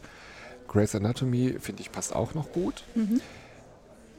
Grey's 0.71 0.95
Anatomy, 0.95 1.57
finde 1.59 1.81
ich, 1.81 1.91
passt 1.91 2.15
auch 2.15 2.33
noch 2.33 2.51
gut. 2.53 2.83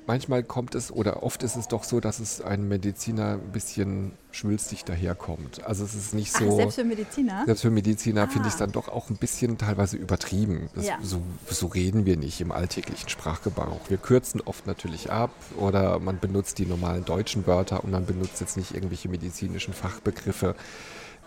Manchmal 0.05 0.43
kommt 0.43 0.75
es 0.75 0.91
oder 0.91 1.23
oft 1.23 1.45
ist 1.45 1.55
es 1.55 1.69
doch 1.69 1.85
so, 1.85 2.01
dass 2.01 2.19
es 2.19 2.41
einem 2.41 2.67
Mediziner 2.67 3.35
ein 3.35 3.53
bisschen 3.53 4.11
schwülstig 4.33 4.85
daherkommt. 4.85 5.65
Also 5.65 5.85
es 5.85 5.95
ist 5.95 6.13
nicht 6.13 6.33
so. 6.33 6.45
Ach, 6.51 6.57
selbst 6.57 6.75
für 6.75 6.85
Mediziner? 6.85 7.45
Selbst 7.47 7.61
für 7.61 7.71
Mediziner 7.71 8.27
finde 8.27 8.49
ich 8.49 8.55
es 8.55 8.61
Ah. 8.61 8.65
dann 8.67 8.73
doch 8.73 8.89
auch 8.89 9.11
ein 9.11 9.17
bisschen 9.17 9.59
teilweise 9.59 9.97
übertrieben. 9.97 10.69
Das, 10.75 10.87
Ja. 10.89 10.99
so, 11.03 11.23
so 11.49 11.69
reden 11.69 12.05
wir 12.05 12.17
nicht 12.17 12.41
im 12.41 12.51
alltäglichen 12.51 13.09
Sprachgebrauch. 13.09 13.89
Wir 13.91 13.97
kürzen 13.97 14.41
oft 14.41 14.67
natürlich 14.67 15.13
ab 15.13 15.31
oder 15.57 16.01
man 16.01 16.19
benutzt 16.19 16.59
die 16.59 16.67
normalen 16.67 17.05
deutschen 17.05 17.47
Wörter 17.47 17.85
und 17.85 17.93
man 17.93 18.05
benutzt 18.05 18.41
jetzt 18.41 18.57
nicht 18.57 18.75
irgendwelche 18.75 19.09
medizinischen 19.09 19.73
Fachbegriffe, 19.73 20.57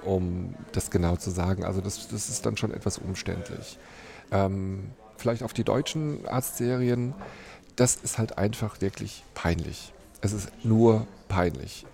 um 0.03 0.53
das 0.73 0.91
genau 0.91 1.15
zu 1.15 1.29
sagen. 1.31 1.63
Also 1.63 1.79
das, 1.79 2.09
das 2.09 2.27
ist 2.27 2.45
dann 2.45 2.57
schon 2.57 2.71
etwas 2.73 2.97
umständlich. 2.97 3.79
Ähm, 4.31 4.89
vielleicht 5.17 5.43
auf 5.43 5.53
die 5.53 5.63
deutschen 5.63 6.25
Arztserien, 6.27 7.13
das 7.75 7.95
ist 7.95 8.17
halt 8.17 8.37
einfach 8.37 8.81
wirklich 8.81 9.23
peinlich. 9.33 9.93
Es 10.21 10.33
ist 10.33 10.49
nur 10.63 11.07
peinlich. 11.27 11.85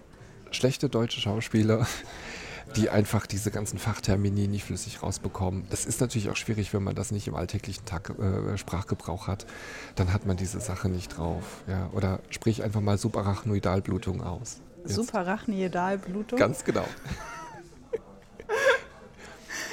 Schlechte 0.52 0.90
deutsche 0.90 1.20
Schauspieler, 1.20 1.88
die 2.76 2.90
einfach 2.90 3.26
diese 3.26 3.52
ganzen 3.52 3.80
Fachtermini 3.80 4.48
nicht 4.48 4.64
flüssig 4.64 5.04
rausbekommen. 5.04 5.66
Das 5.70 5.86
ist 5.86 6.00
natürlich 6.02 6.30
auch 6.30 6.36
schwierig, 6.36 6.74
wenn 6.74 6.84
man 6.84 6.96
das 6.96 7.12
nicht 7.12 7.28
im 7.28 7.36
alltäglichen 7.36 7.86
Tag, 7.86 8.12
äh, 8.20 8.58
Sprachgebrauch 8.58 9.28
hat. 9.28 9.46
Dann 9.96 10.14
hat 10.14 10.26
man 10.26 10.38
diese 10.38 10.60
Sache 10.60 10.90
nicht 10.90 11.18
drauf. 11.18 11.64
Ja? 11.68 11.90
Oder 11.94 12.20
sprich 12.30 12.64
einfach 12.64 12.82
mal 12.82 12.98
Subarachnoidalblutung 12.98 14.22
aus. 14.22 14.62
Jetzt. 14.84 14.96
Suprarachnoidalblutung. 14.96 16.40
Ganz 16.40 16.64
genau. 16.64 16.86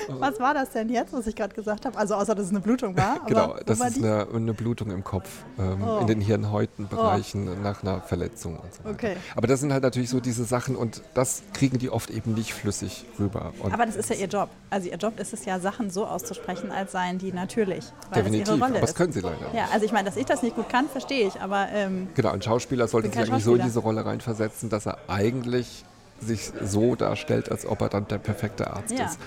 Was 0.09 0.41
war 0.41 0.55
das 0.55 0.71
denn 0.71 0.89
jetzt, 0.89 1.13
was 1.13 1.27
ich 1.27 1.37
gerade 1.37 1.55
gesagt 1.55 1.85
habe? 1.87 1.97
Also 1.99 2.15
außer, 2.15 2.35
dass 2.35 2.47
es 2.47 2.51
eine 2.51 2.61
Blutung 2.61 2.97
war. 2.97 3.21
Genau, 3.27 3.57
das 3.67 3.81
ist 3.81 3.99
eine, 3.99 4.27
eine 4.35 4.55
Blutung 4.55 4.91
im 4.91 5.05
Kopf, 5.05 5.29
ähm, 5.59 5.83
Oh. 5.85 5.99
in 6.01 6.07
den 6.07 6.21
Hirnhäutenbereichen 6.21 7.63
nach 7.63 7.83
einer 7.83 8.01
Verletzung 8.01 8.57
und 8.59 8.75
so 8.75 8.85
weiter. 8.85 8.95
Okay. 8.95 9.17
Aber 9.37 9.47
das 9.47 9.61
sind 9.61 9.73
halt 9.73 9.83
natürlich 9.83 10.11
so 10.11 10.21
diese 10.21 10.45
Sachen 10.45 10.77
und 10.77 11.03
das 11.15 11.43
kriegen 11.53 11.79
die 11.79 11.91
oft 11.91 12.11
eben 12.11 12.35
nicht 12.35 12.55
flüssig 12.55 13.05
rüber. 13.19 13.53
Und 13.61 13.73
Aber 13.73 13.87
das 13.87 13.97
ist 13.97 14.11
ja 14.11 14.17
ihr 14.17 14.27
Job. 14.29 14.49
Also 14.71 14.89
ihr 14.89 14.97
Job 14.97 15.19
ist 15.19 15.33
es 15.33 15.45
ja, 15.45 15.59
Sachen 15.61 15.91
so 15.91 16.07
auszusprechen, 16.07 16.71
als 16.71 16.93
seien 16.93 17.19
die 17.19 17.33
natürlich. 17.33 17.85
Weil 18.11 18.23
definitiv, 18.23 18.47
das 18.47 18.55
ihre 18.57 18.61
Rolle 18.65 18.71
aber 18.73 18.81
das 18.81 18.91
ist. 18.91 18.97
können 18.97 19.13
sie 19.13 19.21
leider. 19.21 19.55
Ja, 19.55 19.69
also 19.73 19.85
ich 19.85 19.93
meine, 19.93 20.05
dass 20.09 20.17
ich 20.17 20.27
das 20.27 20.43
nicht 20.43 20.57
gut 20.57 20.69
kann, 20.69 20.89
verstehe 20.89 21.27
ich. 21.27 21.41
Aber 21.41 21.69
ähm, 21.73 22.09
Genau, 22.15 22.31
ein 22.31 22.43
Schauspieler 22.43 22.89
sollte 22.89 23.09
sich 23.09 23.19
eigentlich 23.19 23.45
so 23.45 23.55
in 23.55 23.63
diese 23.63 23.81
Rolle 23.81 24.05
reinversetzen, 24.05 24.69
dass 24.71 24.87
er 24.87 24.99
eigentlich 25.09 25.85
sich 26.21 26.51
so 26.63 26.97
darstellt, 26.97 27.51
als 27.51 27.65
ob 27.65 27.81
er 27.81 27.89
dann 27.89 28.09
der 28.09 28.19
perfekte 28.19 28.69
Arzt 28.73 28.91
Ja. 28.99 29.05
ist. 29.07 29.19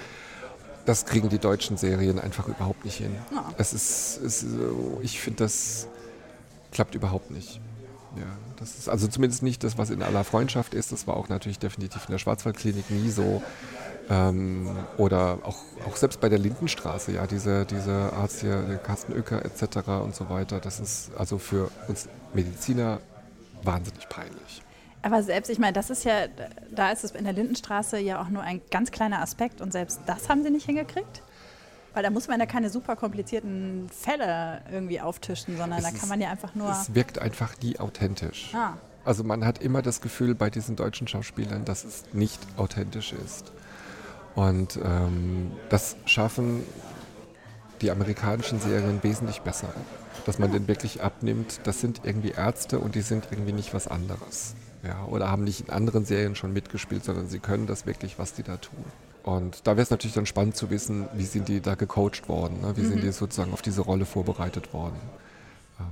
Das 0.86 1.06
kriegen 1.06 1.30
die 1.30 1.40
deutschen 1.40 1.78
Serien 1.78 2.20
einfach 2.20 2.48
überhaupt 2.48 2.86
nicht 2.86 2.98
hin. 2.98 3.16
Ja. 3.34 3.46
Es 3.58 3.74
ist, 3.74 4.20
es 4.26 4.44
ist 4.44 4.56
ich 5.02 5.20
finde, 5.20 5.44
das 5.44 5.88
klappt 6.72 6.96
überhaupt 6.96 7.32
nicht. 7.32 7.62
Ja, 8.18 8.24
das 8.58 8.78
ist 8.78 8.90
also 8.90 9.08
zumindest 9.08 9.42
nicht 9.42 9.64
das, 9.64 9.78
was 9.78 9.90
in 9.90 10.02
aller 10.04 10.24
Freundschaft 10.24 10.74
ist. 10.74 10.92
Das 10.92 11.08
war 11.08 11.16
auch 11.16 11.30
natürlich 11.30 11.60
definitiv 11.60 12.06
in 12.08 12.12
der 12.12 12.20
Schwarzwaldklinik 12.20 12.90
nie 12.90 13.10
so. 13.10 13.42
Ähm, 14.10 14.70
oder 14.98 15.40
auch, 15.44 15.58
auch 15.88 15.96
selbst 15.96 16.20
bei 16.20 16.28
der 16.28 16.40
Lindenstraße, 16.40 17.14
ja, 17.14 17.28
diese, 17.28 17.66
diese 17.66 18.12
Arzt 18.14 18.42
hier, 18.42 18.62
der 18.64 18.78
Carsten 18.78 19.14
Oecker 19.14 19.46
etc. 19.46 19.88
und 20.04 20.16
so 20.16 20.30
weiter, 20.30 20.60
das 20.60 20.80
ist 20.80 21.12
also 21.18 21.38
für 21.38 21.70
uns 21.88 22.10
Mediziner 22.34 23.00
wahnsinnig 23.64 24.10
peinlich. 24.10 24.62
Aber 25.04 25.24
selbst, 25.24 25.50
ich 25.50 25.58
meine, 25.60 25.74
das 25.74 25.90
ist 25.90 26.04
ja, 26.04 26.28
da 26.70 26.92
ist 26.92 27.04
es 27.04 27.12
in 27.12 27.24
der 27.24 27.34
Lindenstraße 27.34 27.98
ja 28.00 28.22
auch 28.22 28.30
nur 28.30 28.44
ein 28.44 28.62
ganz 28.70 28.92
kleiner 28.92 29.22
Aspekt 29.22 29.62
und 29.62 29.72
selbst 29.72 30.00
das 30.06 30.30
haben 30.30 30.44
sie 30.44 30.52
nicht 30.52 30.66
hingekriegt. 30.66 31.24
Weil 31.94 32.04
da 32.04 32.10
muss 32.10 32.28
man 32.28 32.40
ja 32.40 32.46
keine 32.46 32.70
super 32.70 32.96
komplizierten 32.96 33.90
Fälle 33.90 34.62
irgendwie 34.72 35.02
auftischen, 35.02 35.58
sondern 35.58 35.80
Es 35.80 35.86
da 35.86 35.92
kann 35.92 36.08
man 36.08 36.22
ja 36.22 36.30
einfach 36.30 36.56
nur. 36.56 36.70
Es 36.70 36.96
wirkt 36.96 37.20
einfach 37.20 37.54
nie 37.62 37.78
authentisch. 37.80 38.52
Ah, 38.56 38.76
Also 39.04 39.24
man 39.26 39.44
hat 39.44 39.62
immer 39.62 39.82
das 39.82 40.00
Gefühl 40.00 40.34
bei 40.34 40.50
diesen 40.50 40.78
deutschen 40.78 41.08
Schauspielern, 41.08 41.66
dass 41.66 41.84
es 41.84 42.04
nicht 42.14 42.40
authentisch 42.56 43.12
ist. 43.12 43.52
Und 44.36 44.80
ähm, 44.82 45.52
das 45.70 45.98
schaffen 46.06 46.64
die 47.82 47.92
amerikanischen 47.92 48.62
Serien 48.62 49.04
wesentlich 49.04 49.42
besser. 49.42 49.74
Dass 50.26 50.40
man 50.40 50.52
den 50.52 50.68
wirklich 50.70 51.02
abnimmt, 51.04 51.62
das 51.66 51.82
sind 51.82 52.02
irgendwie 52.06 52.30
Ärzte 52.32 52.80
und 52.80 52.96
die 52.96 53.02
sind 53.02 53.28
irgendwie 53.32 53.54
nicht 53.54 53.74
was 53.74 53.88
anderes. 53.90 54.56
Ja, 54.84 55.06
oder 55.06 55.30
haben 55.30 55.44
nicht 55.44 55.62
in 55.62 55.70
anderen 55.70 56.06
Serien 56.06 56.36
schon 56.36 56.54
mitgespielt, 56.54 57.04
sondern 57.04 57.28
sie 57.28 57.40
können 57.40 57.68
das 57.68 57.86
wirklich, 57.86 58.18
was 58.18 58.34
die 58.34 58.44
da 58.44 58.58
tun. 58.58 58.84
Und 59.24 59.68
da 59.68 59.72
wäre 59.72 59.84
es 59.84 59.92
natürlich 59.92 60.16
dann 60.16 60.26
spannend 60.26 60.56
zu 60.56 60.72
wissen, 60.72 61.08
wie 61.14 61.26
sind 61.26 61.48
die 61.48 61.62
da 61.62 61.76
gecoacht 61.76 62.28
worden, 62.28 62.62
ne? 62.62 62.76
wie 62.76 62.86
sind 62.86 63.04
die 63.04 63.12
sozusagen 63.12 63.54
auf 63.54 63.62
diese 63.62 63.82
Rolle 63.82 64.06
vorbereitet 64.06 64.74
worden. 64.74 64.96
Ähm, 65.80 65.86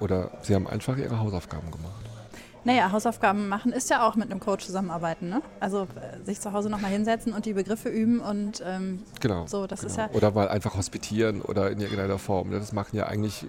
oder 0.00 0.30
sie 0.42 0.54
haben 0.54 0.66
einfach 0.66 0.98
ihre 0.98 1.18
Hausaufgaben 1.18 1.70
gemacht. 1.70 2.04
Naja, 2.64 2.90
Hausaufgaben 2.92 3.48
machen 3.48 3.72
ist 3.72 3.90
ja 3.90 4.06
auch 4.06 4.16
mit 4.16 4.30
einem 4.30 4.40
Coach 4.40 4.64
zusammenarbeiten, 4.66 5.28
ne? 5.28 5.42
Also 5.60 5.82
äh, 5.82 6.24
sich 6.24 6.40
zu 6.40 6.52
Hause 6.52 6.70
nochmal 6.70 6.90
hinsetzen 6.90 7.32
und 7.32 7.46
die 7.46 7.52
Begriffe 7.52 7.88
üben 7.88 8.20
und 8.20 8.62
ähm, 8.66 9.02
Genau. 9.20 9.46
So, 9.46 9.66
das 9.66 9.80
genau. 9.80 9.90
ist 9.92 9.96
ja- 9.98 10.10
Oder 10.12 10.30
mal 10.30 10.48
einfach 10.48 10.74
hospitieren 10.76 11.42
oder 11.42 11.70
in 11.70 11.80
irgendeiner 11.80 12.18
Form. 12.18 12.50
Das 12.50 12.72
machen 12.72 12.96
ja 12.96 13.06
eigentlich, 13.06 13.44
äh, 13.44 13.46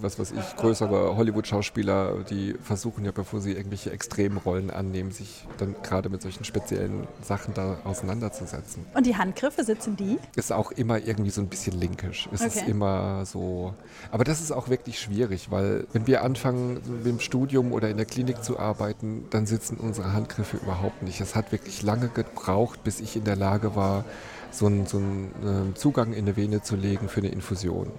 was 0.00 0.18
weiß 0.18 0.32
ich, 0.32 0.56
größere 0.56 1.16
Hollywood-Schauspieler, 1.16 2.24
die 2.28 2.54
versuchen 2.62 3.04
ja, 3.04 3.12
bevor 3.12 3.40
sie 3.40 3.52
irgendwelche 3.52 3.90
Extremrollen 3.90 4.70
annehmen, 4.70 5.10
sich 5.12 5.46
dann 5.58 5.74
gerade 5.82 6.08
mit 6.08 6.22
solchen 6.22 6.44
speziellen 6.44 7.06
Sachen 7.22 7.54
da 7.54 7.78
auseinanderzusetzen. 7.84 8.84
und 8.94 9.06
die 9.06 9.16
Handgriffe 9.16 9.64
sitzen 9.64 9.96
die. 9.96 10.18
Ist 10.36 10.52
auch 10.52 10.70
immer 10.72 10.98
irgendwie 10.98 11.30
so 11.30 11.40
ein 11.40 11.48
bisschen 11.48 11.78
linkisch. 11.78 12.28
Es 12.32 12.40
ist 12.40 12.56
Okay. 12.58 12.70
immer 12.70 13.24
so. 13.24 13.74
Aber 14.10 14.24
das 14.24 14.40
ist 14.40 14.52
auch 14.52 14.68
wirklich 14.68 15.00
schwierig, 15.00 15.50
weil 15.50 15.86
wenn 15.92 16.06
wir 16.06 16.22
anfangen, 16.24 16.74
mit 16.74 17.06
dem 17.06 17.20
Studium 17.20 17.72
oder 17.72 17.88
in 17.88 17.96
der 17.96 18.06
Klinik 18.06 18.42
zu 18.42 18.57
arbeiten, 18.58 19.26
dann 19.30 19.46
sitzen 19.46 19.76
unsere 19.76 20.12
Handgriffe 20.12 20.56
überhaupt 20.56 21.02
nicht. 21.02 21.20
Es 21.20 21.34
hat 21.34 21.52
wirklich 21.52 21.82
lange 21.82 22.08
gebraucht, 22.08 22.84
bis 22.84 23.00
ich 23.00 23.16
in 23.16 23.24
der 23.24 23.36
Lage 23.36 23.76
war, 23.76 24.04
so 24.50 24.66
einen, 24.66 24.86
so 24.86 24.98
einen 24.98 25.72
äh, 25.72 25.74
Zugang 25.74 26.12
in 26.12 26.20
eine 26.20 26.36
Vene 26.36 26.62
zu 26.62 26.76
legen 26.76 27.08
für 27.08 27.20
eine 27.20 27.28
Infusion. 27.28 27.90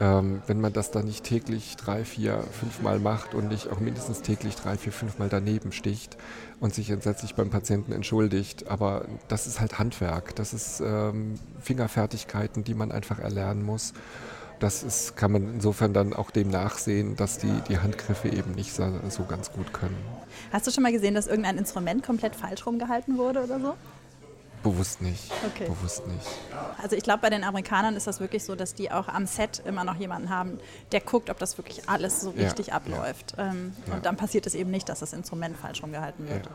Ähm, 0.00 0.42
wenn 0.46 0.60
man 0.60 0.72
das 0.72 0.90
dann 0.90 1.04
nicht 1.04 1.24
täglich 1.24 1.76
drei, 1.76 2.04
vier, 2.04 2.42
fünf 2.58 2.80
Mal 2.80 2.98
macht 2.98 3.34
und 3.34 3.48
nicht 3.48 3.70
auch 3.70 3.80
mindestens 3.80 4.22
täglich 4.22 4.56
drei, 4.56 4.76
vier, 4.76 4.92
fünf 4.92 5.18
Mal 5.18 5.28
daneben 5.28 5.72
sticht 5.72 6.16
und 6.60 6.74
sich 6.74 6.90
entsetzlich 6.90 7.34
beim 7.34 7.50
Patienten 7.50 7.92
entschuldigt. 7.92 8.68
Aber 8.68 9.04
das 9.28 9.46
ist 9.46 9.60
halt 9.60 9.78
Handwerk. 9.78 10.34
Das 10.36 10.54
ist 10.54 10.80
ähm, 10.80 11.34
Fingerfertigkeiten, 11.60 12.64
die 12.64 12.74
man 12.74 12.90
einfach 12.90 13.18
erlernen 13.18 13.62
muss. 13.62 13.92
Das 14.58 14.82
ist, 14.82 15.16
kann 15.16 15.32
man 15.32 15.54
insofern 15.54 15.92
dann 15.92 16.12
auch 16.12 16.30
dem 16.30 16.48
nachsehen, 16.48 17.16
dass 17.16 17.38
die, 17.38 17.52
die 17.68 17.78
Handgriffe 17.78 18.28
eben 18.28 18.52
nicht 18.52 18.72
so, 18.72 18.84
so 19.08 19.24
ganz 19.24 19.52
gut 19.52 19.72
können. 19.72 19.96
Hast 20.52 20.66
du 20.66 20.70
schon 20.70 20.82
mal 20.82 20.92
gesehen, 20.92 21.14
dass 21.14 21.26
irgendein 21.26 21.58
Instrument 21.58 22.02
komplett 22.02 22.34
falsch 22.36 22.66
rumgehalten 22.66 23.18
wurde 23.18 23.42
oder 23.44 23.60
so? 23.60 23.74
Bewusst 24.70 25.00
nicht. 25.00 25.30
Okay. 25.46 25.66
Bewusst 25.68 26.06
nicht. 26.08 26.26
Also 26.82 26.96
ich 26.96 27.02
glaube, 27.04 27.20
bei 27.22 27.30
den 27.30 27.44
Amerikanern 27.44 27.94
ist 27.94 28.06
das 28.08 28.18
wirklich 28.18 28.42
so, 28.44 28.56
dass 28.56 28.74
die 28.74 28.90
auch 28.90 29.06
am 29.08 29.26
Set 29.26 29.62
immer 29.64 29.84
noch 29.84 29.94
jemanden 29.96 30.28
haben, 30.30 30.58
der 30.92 31.00
guckt, 31.00 31.30
ob 31.30 31.38
das 31.38 31.56
wirklich 31.56 31.88
alles 31.88 32.20
so 32.20 32.32
Ja, 32.36 32.44
richtig 32.44 32.72
abläuft. 32.72 33.34
Ähm, 33.38 33.72
Ja. 33.86 33.94
Und 33.94 34.06
dann 34.06 34.16
passiert 34.16 34.46
es 34.46 34.54
eben 34.56 34.70
nicht, 34.70 34.88
dass 34.88 35.00
das 35.00 35.12
Instrument 35.12 35.56
falsch 35.56 35.82
rumgehalten 35.82 36.26
Ja. 36.26 36.34
wird. 36.34 36.50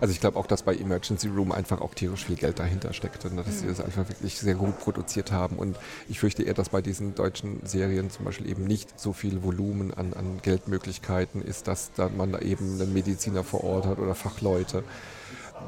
Also 0.00 0.12
ich 0.12 0.20
glaube 0.20 0.38
auch, 0.38 0.46
dass 0.46 0.62
bei 0.62 0.76
Emergency 0.76 1.28
Room 1.28 1.50
einfach 1.52 1.80
auch 1.80 1.94
tierisch 1.94 2.24
viel 2.26 2.36
Geld 2.36 2.58
dahinter 2.58 2.92
steckte, 2.92 3.34
ne? 3.34 3.42
dass 3.44 3.60
sie 3.60 3.66
das 3.66 3.80
einfach 3.80 4.08
wirklich 4.08 4.38
sehr 4.38 4.54
gut 4.54 4.78
produziert 4.78 5.32
haben. 5.32 5.56
Und 5.56 5.76
ich 6.08 6.20
fürchte 6.20 6.42
eher, 6.44 6.54
dass 6.54 6.68
bei 6.68 6.82
diesen 6.82 7.14
deutschen 7.14 7.64
Serien 7.66 8.10
zum 8.10 8.24
Beispiel 8.24 8.48
eben 8.48 8.64
nicht 8.64 8.98
so 9.00 9.12
viel 9.12 9.42
Volumen 9.42 9.92
an, 9.92 10.12
an 10.14 10.38
Geldmöglichkeiten 10.42 11.42
ist, 11.42 11.66
dass 11.68 11.90
da 11.96 12.08
man 12.08 12.32
da 12.32 12.38
eben 12.38 12.80
einen 12.80 12.92
Mediziner 12.92 13.42
vor 13.44 13.64
Ort 13.64 13.86
hat 13.86 13.98
oder 13.98 14.14
Fachleute. 14.14 14.84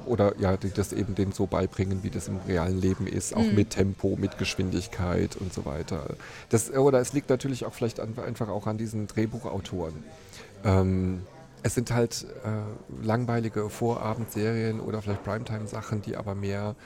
Oder 0.07 0.35
ja, 0.39 0.57
die 0.57 0.71
das 0.71 0.93
eben 0.93 1.15
denen 1.15 1.33
so 1.33 1.47
beibringen, 1.47 2.03
wie 2.03 2.11
das 2.11 2.29
im 2.29 2.39
realen 2.47 2.81
Leben 2.81 3.07
ist, 3.07 3.35
auch 3.35 3.53
mit 3.53 3.71
Tempo, 3.71 4.17
mit 4.19 4.39
Geschwindigkeit 4.39 5.37
und 5.37 5.53
so 5.53 5.65
weiter. 5.65 6.17
Das, 6.49 6.71
oder 6.73 7.01
es 7.01 7.13
liegt 7.13 7.31
natürlich 7.31 7.65
auch 7.67 7.75
vielleicht 7.75 8.01
an, 8.01 8.15
einfach 8.19 8.49
auch 8.49 8.67
an 8.67 8.79
diesen 8.79 9.07
Drehbuchautoren. 9.07 10.05
Ähm, 10.65 11.23
es 11.63 11.75
sind 11.75 11.93
halt 11.93 12.27
äh, 12.45 13.05
langweilige 13.05 13.69
Vorabendserien 13.69 14.81
oder 14.81 15.03
vielleicht 15.03 15.25
Primetime-Sachen, 15.25 16.03
die 16.03 16.17
aber 16.17 16.35
mehr. 16.35 16.77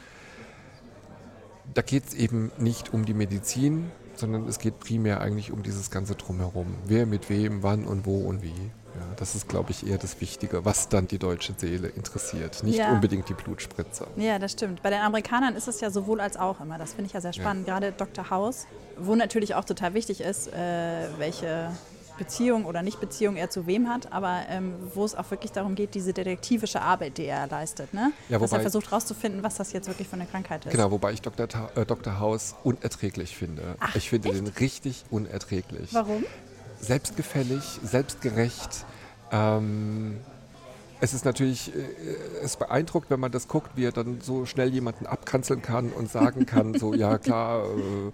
Da 1.74 1.82
geht 1.82 2.08
es 2.08 2.14
eben 2.14 2.50
nicht 2.58 2.92
um 2.92 3.04
die 3.04 3.14
Medizin, 3.14 3.90
sondern 4.14 4.48
es 4.48 4.58
geht 4.58 4.80
primär 4.80 5.20
eigentlich 5.20 5.52
um 5.52 5.62
dieses 5.62 5.90
ganze 5.90 6.14
Drumherum. 6.14 6.74
Wer 6.86 7.06
mit 7.06 7.30
wem, 7.30 7.62
wann 7.62 7.84
und 7.84 8.06
wo 8.06 8.18
und 8.20 8.42
wie. 8.42 8.70
Ja, 8.94 9.00
das 9.16 9.34
ist, 9.34 9.48
glaube 9.48 9.70
ich, 9.70 9.86
eher 9.86 9.98
das 9.98 10.20
Wichtige, 10.20 10.64
was 10.64 10.88
dann 10.88 11.06
die 11.08 11.18
deutsche 11.18 11.54
Seele 11.56 11.88
interessiert. 11.88 12.62
Nicht 12.62 12.78
Ja. 12.78 12.90
unbedingt 12.92 13.28
die 13.28 13.34
Blutspritzer. 13.34 14.06
Ja, 14.16 14.38
das 14.38 14.52
stimmt. 14.52 14.82
Bei 14.82 14.90
den 14.90 15.00
Amerikanern 15.00 15.54
ist 15.56 15.68
es 15.68 15.80
ja 15.80 15.90
sowohl 15.90 16.20
als 16.20 16.36
auch 16.36 16.60
immer. 16.60 16.78
Das 16.78 16.92
finde 16.92 17.06
ich 17.06 17.12
ja 17.14 17.20
sehr 17.20 17.32
spannend. 17.32 17.66
Gerade 17.66 17.92
Dr. 17.92 18.28
House, 18.30 18.66
wo 18.98 19.14
natürlich 19.14 19.54
auch 19.54 19.64
total 19.64 19.94
wichtig 19.94 20.20
ist, 20.20 20.48
äh, 20.52 21.08
welche 21.18 21.70
Beziehung 22.18 22.66
oder 22.66 22.82
Nicht-Beziehung 22.82 23.36
er 23.36 23.48
zu 23.48 23.66
wem 23.66 23.88
hat, 23.88 24.12
aber 24.12 24.42
ähm, 24.50 24.74
wo 24.94 25.02
es 25.04 25.14
auch 25.14 25.30
wirklich 25.30 25.50
darum 25.50 25.74
geht, 25.74 25.94
diese 25.94 26.12
detektivische 26.12 26.82
Arbeit, 26.82 27.16
die 27.16 27.24
er 27.24 27.46
leistet. 27.48 27.94
Ne? 27.94 28.12
Ja, 28.28 28.38
Dass 28.38 28.50
er 28.52 28.56
wobei- 28.58 28.62
versucht 28.62 28.90
herauszufinden, 28.90 29.42
was 29.42 29.54
das 29.56 29.72
jetzt 29.72 29.88
wirklich 29.88 30.06
für 30.06 30.14
eine 30.16 30.26
Krankheit 30.26 30.66
ist. 30.66 30.70
Genau, 30.72 30.90
wobei 30.90 31.12
ich 31.12 31.22
Dr. 31.22 31.48
Ta 31.48 31.70
äh, 31.74 31.86
Dr. 31.86 32.20
House 32.20 32.54
unerträglich 32.64 33.34
finde. 33.36 33.76
Ach, 33.80 33.96
ich 33.96 34.10
finde 34.10 34.28
echt? 34.28 34.38
den 34.38 34.46
richtig 34.48 35.04
unerträglich. 35.10 35.94
Warum? 35.94 36.22
Selbstgefällig, 36.82 37.80
selbstgerecht. 37.82 38.84
Ähm, 39.30 40.18
es 41.00 41.14
ist 41.14 41.24
natürlich, 41.24 41.74
äh, 41.74 41.80
es 42.42 42.56
beeindruckt, 42.56 43.08
wenn 43.10 43.20
man 43.20 43.32
das 43.32 43.48
guckt, 43.48 43.70
wie 43.76 43.84
er 43.84 43.92
dann 43.92 44.20
so 44.20 44.44
schnell 44.44 44.68
jemanden 44.68 45.06
abkanzeln 45.06 45.62
kann 45.62 45.90
und 45.90 46.10
sagen 46.10 46.44
kann, 46.44 46.78
so 46.78 46.92
ja 46.94 47.18
klar, 47.18 47.64
äh, 47.64 48.08
äh, 48.08 48.12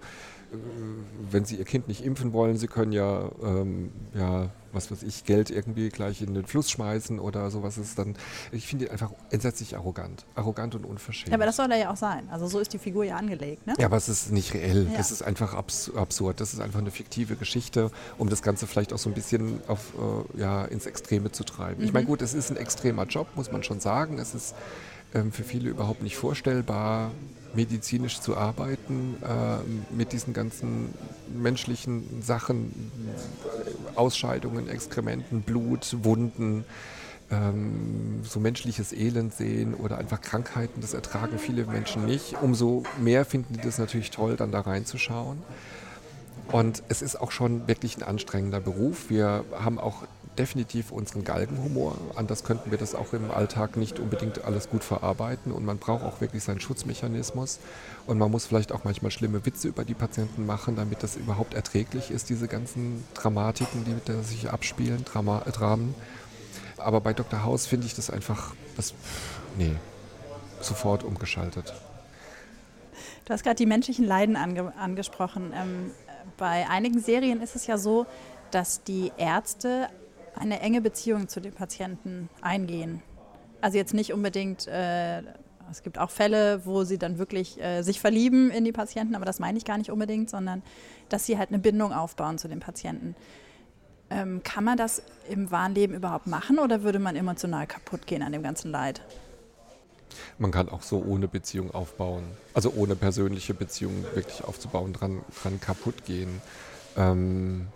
wenn 1.31 1.45
Sie 1.45 1.55
Ihr 1.55 1.65
Kind 1.65 1.87
nicht 1.87 2.03
impfen 2.03 2.33
wollen, 2.33 2.57
Sie 2.57 2.67
können 2.67 2.91
ja, 2.91 3.29
ähm, 3.43 3.91
ja, 4.13 4.49
was 4.71 4.91
weiß 4.91 5.03
ich, 5.03 5.25
Geld 5.25 5.49
irgendwie 5.49 5.89
gleich 5.89 6.21
in 6.21 6.33
den 6.33 6.45
Fluss 6.45 6.69
schmeißen 6.71 7.19
oder 7.19 7.49
sowas 7.51 7.77
ist 7.77 7.97
dann, 7.99 8.15
ich 8.51 8.67
finde 8.67 8.85
ihn 8.85 8.91
einfach 8.91 9.11
entsetzlich 9.29 9.75
arrogant, 9.75 10.25
arrogant 10.35 10.75
und 10.75 10.85
unverschämt. 10.85 11.29
Ja, 11.29 11.35
aber 11.35 11.45
das 11.45 11.55
soll 11.55 11.71
er 11.71 11.77
ja 11.77 11.91
auch 11.91 11.97
sein. 11.97 12.27
Also 12.29 12.47
so 12.47 12.59
ist 12.59 12.73
die 12.73 12.79
Figur 12.79 13.03
ja 13.03 13.15
angelegt. 13.15 13.65
Ne? 13.67 13.73
Ja, 13.77 13.85
aber 13.85 13.97
es 13.97 14.09
ist 14.09 14.31
nicht 14.31 14.53
reell. 14.53 14.87
Ja. 14.91 14.97
Das 14.97 15.11
ist 15.11 15.21
einfach 15.21 15.53
abs 15.53 15.91
absurd. 15.95 16.39
Das 16.39 16.53
ist 16.53 16.59
einfach 16.59 16.79
eine 16.79 16.91
fiktive 16.91 17.35
Geschichte, 17.35 17.91
um 18.17 18.29
das 18.29 18.41
Ganze 18.41 18.67
vielleicht 18.67 18.93
auch 18.93 18.99
so 18.99 19.09
ein 19.09 19.13
bisschen 19.13 19.61
auf, 19.67 19.93
äh, 20.35 20.39
ja, 20.39 20.65
ins 20.65 20.85
Extreme 20.85 21.31
zu 21.31 21.43
treiben. 21.43 21.83
Ich 21.83 21.93
meine, 21.93 22.05
gut, 22.05 22.21
es 22.21 22.33
ist 22.33 22.49
ein 22.51 22.57
extremer 22.57 23.05
Job, 23.05 23.27
muss 23.35 23.51
man 23.51 23.63
schon 23.63 23.79
sagen. 23.79 24.17
Es 24.19 24.35
ist 24.35 24.55
ähm, 25.13 25.31
für 25.31 25.43
viele 25.43 25.69
überhaupt 25.69 26.03
nicht 26.03 26.17
vorstellbar, 26.17 27.11
medizinisch 27.53 28.21
zu 28.21 28.37
arbeiten, 28.37 29.15
äh, 29.23 29.93
mit 29.95 30.11
diesen 30.11 30.33
ganzen 30.33 30.93
menschlichen 31.33 32.21
Sachen, 32.21 32.91
Ausscheidungen, 33.95 34.69
Exkrementen, 34.69 35.41
Blut, 35.41 35.97
Wunden 36.03 36.65
ähm, 37.31 38.21
so 38.23 38.39
menschliches 38.39 38.93
Elend 38.93 39.33
sehen 39.33 39.73
oder 39.73 39.97
einfach 39.97 40.21
Krankheiten, 40.21 40.81
das 40.81 40.93
ertragen 40.93 41.37
viele 41.37 41.65
Menschen 41.65 42.05
nicht. 42.05 42.35
Umso 42.41 42.83
mehr 42.99 43.25
finden 43.25 43.53
die 43.53 43.61
das 43.61 43.77
natürlich 43.77 44.11
toll, 44.11 44.35
dann 44.35 44.51
da 44.51 44.61
reinzuschauen. 44.61 45.37
Und 46.51 46.81
es 46.89 47.03
ist 47.03 47.21
auch 47.21 47.31
schon 47.31 47.67
wirklich 47.67 47.97
ein 47.97 48.03
anstrengender 48.03 48.59
Beruf. 48.59 49.09
Wir 49.09 49.43
haben 49.51 49.77
auch 49.77 50.03
definitiv 50.39 50.91
unseren 50.91 51.23
Galgenhumor. 51.23 51.95
Anders 52.15 52.43
könnten 52.43 52.71
wir 52.71 52.77
das 52.77 52.95
auch 52.95 53.13
im 53.13 53.29
Alltag 53.29 53.75
nicht 53.75 53.99
unbedingt 53.99 54.45
alles 54.45 54.69
gut 54.69 54.83
verarbeiten. 54.83 55.51
Und 55.51 55.65
man 55.65 55.77
braucht 55.77 56.03
auch 56.03 56.21
wirklich 56.21 56.43
seinen 56.43 56.61
Schutzmechanismus. 56.61 57.59
Und 58.07 58.17
man 58.17 58.31
muss 58.31 58.45
vielleicht 58.45 58.71
auch 58.71 58.85
manchmal 58.85 59.11
schlimme 59.11 59.45
Witze 59.45 59.67
über 59.67 59.83
die 59.83 59.93
Patienten 59.93 60.45
machen, 60.45 60.77
damit 60.77 61.03
das 61.03 61.17
überhaupt 61.17 61.53
erträglich 61.53 62.09
ist, 62.09 62.29
diese 62.29 62.47
ganzen 62.47 63.03
Dramatiken, 63.13 63.83
die 63.83 63.93
da 64.05 64.23
sich 64.23 64.49
abspielen, 64.49 65.03
Drama, 65.03 65.43
äh, 65.45 65.51
Dramen. 65.51 65.93
Aber 66.77 67.01
bei 67.01 67.13
Dr. 67.13 67.43
House 67.43 67.65
finde 67.67 67.85
ich 67.85 67.93
das 67.93 68.09
einfach, 68.09 68.55
das, 68.77 68.93
nee, 69.57 69.75
sofort 70.61 71.03
umgeschaltet. 71.03 71.73
Du 73.25 73.33
hast 73.33 73.43
gerade 73.43 73.57
die 73.57 73.65
menschlichen 73.65 74.05
Leiden 74.05 74.37
ange 74.37 74.73
angesprochen. 74.77 75.53
Ähm, 75.53 75.91
bei 76.37 76.67
einigen 76.69 76.99
Serien 77.01 77.41
ist 77.41 77.55
es 77.55 77.67
ja 77.67 77.77
so, 77.77 78.05
dass 78.51 78.83
die 78.83 79.11
Ärzte 79.17 79.89
eine 80.35 80.59
enge 80.59 80.81
Beziehung 80.81 81.27
zu 81.27 81.39
den 81.39 81.53
Patienten 81.53 82.29
eingehen. 82.41 83.01
Also 83.61 83.77
jetzt 83.77 83.93
nicht 83.93 84.13
unbedingt, 84.13 84.67
äh, 84.67 85.21
es 85.71 85.83
gibt 85.83 85.97
auch 85.97 86.09
Fälle, 86.09 86.65
wo 86.65 86.83
sie 86.83 86.97
dann 86.97 87.17
wirklich 87.17 87.61
äh, 87.61 87.81
sich 87.81 87.99
verlieben 87.99 88.49
in 88.51 88.65
die 88.65 88.71
Patienten, 88.71 89.15
aber 89.15 89.25
das 89.25 89.39
meine 89.39 89.57
ich 89.57 89.65
gar 89.65 89.77
nicht 89.77 89.91
unbedingt, 89.91 90.29
sondern 90.29 90.63
dass 91.09 91.25
sie 91.25 91.37
halt 91.37 91.49
eine 91.49 91.59
Bindung 91.59 91.93
aufbauen 91.93 92.37
zu 92.37 92.47
den 92.47 92.59
Patienten. 92.59 93.15
Ähm, 94.09 94.41
kann 94.43 94.63
man 94.63 94.77
das 94.77 95.03
im 95.29 95.51
wahren 95.51 95.75
Leben 95.75 95.93
überhaupt 95.93 96.25
machen 96.25 96.57
oder 96.57 96.83
würde 96.83 96.99
man 96.99 97.15
emotional 97.15 97.67
kaputt 97.67 98.07
gehen 98.07 98.23
an 98.23 98.31
dem 98.31 98.41
ganzen 98.41 98.71
Leid? 98.71 99.01
Man 100.39 100.51
kann 100.51 100.69
auch 100.69 100.81
so 100.81 101.03
ohne 101.05 101.27
Beziehung 101.27 101.71
aufbauen, 101.71 102.23
also 102.53 102.73
ohne 102.75 102.95
persönliche 102.95 103.53
Beziehung 103.53 104.03
wirklich 104.15 104.43
aufzubauen, 104.43 104.93
dran, 104.93 105.21
dran 105.41 105.59
kaputt 105.59 106.05
gehen. 106.05 106.41
Ähm, 106.97 107.67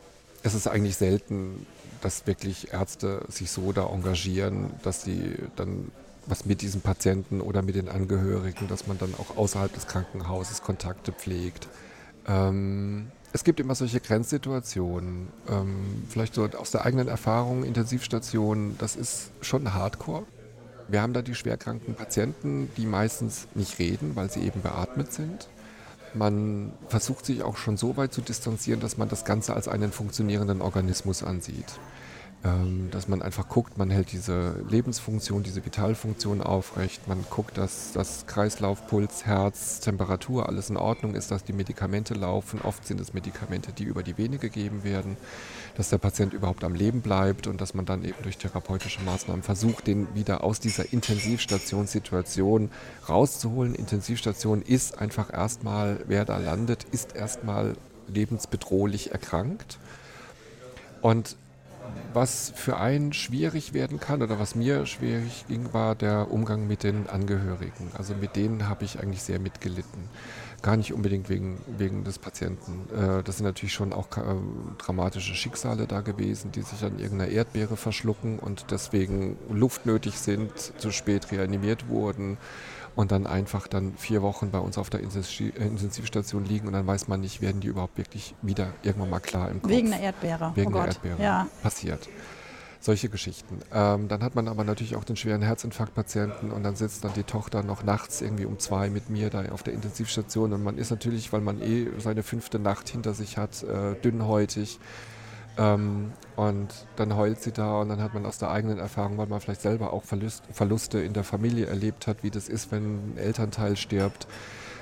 es 0.41 0.55
ist 0.55 0.67
eigentlich 0.67 0.97
selten, 0.97 1.67
dass 2.03 2.27
wirklich 2.27 2.73
Ärzte 2.73 3.23
sich 3.29 3.51
so 3.51 3.71
da 3.71 3.87
engagieren, 3.87 4.71
dass 4.83 5.03
sie 5.03 5.35
dann 5.55 5.91
was 6.25 6.45
mit 6.45 6.61
diesem 6.61 6.81
Patienten 6.81 7.41
oder 7.41 7.61
mit 7.61 7.75
den 7.75 7.89
Angehörigen, 7.89 8.67
dass 8.67 8.87
man 8.87 8.97
dann 8.97 9.13
auch 9.15 9.37
außerhalb 9.37 9.73
des 9.73 9.87
Krankenhauses 9.87 10.61
Kontakte 10.61 11.11
pflegt. 11.11 11.67
Ähm, 12.27 13.07
es 13.33 13.43
gibt 13.43 13.59
immer 13.59 13.75
solche 13.75 13.99
Grenzsituationen. 13.99 15.27
Ähm, 15.49 16.03
vielleicht 16.07 16.35
so 16.35 16.45
aus 16.45 16.71
der 16.71 16.85
eigenen 16.85 17.07
Erfahrung, 17.07 17.63
Intensivstationen, 17.63 18.77
das 18.77 18.95
ist 18.95 19.31
schon 19.41 19.73
Hardcore. 19.73 20.23
Wir 20.87 21.01
haben 21.01 21.13
da 21.13 21.21
die 21.21 21.35
schwerkranken 21.35 21.95
Patienten, 21.95 22.69
die 22.77 22.85
meistens 22.85 23.47
nicht 23.55 23.79
reden, 23.79 24.15
weil 24.15 24.29
sie 24.29 24.41
eben 24.41 24.61
beatmet 24.61 25.11
sind. 25.11 25.47
Man 26.13 26.73
versucht 26.89 27.25
sich 27.25 27.41
auch 27.41 27.57
schon 27.57 27.75
so 27.75 27.97
weit 27.97 28.13
zu 28.13 28.21
distanzieren, 28.21 28.79
dass 28.79 28.97
man 28.97 29.09
das 29.09 29.25
Ganze 29.25 29.55
als 29.55 29.67
einen 29.67 29.91
funktionierenden 29.91 30.61
Organismus 30.61 31.23
ansieht. 31.23 31.79
Ähm, 32.45 32.89
dass 32.91 33.07
man 33.07 33.21
einfach 33.21 33.47
guckt, 33.47 33.77
man 33.77 33.89
hält 33.89 34.11
diese 34.11 34.55
Lebensfunktion, 34.69 35.43
diese 35.43 35.63
Vitalfunktion 35.63 36.41
aufrecht, 36.41 37.07
man 37.07 37.23
guckt, 37.29 37.57
dass 37.57 37.93
das 37.93 38.25
Kreislauf, 38.27 38.85
Puls, 38.87 39.25
Herz, 39.25 39.79
Temperatur 39.79 40.49
alles 40.49 40.69
in 40.69 40.75
Ordnung 40.75 41.15
ist, 41.15 41.31
dass 41.31 41.45
die 41.45 41.53
Medikamente 41.53 42.13
laufen. 42.13 42.59
Oft 42.61 42.85
sind 42.85 42.99
es 42.99 43.13
Medikamente, 43.13 43.71
die 43.71 43.85
über 43.85 44.03
die 44.03 44.17
Vene 44.17 44.39
gegeben 44.39 44.83
werden, 44.83 45.15
dass 45.77 45.89
der 45.89 45.99
Patient 45.99 46.33
überhaupt 46.33 46.65
am 46.65 46.75
Leben 46.75 46.99
bleibt 46.99 47.47
und 47.47 47.61
dass 47.61 47.73
man 47.75 47.85
dann 47.85 48.03
eben 48.03 48.21
durch 48.23 48.37
therapeutische 48.37 49.01
Maßnahmen 49.03 49.43
versucht, 49.43 49.87
den 49.87 50.13
wieder 50.13 50.43
aus 50.43 50.59
dieser 50.59 50.91
Intensivstationssituation 50.91 52.71
rauszuholen. 53.07 53.73
Intensivstation 53.73 54.61
ist 54.63 54.99
einfach 54.99 55.31
erstmal, 55.31 56.01
wer 56.07 56.25
da 56.25 56.39
landet, 56.39 56.83
ist 56.91 57.15
erstmal 57.15 57.77
lebensbedrohlich 58.09 59.11
erkrankt. 59.13 59.79
Und 61.01 61.37
was 62.13 62.53
für 62.55 62.77
einen 62.77 63.13
schwierig 63.13 63.73
werden 63.73 63.99
kann 63.99 64.21
oder 64.21 64.39
was 64.39 64.55
mir 64.55 64.85
schwierig 64.85 65.45
ging, 65.47 65.73
war 65.73 65.95
der 65.95 66.31
Umgang 66.31 66.67
mit 66.67 66.83
den 66.83 67.09
Angehörigen. 67.09 67.91
Also 67.97 68.13
mit 68.15 68.35
denen 68.35 68.69
habe 68.69 68.85
ich 68.85 68.99
eigentlich 68.99 69.23
sehr 69.23 69.39
mitgelitten. 69.39 70.09
Gar 70.61 70.77
nicht 70.77 70.93
unbedingt 70.93 71.27
wegen, 71.29 71.59
wegen 71.77 72.03
des 72.03 72.19
Patienten. 72.19 72.87
Äh, 72.95 73.23
das 73.23 73.37
sind 73.37 73.45
natürlich 73.45 73.73
schon 73.73 73.91
auch 73.91 74.07
äh, 74.15 74.21
dramatische 74.77 75.35
Schicksale 75.35 75.87
da 75.87 76.01
gewesen, 76.01 76.51
die 76.51 76.61
sich 76.61 76.83
an 76.83 76.99
irgendeiner 76.99 77.31
Erdbeere 77.31 77.75
verschlucken 77.75 78.39
und 78.39 78.67
deswegen 78.71 79.37
luftnötig 79.49 80.19
sind, 80.19 80.51
zu 80.57 80.91
spät 80.91 81.31
reanimiert 81.31 81.89
wurden 81.89 82.37
und 82.95 83.11
dann 83.11 83.25
einfach 83.25 83.67
dann 83.67 83.93
vier 83.97 84.21
Wochen 84.21 84.51
bei 84.51 84.59
uns 84.59 84.77
auf 84.77 84.89
der 84.89 85.01
Intensivstation 85.01 86.45
liegen 86.45 86.67
und 86.67 86.73
dann 86.73 86.85
weiß 86.85 87.07
man 87.07 87.21
nicht, 87.21 87.41
werden 87.41 87.61
die 87.61 87.67
überhaupt 87.67 87.97
wirklich 87.97 88.35
wieder 88.41 88.73
irgendwann 88.83 89.09
mal 89.09 89.19
klar 89.19 89.49
im 89.49 89.61
Kopf. 89.61 89.71
Wegen 89.71 89.89
der 89.89 89.99
Erdbeere. 89.99 90.51
Wegen 90.55 90.71
oh 90.71 90.73
der 90.75 90.81
Gott. 90.81 90.95
Erdbeere. 90.95 91.21
Ja. 91.21 91.47
Passiert. 91.61 92.07
Solche 92.79 93.07
Geschichten. 93.07 93.59
Ähm, 93.73 94.09
dann 94.09 94.21
hat 94.23 94.35
man 94.35 94.49
aber 94.49 94.65
natürlich 94.65 94.97
auch 94.97 95.05
den 95.05 95.15
schweren 95.15 95.41
Herzinfarktpatienten 95.41 96.51
und 96.51 96.63
dann 96.63 96.75
sitzt 96.75 97.05
dann 97.05 97.13
die 97.13 97.23
Tochter 97.23 97.63
noch 97.63 97.83
nachts 97.83 98.21
irgendwie 98.21 98.45
um 98.45 98.59
zwei 98.59 98.89
mit 98.89 99.09
mir 99.09 99.29
da 99.29 99.45
auf 99.51 99.63
der 99.63 99.73
Intensivstation 99.73 100.51
und 100.51 100.63
man 100.63 100.77
ist 100.77 100.91
natürlich, 100.91 101.31
weil 101.31 101.39
man 101.39 101.61
eh 101.61 101.87
seine 101.99 102.23
fünfte 102.23 102.59
Nacht 102.59 102.89
hinter 102.89 103.13
sich 103.13 103.37
hat, 103.37 103.63
äh, 103.63 103.95
dünnhäutig. 104.03 104.79
Ähm, 105.57 106.13
und 106.35 106.69
dann 106.95 107.15
heult 107.15 107.41
sie 107.41 107.51
da 107.51 107.81
und 107.81 107.89
dann 107.89 108.01
hat 108.01 108.13
man 108.13 108.25
aus 108.25 108.39
der 108.39 108.49
eigenen 108.49 108.79
Erfahrung, 108.79 109.17
weil 109.17 109.27
man 109.27 109.39
vielleicht 109.39 109.61
selber 109.61 109.93
auch 109.93 110.03
Verlust, 110.03 110.43
Verluste 110.51 110.99
in 110.99 111.13
der 111.13 111.23
Familie 111.23 111.67
erlebt 111.67 112.07
hat, 112.07 112.23
wie 112.23 112.31
das 112.31 112.49
ist, 112.49 112.71
wenn 112.71 113.13
ein 113.13 113.17
Elternteil 113.17 113.75
stirbt, 113.75 114.27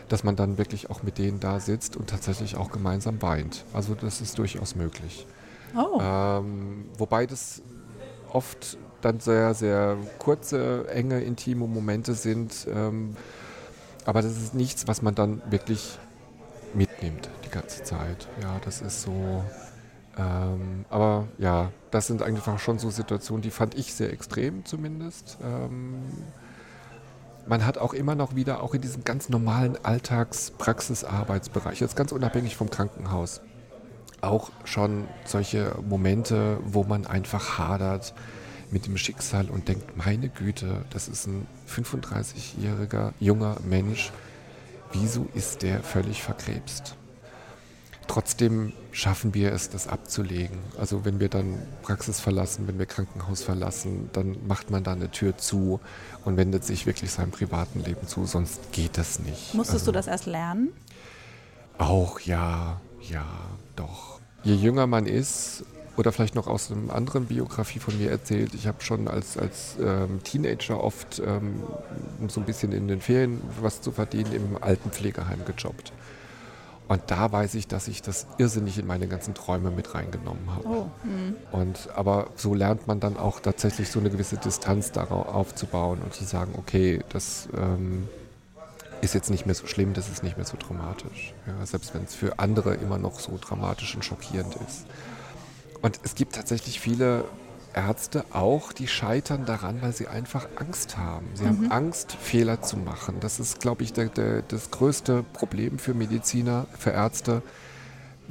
dass 0.08 0.24
man 0.24 0.36
dann 0.36 0.58
wirklich 0.58 0.90
auch 0.90 1.04
mit 1.04 1.18
denen 1.18 1.40
da 1.40 1.60
sitzt 1.60 1.98
und 1.98 2.10
tatsächlich 2.10 2.56
auch 2.56 2.72
gemeinsam 2.72 3.22
weint. 3.22 3.66
Also 3.74 3.96
das 3.96 4.22
ist 4.22 4.38
durchaus 4.38 4.76
möglich. 4.76 5.26
Oh. 5.76 6.00
Ähm, 6.02 6.86
wobei 6.98 7.26
das 7.26 7.62
oft 8.30 8.78
dann 9.02 9.20
sehr, 9.20 9.54
sehr 9.54 9.98
kurze, 10.20 10.88
enge, 10.90 11.22
intime 11.22 11.68
Momente 11.68 12.14
sind. 12.14 12.68
Ähm, 12.74 13.16
aber 14.06 14.22
das 14.22 14.38
ist 14.38 14.54
nichts, 14.54 14.88
was 14.88 15.02
man 15.02 15.16
dann 15.16 15.42
wirklich 15.50 15.98
mitnimmt 16.74 17.30
die 17.46 17.50
ganze 17.50 17.84
Zeit. 17.84 18.28
Ja, 18.42 18.60
das 18.64 18.82
ist 18.82 19.02
so. 19.02 19.44
Ähm, 20.18 20.86
aber 20.90 21.28
ja, 21.38 21.72
das 21.90 22.08
sind 22.08 22.22
einfach 22.22 22.60
schon 22.60 22.80
so 22.80 22.90
Situationen, 22.90 23.42
die 23.42 23.52
fand 23.52 23.76
ich 23.76 23.94
sehr 23.94 24.12
extrem 24.12 24.66
zumindest. 24.66 25.38
Ähm, 25.44 26.02
man 27.48 27.66
hat 27.66 27.78
auch 27.78 27.94
immer 27.94 28.16
noch 28.16 28.36
wieder, 28.36 28.62
auch 28.64 28.74
in 28.74 28.82
diesem 28.82 29.04
ganz 29.04 29.30
normalen 29.30 29.78
Alltagspraxisarbeitsbereich, 29.84 31.80
jetzt 31.80 31.96
ganz 31.96 32.12
unabhängig 32.12 32.56
vom 32.56 32.70
Krankenhaus, 32.70 33.42
auch 34.22 34.52
schon 34.64 35.06
solche 35.26 35.76
Momente, 35.88 36.60
wo 36.64 36.84
man 36.84 37.08
einfach 37.08 37.58
hadert 37.58 38.14
mit 38.70 38.86
dem 38.86 38.98
Schicksal 38.98 39.50
und 39.50 39.68
denkt, 39.68 39.98
meine 39.98 40.30
Güte, 40.30 40.86
das 40.92 41.08
ist 41.08 41.28
ein 41.28 41.48
35-jähriger 41.68 43.14
junger 43.20 43.58
Mensch, 43.68 44.12
wieso 44.94 45.28
ist 45.34 45.64
der 45.64 45.82
völlig 45.84 46.24
verkrebst? 46.24 46.96
Trotzdem 48.08 48.74
schaffen 48.92 49.34
wir 49.34 49.54
es, 49.54 49.70
das 49.70 49.88
abzulegen. 49.88 50.58
Also 50.78 51.06
wenn 51.06 51.20
wir 51.20 51.30
dann 51.30 51.58
Praxis 51.82 52.20
verlassen, 52.20 52.68
wenn 52.68 52.78
wir 52.78 52.86
Krankenhaus 52.86 53.42
verlassen, 53.44 54.10
dann 54.14 54.36
macht 54.48 54.70
man 54.70 54.84
da 54.84 54.92
eine 54.92 55.10
Tür 55.12 55.38
zu 55.38 55.80
und 56.26 56.38
wendet 56.38 56.66
sich 56.66 56.86
wirklich 56.86 57.12
seinem 57.12 57.32
privaten 57.32 57.84
Leben 57.84 58.08
zu, 58.08 58.26
sonst 58.26 58.72
geht 58.72 58.98
das 58.98 59.20
nicht. 59.20 59.54
Musstest 59.54 59.82
also, 59.82 59.86
du 59.88 59.92
das 59.94 60.08
erst 60.08 60.26
lernen? 60.26 60.70
Auch 61.78 62.20
ja, 62.20 62.82
ja, 63.02 63.26
doch. 63.76 64.20
Je 64.44 64.56
jünger 64.56 64.88
man 64.88 65.06
ist, 65.06 65.64
oder 65.98 66.12
vielleicht 66.12 66.36
noch 66.36 66.48
aus 66.48 66.72
einer 66.72 66.94
anderen 66.94 67.26
Biografie 67.26 67.80
von 67.80 67.98
mir 67.98 68.10
erzählt, 68.10 68.54
ich 68.54 68.68
habe 68.68 68.82
schon 68.82 69.08
als, 69.08 69.38
als 69.38 69.76
ähm, 69.80 70.24
Teenager 70.24 70.84
oft, 70.84 71.22
ähm, 71.26 71.62
um 72.20 72.30
so 72.30 72.40
ein 72.40 72.46
bisschen 72.46 72.72
in 72.72 72.88
den 72.88 73.02
Ferien 73.02 73.42
was 73.62 73.82
zu 73.82 73.92
verdienen, 73.92 74.34
im 74.34 74.58
Altenpflegeheim 74.62 75.46
gejobbt. 75.46 75.92
Und 76.92 77.04
da 77.08 77.32
weiß 77.32 77.56
ich, 77.56 77.70
dass 77.70 77.88
ich 77.88 78.02
das 78.02 78.28
irrsinnig 78.38 78.78
in 78.78 78.86
meine 78.86 79.08
ganzen 79.08 79.34
Träume 79.34 79.72
mit 79.72 79.96
reingenommen 79.96 80.54
habe. 80.54 80.68
Oh. 80.68 80.88
hm. 81.04 81.38
Und 81.54 81.88
aber 81.96 82.28
so 82.36 82.54
lernt 82.54 82.86
man 82.86 83.00
dann 83.00 83.16
auch 83.16 83.40
tatsächlich 83.40 83.90
so 83.90 84.02
eine 84.02 84.10
gewisse 84.10 84.36
Distanz 84.36 84.92
darauf 84.92 85.26
aufzubauen 85.26 86.00
und 86.04 86.14
zu 86.14 86.26
sagen, 86.26 86.54
okay, 86.58 87.00
das 87.08 87.48
ähm, 87.56 88.10
ist 89.00 89.14
jetzt 89.14 89.30
nicht 89.30 89.46
mehr 89.46 89.56
so 89.56 89.68
schlimm, 89.68 89.94
das 89.94 90.10
ist 90.10 90.22
nicht 90.22 90.36
mehr 90.36 90.46
so 90.46 90.58
dramatisch. 90.58 91.34
Ja, 91.48 91.66
selbst 91.66 91.94
wenn 91.96 92.04
es 92.04 92.14
für 92.14 92.40
andere 92.40 92.74
immer 92.74 92.98
noch 92.98 93.22
so 93.22 93.40
dramatisch 93.40 93.96
und 93.96 94.04
schockierend 94.04 94.58
ist. 94.68 94.86
Und 95.82 95.98
es 96.04 96.14
gibt 96.14 96.36
tatsächlich 96.36 96.82
viele 96.82 97.24
Ärzte 97.74 98.26
auch, 98.32 98.74
die 98.74 98.88
scheitern 98.88 99.46
daran, 99.46 99.82
weil 99.82 99.94
sie 99.94 100.08
einfach 100.08 100.48
Angst 100.56 100.98
haben. 100.98 101.28
Sie 101.34 101.46
haben 101.46 101.72
Angst, 101.72 102.14
Fehler 102.14 102.62
zu 102.62 102.78
machen. 102.78 103.18
Das 103.20 103.40
ist, 103.40 103.60
glaube 103.60 103.84
ich, 103.84 103.94
der, 103.94 104.10
der, 104.10 104.42
das 104.42 104.72
größte 104.72 105.24
Problem 105.34 105.80
für 105.80 105.94
Mediziner, 105.94 106.68
für 106.78 106.92
Ärzte, 106.92 107.42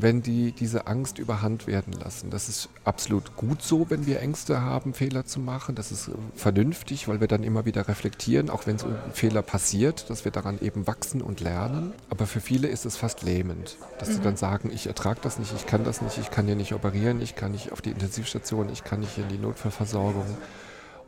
wenn 0.03 0.22
die 0.22 0.53
diese 0.53 0.86
Angst 0.86 1.18
überhand 1.18 1.66
werden 1.66 1.92
lassen. 1.92 2.30
Das 2.30 2.48
ist 2.48 2.68
absolut 2.84 3.36
gut 3.36 3.62
so, 3.62 3.90
wenn 3.90 4.07
wir 4.07 4.20
Ängste 4.20 4.61
haben, 4.61 4.94
Fehler 4.94 5.24
zu 5.24 5.40
machen. 5.40 5.74
Das 5.74 5.92
ist 5.92 6.09
äh, 6.09 6.12
vernünftig, 6.34 7.09
weil 7.09 7.20
wir 7.20 7.28
dann 7.28 7.42
immer 7.42 7.64
wieder 7.64 7.88
reflektieren, 7.88 8.51
auch 8.51 8.66
wenn 8.66 8.78
so 8.78 8.86
ein 8.86 9.12
Fehler 9.12 9.42
passiert, 9.42 10.11
dass 10.11 10.24
wir 10.24 10.32
daran 10.32 10.59
eben 10.61 10.86
wachsen 10.86 11.22
und 11.22 11.40
lernen. 11.40 11.92
Aber 12.09 12.26
für 12.26 12.40
viele 12.40 12.68
ist 12.68 12.86
es 12.86 12.96
fast 12.96 13.22
lähmend, 13.22 13.76
dass 13.98 14.09
sie 14.09 14.20
dann 14.20 14.36
sagen, 14.36 14.70
ich 14.72 14.86
ertrage 14.86 15.20
das 15.22 15.38
nicht, 15.38 15.53
ich 15.55 15.66
kann 15.66 15.84
das 15.84 16.03
nicht, 16.03 16.18
ich 16.18 16.30
kann 16.30 16.46
hier 16.46 16.57
nicht 16.57 16.74
operieren, 16.74 17.20
ich 17.20 17.36
kann 17.36 17.53
nicht 17.53 17.72
auf 17.72 17.80
die 17.80 17.90
Intensivstation, 17.90 18.70
ich 18.72 18.84
kann 18.84 19.01
nicht 19.01 19.18
in 19.18 19.28
die 19.28 19.38
Notfallversorgung. 19.38 20.26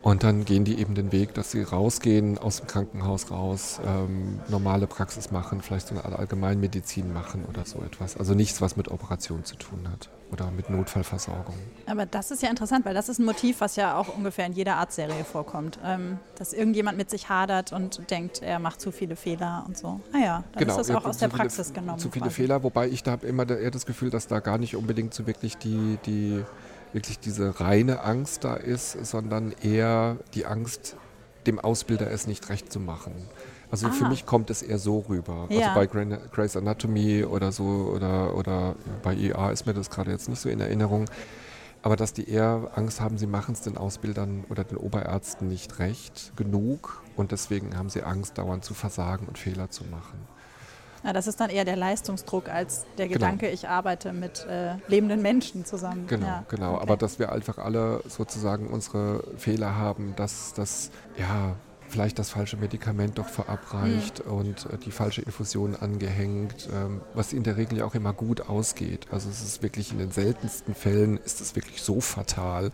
Und 0.03 0.25
dann 0.25 0.45
gehen 0.45 0.65
die 0.65 0.81
eben 0.81 0.97
den 0.97 1.13
Weg, 1.13 1.33
dass 1.35 1.53
sie 1.53 1.63
rausgehen 1.63 2.37
aus 2.37 2.57
dem 2.59 2.67
Krankenhaus 2.67 3.31
raus, 3.31 3.81
ähm, 3.87 4.41
normale 4.49 4.89
Praxis 4.89 5.31
machen, 5.31 5.63
vielleicht 5.63 5.87
so 5.87 5.95
eine 5.95 6.05
Art 6.05 6.19
Allgemeinmedizin 6.19 7.13
machen 7.13 7.45
oder 7.49 7.65
so 7.65 7.79
etwas. 7.79 8.17
Also 8.17 8.35
nichts, 8.35 8.61
was 8.61 8.77
mit 8.77 8.89
Operation 8.89 9.45
zu 9.45 9.55
tun 9.55 9.89
hat 9.89 10.11
oder 10.33 10.51
mit 10.51 10.71
Notfallversorgung. 10.71 11.55
Aber 11.87 12.05
das 12.05 12.33
ist 12.33 12.43
ja 12.43 12.51
interessant, 12.51 12.85
weil 12.85 12.95
das 12.95 13.09
ist 13.09 13.21
ein 13.21 13.25
Motiv, 13.27 13.61
was 13.61 13.77
ja 13.77 13.97
auch 13.97 14.17
ungefähr 14.17 14.47
in 14.47 14.55
jeder 14.55 14.77
Arztserie 14.79 15.23
vorkommt. 15.25 15.79
Ähm, 15.85 16.19
dass 16.37 16.53
irgendjemand 16.53 16.99
mit 16.99 17.09
sich 17.09 17.29
hadert 17.29 17.73
und 17.73 18.11
denkt, 18.11 18.43
er 18.43 18.59
macht 18.59 18.81
zu 18.81 18.91
viele 18.91 19.15
Fehler 19.15 19.63
und 19.69 19.79
so. 19.79 20.01
Ah 20.13 20.19
ja, 20.19 20.45
dann 20.55 20.69
ist 20.69 20.77
das 20.79 20.91
auch 20.91 21.05
aus 21.05 21.19
der 21.19 21.31
viele- 21.31 21.43
Praxis 21.43 21.73
genommen. 21.73 22.01
Zu 22.01 22.11
viele 22.11 22.25
quasi. 22.25 22.35
Fehler, 22.35 22.65
wobei 22.65 22.89
ich 22.89 23.05
da 23.05 23.13
habe 23.13 23.27
immer 23.29 23.49
eher 23.49 23.71
das 23.71 23.87
Gefühl, 23.87 24.11
dass 24.11 24.27
da 24.27 24.41
gar 24.41 24.59
nicht 24.59 24.75
unbedingt 24.75 25.15
so 25.15 25.29
wirklich 25.29 25.59
die, 25.59 25.99
die 26.07 26.43
wirklich 26.93 27.19
diese 27.19 27.61
reine 27.61 28.03
Angst 28.03 28.45
da 28.45 28.55
ist, 28.55 29.05
sondern 29.07 29.53
eher 29.63 30.17
die 30.35 30.47
Angst, 30.47 30.97
dem 31.47 31.59
Ausbilder 31.59 32.11
es 32.11 32.27
nicht 32.27 32.49
recht 32.51 32.73
zu 32.73 32.79
machen. 32.81 33.13
Also 33.71 33.89
für 33.91 34.05
Ah. 34.05 34.09
mich 34.09 34.27
kommt 34.27 34.51
es 34.51 34.63
eher 34.63 34.79
so 34.79 35.01
rüber. 35.09 35.47
Ja. 35.49 35.75
Also 35.75 35.75
bei 35.75 35.87
Grey's 36.31 36.57
Anatomy 36.57 37.25
oder 37.25 37.53
so 37.53 37.65
oder, 37.95 38.37
oder 38.37 38.77
bei 39.03 39.15
EA 39.17 39.51
ist 39.51 39.67
mir 39.67 39.73
das 39.75 39.89
gerade 39.91 40.11
jetzt 40.11 40.29
nicht 40.29 40.41
so 40.41 40.49
in 40.51 40.61
Erinnerung. 40.61 41.07
Aber 41.85 41.97
dass 41.97 42.13
die 42.13 42.29
eher 42.29 42.71
Angst 42.77 43.01
haben, 43.01 43.19
sie 43.19 43.27
machen 43.27 43.55
es 43.55 43.63
den 43.63 43.77
Ausbildern 43.77 44.45
oder 44.51 44.63
den 44.63 44.77
Oberärzten 44.77 45.49
nicht 45.49 45.79
recht 45.81 46.33
genug 46.37 47.03
und 47.17 47.33
deswegen 47.33 47.77
haben 47.77 47.89
sie 47.89 48.03
Angst, 48.03 48.39
dauernd 48.39 48.65
zu 48.65 48.73
versagen 48.75 49.27
und 49.27 49.37
Fehler 49.39 49.69
zu 49.71 49.85
machen. 49.85 50.21
Ja, 51.05 51.13
das 51.13 51.27
ist 51.27 51.41
dann 51.41 51.51
eher 51.51 51.65
der 51.65 51.77
Leistungsdruck 51.77 52.49
als 52.49 52.85
der 52.99 53.09
Genau. 53.09 53.19
Gedanke, 53.19 53.49
ich 53.51 53.69
arbeite 53.69 54.13
mit 54.13 54.47
äh, 54.47 54.75
lebenden 54.89 55.21
Menschen 55.23 55.65
zusammen. 55.65 56.07
Genau, 56.07 56.27
ja. 56.27 56.45
genau. 56.49 56.75
okay. 56.75 56.83
Aber 56.83 56.97
dass 56.97 57.19
wir 57.19 57.33
einfach 57.33 57.59
alle 57.59 58.03
sozusagen 58.09 58.69
unsere 58.69 59.25
Fehler 59.37 59.77
haben, 59.77 60.15
dass 60.17 60.55
das, 60.55 60.91
ja, 61.19 61.57
vielleicht 61.93 62.19
das 62.19 62.31
falsche 62.31 62.57
Medikament 62.57 63.19
doch 63.19 63.29
verabreicht 63.29 64.25
Mhm. 64.27 64.33
und 64.33 64.67
äh, 64.73 64.79
die 64.79 64.91
falsche 64.91 65.23
Infusion 65.23 65.77
angehängt, 65.77 66.69
ähm, 66.75 67.03
was 67.15 67.33
in 67.33 67.43
der 67.45 67.57
Regel 67.57 67.79
ja 67.79 67.85
auch 67.85 67.95
immer 67.95 68.13
gut 68.15 68.41
ausgeht. 68.49 69.07
Also 69.11 69.29
es 69.29 69.43
ist 69.43 69.63
wirklich 69.63 69.93
in 69.93 69.99
den 69.99 70.11
seltensten 70.11 70.75
Fällen 70.75 71.19
ist 71.19 71.41
es 71.41 71.55
wirklich 71.55 71.83
so 71.83 72.01
fatal, 72.01 72.73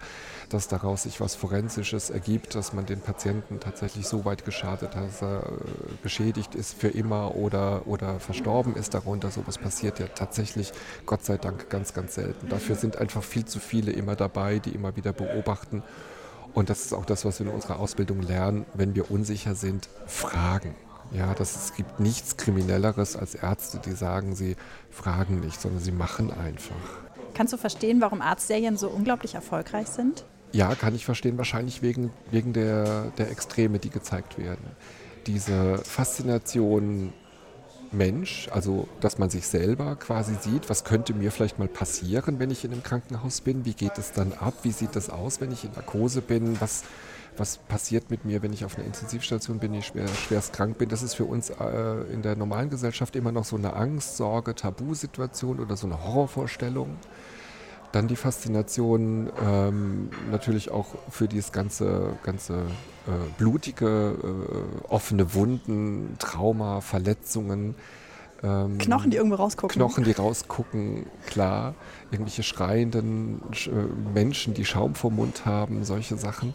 dass 0.49 0.69
daraus 0.69 1.03
sich 1.03 1.21
was 1.21 1.35
Forensisches 1.35 2.11
ergibt, 2.11 2.55
dass 2.55 2.73
man 2.73 2.87
den 2.87 3.01
Patienten 3.01 3.61
tatsächlich 3.61 4.07
so 4.07 4.25
weit 4.25 4.45
geschadet 4.45 4.95
hat, 4.97 5.05
dass 5.05 5.21
er 5.23 5.43
äh, 5.43 5.51
beschädigt 6.03 6.55
ist 6.55 6.75
für 6.81 6.89
immer 6.89 7.35
oder, 7.35 7.87
oder 7.87 8.21
verstorben 8.21 8.77
ist 8.77 8.95
darunter. 8.95 9.31
Sowas 9.31 9.59
passiert 9.59 9.99
ja 9.99 10.07
tatsächlich, 10.07 10.73
Gott 11.07 11.25
sei 11.25 11.37
Dank, 11.37 11.69
ganz, 11.71 11.93
ganz 11.93 12.15
selten. 12.15 12.49
Dafür 12.49 12.77
sind 12.77 12.97
einfach 12.97 13.23
viel 13.25 13.45
zu 13.45 13.59
viele 13.59 13.91
immer 13.93 14.15
dabei, 14.17 14.59
die 14.61 14.71
immer 14.71 14.95
wieder 14.97 15.13
beobachten. 15.13 15.83
Und 16.59 16.71
das 16.71 16.85
ist 16.87 16.93
auch 16.93 17.05
das, 17.05 17.25
was 17.25 17.39
wir 17.39 17.47
in 17.47 17.53
unserer 17.53 17.79
Ausbildung 17.79 18.21
lernen, 18.21 18.67
wenn 18.75 18.97
wir 18.97 19.13
unsicher 19.13 19.55
sind, 19.55 19.89
fragen. 20.07 20.75
Ja, 21.13 21.33
das, 21.33 21.55
es 21.55 21.75
gibt 21.77 22.01
nichts 22.01 22.37
Kriminelleres 22.37 23.15
als 23.15 23.37
Ärzte, 23.37 23.79
die 23.79 23.93
sagen, 23.93 24.35
sie 24.35 24.57
fragen 24.91 25.39
nicht, 25.39 25.61
sondern 25.61 25.81
sie 25.81 25.93
machen 25.93 26.33
einfach. 26.33 26.75
Kannst 27.33 27.53
du 27.53 27.59
verstehen, 27.59 28.01
warum 28.01 28.21
Arztserien 28.21 28.77
so 28.77 28.89
unglaublich 28.89 29.37
erfolgreich 29.37 29.87
sind? 29.87 30.25
Ja, 30.51 30.75
kann 30.75 30.97
ich 30.97 31.05
verstehen, 31.05 31.39
wahrscheinlich 31.39 31.81
wegen, 31.81 32.11
wegen 32.33 32.53
der, 32.53 33.13
der 33.19 33.31
Extreme, 33.31 33.79
die 33.79 33.91
gezeigt 33.91 34.37
werden. 34.37 34.67
Diese 35.29 35.79
Faszination 35.79 37.13
Mensch, 37.93 38.49
also 38.53 38.89
dass 39.01 39.19
man 39.19 39.31
sich 39.31 39.47
selber 39.47 39.97
quasi 39.97 40.35
sieht, 40.35 40.69
was 40.69 40.85
könnte 40.85 41.15
mir 41.15 41.31
vielleicht 41.31 41.59
mal 41.59 41.69
passieren, 41.69 42.39
wenn 42.39 42.51
ich 42.51 42.65
in 42.65 42.73
einem 42.73 42.83
Krankenhaus 42.83 43.41
bin, 43.41 43.65
wie 43.65 43.75
geht 43.75 43.99
es 43.99 44.13
dann 44.13 44.33
ab, 44.33 44.55
wie 44.63 44.73
sieht 44.73 44.97
das 44.97 45.11
aus, 45.11 45.41
wenn 45.41 45.53
ich 45.53 45.65
in 45.65 45.73
Narkose 45.73 46.21
bin, 46.21 46.61
was, 46.61 46.85
was 47.37 47.59
passiert 47.59 48.11
mit 48.11 48.25
mir, 48.25 48.43
wenn 48.43 48.53
ich 48.53 48.65
auf 48.65 48.77
einer 48.77 48.87
Intensivstation 48.87 49.59
bin, 49.59 49.75
ich 49.75 49.87
schwer, 49.87 50.09
schwerst 50.09 50.53
krank 50.53 50.79
bin. 50.79 50.89
Das 50.89 51.03
ist 51.03 51.15
für 51.15 51.25
uns 51.25 51.51
äh, 51.51 52.13
in 52.13 52.23
der 52.23 52.37
normalen 52.37 52.71
Gesellschaft 52.71 53.17
immer 53.17 53.33
noch 53.33 53.45
so 53.45 53.57
eine 53.57 53.75
Angst, 53.75 54.17
Sorge, 54.17 54.55
Tabusituation 54.55 55.61
oder 55.61 55.77
so 55.77 55.87
eine 55.87 56.05
Horrorvorstellung. 56.05 56.97
Dann 57.93 58.07
die 58.07 58.17
Faszination 58.17 59.31
ähm, 59.43 60.11
natürlich 60.31 60.71
auch 60.71 60.95
für 61.11 61.27
dieses 61.27 61.53
ganze, 61.53 62.19
ganze 62.23 62.55
äh, 63.07 63.11
blutige, 63.39 64.15
äh, 64.23 64.89
offene 64.89 65.33
Wunden, 65.35 66.17
Trauma, 66.19 66.83
Verletzungen. 66.83 67.75
Ähm, 68.43 68.77
Knochen, 68.79 69.11
die 69.11 69.17
irgendwo 69.17 69.37
rausgucken. 69.37 69.75
Knochen, 69.75 70.05
die 70.05 70.13
rausgucken, 70.13 71.07
klar. 71.27 71.75
Irgendwelche 72.11 72.43
schreienden 72.43 73.41
äh, 73.53 73.71
Menschen, 74.13 74.53
die 74.53 74.67
Schaum 74.67 74.95
vom 74.95 75.17
Mund 75.17 75.47
haben, 75.47 75.85
solche 75.85 76.17
Sachen. 76.19 76.53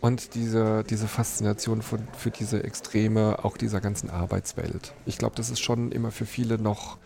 Und 0.00 0.34
diese, 0.34 0.84
diese 0.84 1.08
Faszination 1.08 1.82
von, 1.82 2.00
für 2.16 2.30
diese 2.30 2.64
Extreme 2.64 3.44
auch 3.44 3.56
dieser 3.56 3.80
ganzen 3.80 4.10
Arbeitswelt. 4.10 4.92
Ich 5.04 5.18
glaube, 5.18 5.36
das 5.36 5.50
ist 5.50 5.60
schon 5.60 5.92
immer 5.92 6.10
für 6.10 6.26
viele 6.26 6.58
noch 6.58 6.96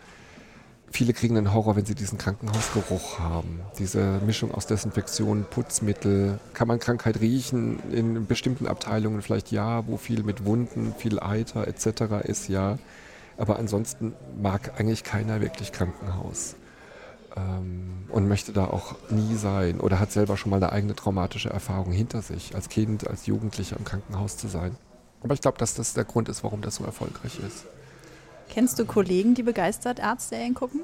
Viele 0.95 1.11
kriegen 1.11 1.35
einen 1.35 1.53
Horror, 1.53 1.75
wenn 1.75 1.85
sie 1.85 1.93
diesen 1.93 2.17
Krankenhausgeruch 2.17 3.19
haben. 3.19 3.59
Diese 3.77 4.21
Mischung 4.25 4.53
aus 4.53 4.65
Desinfektion, 4.65 5.43
Putzmittel. 5.43 6.39
Kann 6.53 6.69
man 6.69 6.79
Krankheit 6.79 7.19
riechen? 7.19 7.79
In 7.91 8.27
bestimmten 8.27 8.65
Abteilungen 8.65 9.21
vielleicht 9.21 9.51
ja, 9.51 9.85
wo 9.87 9.97
viel 9.97 10.23
mit 10.23 10.45
Wunden, 10.45 10.95
viel 10.97 11.19
Eiter 11.19 11.67
etc. 11.67 12.23
ist, 12.23 12.47
ja. 12.47 12.79
Aber 13.35 13.59
ansonsten 13.59 14.13
mag 14.41 14.79
eigentlich 14.79 15.03
keiner 15.03 15.41
wirklich 15.41 15.73
Krankenhaus. 15.73 16.55
Ähm, 17.35 18.05
und 18.07 18.29
möchte 18.29 18.53
da 18.53 18.63
auch 18.63 18.95
nie 19.09 19.35
sein 19.35 19.81
oder 19.81 19.99
hat 19.99 20.13
selber 20.13 20.37
schon 20.37 20.49
mal 20.49 20.63
eine 20.63 20.71
eigene 20.71 20.95
traumatische 20.95 21.49
Erfahrung 21.49 21.91
hinter 21.91 22.21
sich, 22.21 22.55
als 22.55 22.69
Kind, 22.69 23.05
als 23.05 23.25
Jugendlicher 23.25 23.75
im 23.75 23.83
Krankenhaus 23.83 24.37
zu 24.37 24.47
sein. 24.47 24.77
Aber 25.21 25.33
ich 25.33 25.41
glaube, 25.41 25.57
dass 25.57 25.73
das 25.73 25.93
der 25.93 26.05
Grund 26.05 26.29
ist, 26.29 26.45
warum 26.45 26.61
das 26.61 26.75
so 26.75 26.85
erfolgreich 26.85 27.37
ist. 27.45 27.65
Kennst 28.49 28.79
du 28.79 28.85
Kollegen, 28.85 29.35
die 29.35 29.43
begeistert 29.43 30.01
Arztserien 30.01 30.53
gucken? 30.53 30.81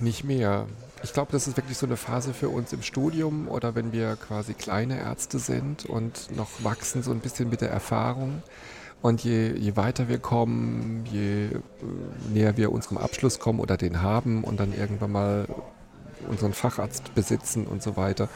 Nicht 0.00 0.24
mehr. 0.24 0.66
Ich 1.02 1.12
glaube, 1.12 1.32
das 1.32 1.46
ist 1.46 1.56
wirklich 1.56 1.76
so 1.76 1.86
eine 1.86 1.96
Phase 1.96 2.32
für 2.32 2.48
uns 2.48 2.72
im 2.72 2.82
Studium 2.82 3.48
oder 3.48 3.74
wenn 3.74 3.92
wir 3.92 4.16
quasi 4.16 4.54
kleine 4.54 4.98
Ärzte 4.98 5.38
sind 5.38 5.84
und 5.84 6.34
noch 6.34 6.48
wachsen 6.64 7.02
so 7.02 7.10
ein 7.10 7.20
bisschen 7.20 7.50
mit 7.50 7.60
der 7.60 7.70
Erfahrung. 7.70 8.42
Und 9.02 9.22
je, 9.22 9.52
je 9.52 9.76
weiter 9.76 10.08
wir 10.08 10.18
kommen, 10.18 11.04
je 11.06 11.46
äh, 11.46 11.60
näher 12.32 12.56
wir 12.56 12.72
unserem 12.72 12.96
Abschluss 12.96 13.38
kommen 13.38 13.60
oder 13.60 13.76
den 13.76 14.02
haben 14.02 14.42
und 14.42 14.58
dann 14.58 14.72
irgendwann 14.72 15.12
mal 15.12 15.46
unseren 16.28 16.54
Facharzt 16.54 17.14
besitzen 17.14 17.66
und 17.66 17.82
so 17.82 17.96
weiter, 17.96 18.28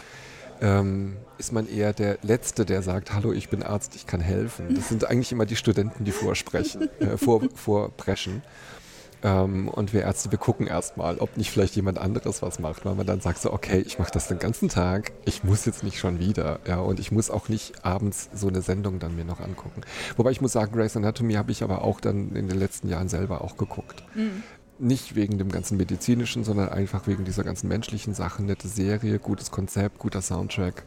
ähm, 0.61 1.17
ist 1.39 1.53
man 1.53 1.69
eher 1.69 1.93
der 1.93 2.19
Letzte, 2.23 2.65
der 2.65 2.83
sagt, 2.83 3.13
hallo, 3.13 3.33
ich 3.33 3.49
bin 3.49 3.63
Arzt, 3.63 3.97
ich 3.97 4.07
kann 4.07 4.21
helfen. 4.21 4.75
Das 4.75 4.89
sind 4.89 5.05
eigentlich 5.05 5.33
immer 5.33 5.47
die 5.47 5.57
Studenten, 5.57 6.05
die 6.05 6.13
vorsprechen, 6.13 6.89
äh, 7.01 7.17
vor, 7.17 7.43
vorpreschen. 7.55 8.43
Ähm, 9.23 9.69
und 9.69 9.93
wir 9.93 10.03
Ärzte, 10.03 10.31
wir 10.31 10.39
gucken 10.39 10.67
erstmal, 10.67 11.19
ob 11.19 11.37
nicht 11.37 11.51
vielleicht 11.51 11.77
jemand 11.77 11.99
anderes 11.99 12.43
was 12.43 12.59
macht, 12.59 12.85
weil 12.85 12.95
man 12.95 13.07
dann 13.07 13.21
sagt 13.21 13.39
so, 13.39 13.53
okay, 13.53 13.79
ich 13.81 13.99
mache 13.99 14.11
das 14.11 14.29
den 14.29 14.39
ganzen 14.39 14.69
Tag, 14.69 15.13
ich 15.25 15.45
muss 15.45 15.67
jetzt 15.67 15.83
nicht 15.83 15.99
schon 15.99 16.19
wieder, 16.19 16.61
ja, 16.67 16.81
und 16.81 16.99
ich 17.01 17.13
muss 17.13 17.31
auch 17.31 17.49
nicht 17.49 17.85
abends 17.85 18.31
so 18.33 18.49
eine 18.49 18.63
Sendung 18.63 18.99
dann 18.99 19.17
mir 19.17 19.25
noch 19.25 19.41
angucken. 19.41 19.83
Wobei 20.17 20.31
ich 20.31 20.41
muss 20.41 20.53
sagen, 20.53 20.73
Grey's 20.73 20.97
Anatomy 20.97 21.35
habe 21.35 21.53
ich 21.53 21.63
aber 21.63 21.83
auch 21.85 22.01
dann 22.01 22.35
in 22.35 22.49
den 22.49 22.59
letzten 22.59 22.89
Jahren 22.89 23.09
selber 23.09 23.43
auch 23.43 23.57
geguckt. 23.57 24.03
Mhm. 24.15 24.43
Nicht 24.81 25.15
wegen 25.15 25.37
dem 25.37 25.51
ganzen 25.51 25.77
medizinischen, 25.77 26.43
sondern 26.43 26.71
einfach 26.71 27.07
wegen 27.07 27.25
dieser 27.25 27.45
ganzen 27.45 27.69
menschlichen 27.69 28.15
Sachen. 28.15 28.47
Nette 28.47 28.67
Serie, 28.67 29.19
gutes 29.19 29.51
Konzept, 29.51 29.99
guter 29.99 30.23
Soundtrack. 30.23 30.85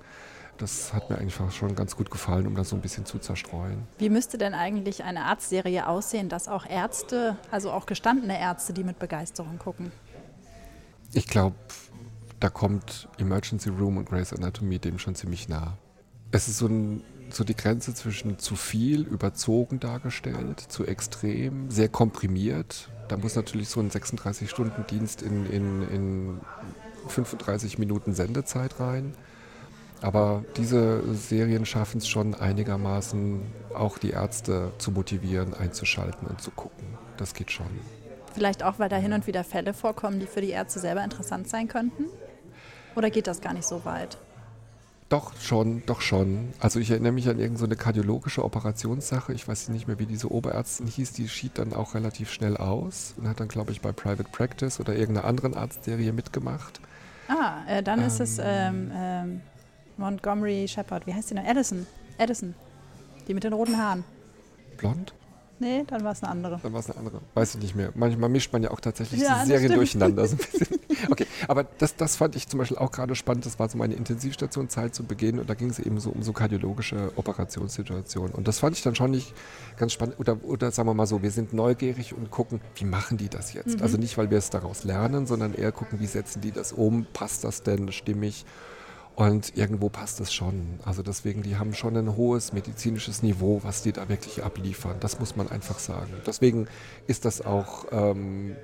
Das 0.58 0.94
hat 0.94 1.12
mir 1.12 1.18
einfach 1.20 1.52
schon 1.52 1.76
ganz 1.76 1.96
gut 1.96 2.10
gefallen, 2.10 2.48
um 2.48 2.56
das 2.56 2.70
so 2.70 2.76
ein 2.76 2.82
bisschen 2.82 3.06
zu 3.06 3.20
zerstreuen. 3.20 3.84
Wie 4.00 4.10
müsste 4.10 4.40
denn 4.40 4.56
eigentlich 4.56 5.04
eine 5.04 5.26
Arztserie 5.26 5.88
aussehen, 5.88 6.28
dass 6.28 6.48
auch 6.48 6.66
Ärzte, 6.66 7.38
also 7.52 7.72
auch 7.72 7.86
gestandene 7.86 8.40
Ärzte, 8.40 8.74
die 8.74 8.84
mit 8.84 8.98
Begeisterung 8.98 9.60
gucken? 9.60 9.92
Ich 11.12 11.28
glaube, 11.28 11.56
da 12.40 12.50
kommt 12.50 13.08
Emergency 13.20 13.70
Room 13.70 13.98
und 13.98 14.10
Grey's 14.10 14.34
Anatomy 14.34 14.80
dem 14.80 15.00
schon 15.00 15.16
ziemlich 15.16 15.50
nah. 15.50 15.78
Es 16.32 16.48
ist 16.48 16.58
so, 16.58 16.66
ein, 16.66 17.04
so 17.30 17.44
die 17.44 17.56
Grenze 17.56 17.94
zwischen 17.94 18.40
zu 18.40 18.56
viel, 18.56 19.02
überzogen 19.02 19.80
dargestellt, 19.80 20.60
zu 20.60 20.84
extrem, 20.86 21.70
sehr 21.70 21.90
komprimiert, 21.90 22.90
da 23.08 23.18
muss 23.18 23.36
natürlich 23.36 23.70
so 23.70 23.80
ein 23.80 23.90
36-Stunden-Dienst 23.90 25.22
in, 25.22 25.46
in, 25.46 25.90
in 25.90 26.42
35 27.08 27.78
Minuten 27.78 28.14
Sendezeit 28.14 28.80
rein. 28.80 29.14
Aber 30.02 30.44
diese 30.58 31.02
Serien 31.16 31.66
schaffen 31.66 32.00
es 32.00 32.08
schon 32.10 32.36
einigermaßen, 32.36 33.42
auch 33.74 33.98
die 33.98 34.10
Ärzte 34.10 34.74
zu 34.78 34.92
motivieren, 34.92 35.54
einzuschalten 35.54 36.28
und 36.28 36.42
zu 36.42 36.52
gucken. 36.52 36.86
Das 37.16 37.34
geht 37.34 37.52
schon. 37.52 37.68
Vielleicht 38.34 38.64
auch, 38.64 38.80
weil 38.80 38.90
da 38.90 38.98
hin 38.98 39.14
und 39.14 39.28
wieder 39.28 39.44
Fälle 39.44 39.74
vorkommen, 39.74 40.20
die 40.20 40.26
für 40.26 40.42
die 40.42 40.50
Ärzte 40.50 40.80
selber 40.80 41.04
interessant 41.04 41.48
sein 41.48 41.68
könnten? 41.68 42.06
Oder 42.96 43.10
geht 43.10 43.28
das 43.28 43.40
gar 43.40 43.54
nicht 43.54 43.66
so 43.66 43.86
weit? 43.86 44.18
Doch 45.14 45.40
schon, 45.40 45.84
doch 45.86 46.02
schon. 46.02 46.56
Also 46.60 46.80
ich 46.80 46.90
erinnere 46.90 47.12
mich 47.12 47.30
an 47.30 47.38
irgendeine 47.38 47.76
so 47.76 47.80
kardiologische 47.80 48.44
Operationssache. 48.44 49.32
Ich 49.32 49.48
weiß 49.48 49.70
nicht 49.70 49.88
mehr, 49.88 50.00
wie 50.00 50.08
diese 50.08 50.32
Oberärztin 50.32 50.88
hieß. 50.88 51.14
Die 51.14 51.30
schied 51.30 51.60
dann 51.60 51.72
auch 51.72 51.94
relativ 51.94 52.32
schnell 52.32 52.58
aus 52.58 53.14
und 53.18 53.28
hat 53.28 53.40
dann, 53.40 53.48
glaube 53.48 53.72
ich, 53.72 53.82
bei 53.82 53.92
Private 53.92 54.28
Practice 54.32 54.80
oder 54.80 54.96
irgendeiner 54.96 55.28
anderen 55.28 55.54
Arztserie 55.54 56.14
mitgemacht. 56.14 56.82
Ah, 57.28 57.62
äh, 57.68 57.84
dann 57.84 58.00
ähm, 58.00 58.08
ist 58.08 58.22
es 58.22 58.40
ähm, 58.42 58.92
ähm, 58.92 59.42
Montgomery 59.98 60.68
Shepard. 60.68 61.06
Wie 61.06 61.14
heißt 61.14 61.30
die 61.30 61.36
noch? 61.36 61.46
Edison. 61.46 61.86
Edison. 62.18 62.56
Die 63.28 63.36
mit 63.36 63.44
den 63.44 63.54
roten 63.54 63.78
Haaren. 63.78 64.04
Blond? 64.78 65.14
Nee, 65.64 65.86
dann 65.88 66.04
war 66.04 66.12
es 66.12 66.22
eine 66.22 66.32
andere. 66.32 66.60
Dann 66.62 66.74
war 66.74 66.82
es 66.82 66.90
eine 66.90 67.00
andere. 67.00 67.22
Weiß 67.34 67.56
ich 67.56 67.62
nicht 67.62 67.76
mehr. 67.76 67.92
Manchmal 67.96 68.30
mischt 68.30 68.52
man 68.52 68.64
ja 68.64 68.72
auch 68.72 68.82
tatsächlich 68.82 69.22
ja, 69.22 69.42
die 69.42 69.48
Serien 69.48 69.74
durcheinander. 69.74 70.28
So 70.28 70.36
okay, 71.10 71.26
aber 71.48 71.64
das, 71.64 71.96
das 71.96 72.18
fand 72.18 72.36
ich 72.36 72.50
zum 72.50 72.58
Beispiel 72.58 72.78
auch 72.78 72.92
gerade 72.92 73.16
spannend. 73.16 73.46
Das 73.46 73.60
war 73.60 73.70
so 73.70 73.78
meine 73.78 73.94
Intensivstationzeit 73.94 74.94
zu 74.94 75.06
Beginn 75.06 75.40
und 75.40 75.50
da 75.50 75.54
ging 75.54 75.70
es 75.70 75.80
eben 75.80 76.02
so 76.02 76.10
um 76.10 76.22
so 76.22 76.34
kardiologische 76.34 77.14
Operationssituationen. 77.16 78.34
Und 78.34 78.48
das 78.48 78.60
fand 78.60 78.76
ich 78.76 78.84
dann 78.84 78.96
schon 78.96 79.12
nicht 79.12 79.34
ganz 79.78 79.94
spannend. 79.94 80.20
Oder, 80.20 80.44
oder 80.44 80.72
sagen 80.72 80.90
wir 80.90 80.94
mal 80.94 81.08
so, 81.08 81.22
wir 81.22 81.32
sind 81.32 81.54
neugierig 81.54 82.14
und 82.14 82.30
gucken, 82.30 82.60
wie 82.76 82.86
machen 82.86 83.18
die 83.18 83.30
das 83.30 83.54
jetzt? 83.54 83.78
Mhm. 83.78 83.84
Also 83.84 83.98
nicht, 83.98 84.18
weil 84.18 84.30
wir 84.30 84.38
es 84.38 84.50
daraus 84.50 84.84
lernen, 84.84 85.26
sondern 85.28 85.54
eher 85.54 85.72
gucken, 85.72 86.02
wie 86.02 86.08
setzen 86.08 86.42
die 86.42 86.52
das 86.52 86.74
um? 86.74 87.06
Passt 87.14 87.46
das 87.46 87.64
denn 87.64 87.92
stimmig? 87.94 88.46
Und 89.16 89.56
irgendwo 89.56 89.90
passt 89.90 90.20
es 90.22 90.34
schon. 90.34 90.80
Also 90.84 91.04
deswegen, 91.04 91.44
die 91.44 91.58
haben 91.58 91.74
schon 91.74 91.96
ein 91.96 92.16
hohes 92.16 92.52
medizinisches 92.52 93.22
Niveau, 93.22 93.60
was 93.64 93.84
die 93.84 93.92
da 93.92 94.10
wirklich 94.10 94.44
abliefern. 94.44 94.98
Das 95.00 95.20
muss 95.20 95.36
man 95.36 95.50
einfach 95.50 95.78
sagen. 95.78 96.12
Deswegen 96.26 96.68
ist 97.06 97.26
das 97.26 97.46
auch 97.46 97.86
ähm, 97.92 98.56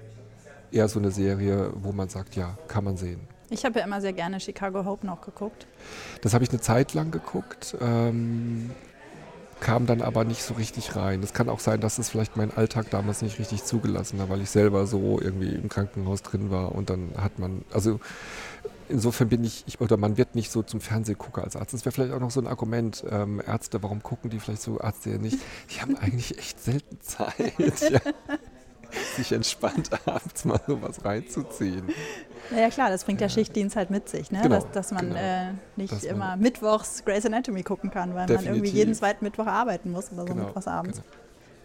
eher 0.71 0.87
so 0.87 0.99
eine 0.99 1.11
Serie, 1.11 1.71
wo 1.75 1.91
man 1.91 2.09
sagt, 2.09 2.35
ja, 2.35 2.57
kann 2.67 2.83
man 2.83 2.97
sehen. 2.97 3.21
Ich 3.51 3.65
habe 3.65 3.79
ja 3.79 3.85
immer 3.85 4.01
sehr 4.01 4.13
gerne 4.13 4.39
Chicago 4.39 4.85
Hope 4.85 5.05
noch 5.05 5.21
geguckt. 5.21 5.67
Das 6.21 6.33
habe 6.33 6.43
ich 6.43 6.49
eine 6.51 6.61
Zeit 6.61 6.93
lang 6.93 7.11
geguckt. 7.11 7.75
Ähm, 7.81 8.71
kam 9.59 9.85
dann 9.85 10.01
aber 10.01 10.23
nicht 10.23 10.43
so 10.43 10.53
richtig 10.53 10.95
rein. 10.95 11.21
Es 11.23 11.33
kann 11.33 11.49
auch 11.49 11.59
sein, 11.59 11.81
dass 11.81 11.97
es 11.97 12.09
vielleicht 12.09 12.37
mein 12.37 12.55
Alltag 12.55 12.89
damals 12.89 13.21
nicht 13.21 13.39
richtig 13.39 13.63
zugelassen 13.63 14.19
hat, 14.21 14.29
weil 14.29 14.41
ich 14.41 14.49
selber 14.49 14.87
so 14.87 15.19
irgendwie 15.21 15.49
im 15.55 15.69
Krankenhaus 15.69 16.21
drin 16.21 16.51
war 16.51 16.73
und 16.73 16.89
dann 16.89 17.11
hat 17.17 17.39
man, 17.39 17.63
also 17.71 17.99
insofern 18.89 19.29
bin 19.29 19.43
ich, 19.43 19.63
ich, 19.67 19.79
oder 19.79 19.97
man 19.97 20.17
wird 20.17 20.35
nicht 20.35 20.51
so 20.51 20.63
zum 20.63 20.81
Fernsehgucker 20.81 21.43
als 21.43 21.55
Arzt. 21.55 21.73
Das 21.73 21.85
wäre 21.85 21.93
vielleicht 21.93 22.13
auch 22.13 22.19
noch 22.19 22.31
so 22.31 22.41
ein 22.41 22.47
Argument. 22.47 23.03
Ähm, 23.09 23.41
Ärzte, 23.45 23.81
warum 23.83 24.03
gucken 24.03 24.29
die 24.29 24.39
vielleicht 24.39 24.61
so 24.61 24.79
Ärzte 24.79 25.09
nicht? 25.19 25.37
Die 25.69 25.81
haben 25.81 25.95
eigentlich 25.95 26.37
echt 26.37 26.61
selten 26.61 26.99
Zeit, 27.01 27.53
ja, 27.89 28.01
sich 29.15 29.31
entspannt 29.31 29.89
abends 30.05 30.45
mal 30.45 30.59
sowas 30.67 31.05
reinzuziehen. 31.05 31.89
Naja 32.51 32.69
klar, 32.69 32.89
das 32.89 33.03
bringt 33.03 33.21
der 33.21 33.29
Schichtdienst 33.29 33.75
halt 33.75 33.89
mit 33.89 34.09
sich, 34.09 34.31
ne? 34.31 34.41
Genau, 34.41 34.55
dass, 34.55 34.71
dass 34.71 34.91
man 34.91 35.09
genau. 35.09 35.19
äh, 35.19 35.53
nicht 35.75 35.93
dass 35.93 36.03
immer 36.03 36.29
man 36.29 36.39
mittwochs 36.39 37.03
Grey's 37.05 37.25
Anatomy 37.25 37.63
gucken 37.63 37.91
kann, 37.91 38.15
weil 38.15 38.25
definitiv. 38.25 38.45
man 38.45 38.55
irgendwie 38.55 38.77
jeden 38.77 38.93
zweiten 38.93 39.25
Mittwoch 39.25 39.47
arbeiten 39.47 39.91
muss 39.91 40.11
oder 40.11 40.21
so 40.21 40.25
genau, 40.25 40.45
mittwochs 40.45 40.67
abends. 40.67 40.97
Genau. 41.01 41.09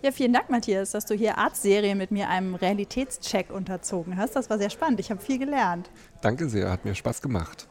Ja, 0.03 0.13
vielen 0.13 0.35
Dank, 0.35 0.51
Matthias, 0.51 0.91
dass 0.91 1.07
du 1.07 1.15
hier 1.15 1.39
Arztserie 1.39 1.95
mit 1.95 2.11
mir 2.11 2.29
einem 2.29 2.55
Realitätscheck 2.55 3.51
unterzogen 3.51 4.19
hast. 4.19 4.37
Das 4.37 4.51
war 4.51 4.59
sehr 4.59 4.69
spannend. 4.69 5.01
Ich 5.01 5.11
habe 5.11 5.19
viel 5.19 5.39
gelernt. 5.39 5.91
Danke 6.21 6.47
sehr, 6.51 6.71
hat 6.71 6.85
mir 6.85 6.95
Spaß 6.95 7.23
gemacht. 7.23 7.69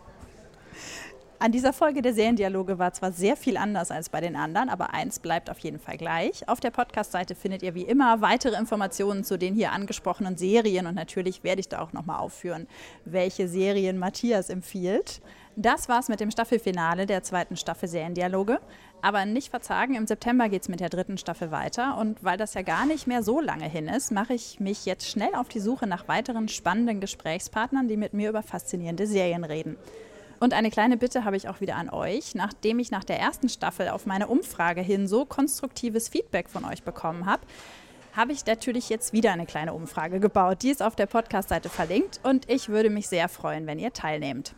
An 1.43 1.51
dieser 1.51 1.73
Folge 1.73 2.01
der 2.01 2.13
Seriendialoge 2.13 2.79
war 2.79 2.93
zwar 2.93 3.11
sehr 3.11 3.35
viel 3.35 3.57
anders 3.57 3.91
als 3.91 4.07
bei 4.07 4.21
den 4.21 4.37
anderen, 4.37 4.69
aber 4.69 4.93
eins 4.93 5.19
bleibt 5.19 5.49
auf 5.49 5.59
jeden 5.59 5.77
Fall 5.77 5.97
gleich. 5.97 6.47
Auf 6.47 6.61
der 6.61 6.71
Podcast-Seite 6.71 7.35
findet 7.35 7.63
ihr 7.63 7.75
wie 7.75 7.81
immer 7.81 8.21
weitere 8.21 8.57
Informationen 8.57 9.25
zu 9.25 9.37
den 9.37 9.53
hier 9.53 9.73
angesprochenen 9.73 10.37
Serien 10.37 10.87
und 10.87 10.95
natürlich 10.95 11.43
werde 11.43 11.59
ich 11.59 11.67
da 11.67 11.81
auch 11.81 11.91
nochmal 11.91 12.19
aufführen, 12.19 12.65
welche 13.03 13.49
Serien 13.49 13.97
Matthias 13.97 14.49
empfiehlt. 14.49 15.19
Das 15.57 15.89
war's 15.89 16.07
mit 16.07 16.21
dem 16.21 16.31
Staffelfinale 16.31 17.05
der 17.07 17.23
zweiten 17.23 17.57
Staffel 17.57 17.89
Seriendialoge. 17.89 18.61
Aber 19.01 19.25
nicht 19.25 19.49
verzagen, 19.49 19.95
im 19.95 20.07
September 20.07 20.47
geht 20.47 20.61
es 20.61 20.69
mit 20.69 20.79
der 20.79 20.87
dritten 20.87 21.17
Staffel 21.17 21.51
weiter. 21.51 21.97
Und 21.97 22.23
weil 22.23 22.37
das 22.37 22.53
ja 22.53 22.61
gar 22.61 22.85
nicht 22.85 23.05
mehr 23.05 23.21
so 23.21 23.41
lange 23.41 23.67
hin 23.67 23.89
ist, 23.89 24.13
mache 24.13 24.33
ich 24.33 24.61
mich 24.61 24.85
jetzt 24.85 25.09
schnell 25.09 25.35
auf 25.35 25.49
die 25.49 25.59
Suche 25.59 25.87
nach 25.87 26.07
weiteren 26.07 26.47
spannenden 26.47 27.01
Gesprächspartnern, 27.01 27.89
die 27.89 27.97
mit 27.97 28.13
mir 28.13 28.29
über 28.29 28.43
faszinierende 28.43 29.07
Serien 29.07 29.43
reden. 29.43 29.75
Und 30.43 30.53
eine 30.53 30.71
kleine 30.71 30.97
Bitte 30.97 31.23
habe 31.23 31.37
ich 31.37 31.47
auch 31.47 31.61
wieder 31.61 31.77
an 31.77 31.89
euch. 31.89 32.35
Nachdem 32.35 32.77
ich 32.79 32.91
nach 32.91 33.05
der 33.05 33.17
ersten 33.17 33.47
Staffel 33.47 33.87
auf 33.87 34.05
meine 34.05 34.27
Umfrage 34.27 34.81
hin 34.81 35.07
so 35.07 35.23
konstruktives 35.23 36.09
Feedback 36.09 36.49
von 36.49 36.65
euch 36.65 36.83
bekommen 36.83 37.25
habe, 37.25 37.47
habe 38.11 38.33
ich 38.33 38.45
natürlich 38.45 38.89
jetzt 38.89 39.13
wieder 39.13 39.31
eine 39.31 39.45
kleine 39.45 39.73
Umfrage 39.73 40.19
gebaut. 40.19 40.61
Die 40.63 40.69
ist 40.69 40.83
auf 40.83 40.97
der 40.97 41.05
Podcast-Seite 41.05 41.69
verlinkt 41.69 42.19
und 42.23 42.49
ich 42.49 42.67
würde 42.67 42.89
mich 42.89 43.07
sehr 43.07 43.29
freuen, 43.29 43.67
wenn 43.67 43.79
ihr 43.79 43.93
teilnehmt. 43.93 44.53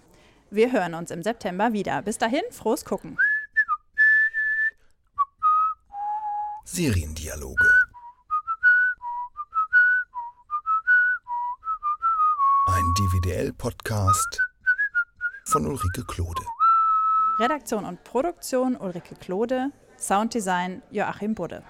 Wir 0.50 0.72
hören 0.72 0.96
uns 0.96 1.12
im 1.12 1.22
September 1.22 1.72
wieder. 1.72 2.02
Bis 2.02 2.18
dahin, 2.18 2.42
frohes 2.50 2.84
Gucken. 2.84 3.20
Seriendialoge. 6.64 7.70
Ein 12.70 12.94
DVDL-Podcast 12.98 14.45
von 15.48 15.68
Ulrike 15.68 16.04
Klode. 16.06 16.42
Redaktion 17.40 17.86
und 17.86 18.04
Produktion 18.04 18.76
Ulrike 18.76 19.16
Klode, 19.16 19.70
Sounddesign 20.00 20.82
Joachim 20.92 21.36
Budde. 21.36 21.64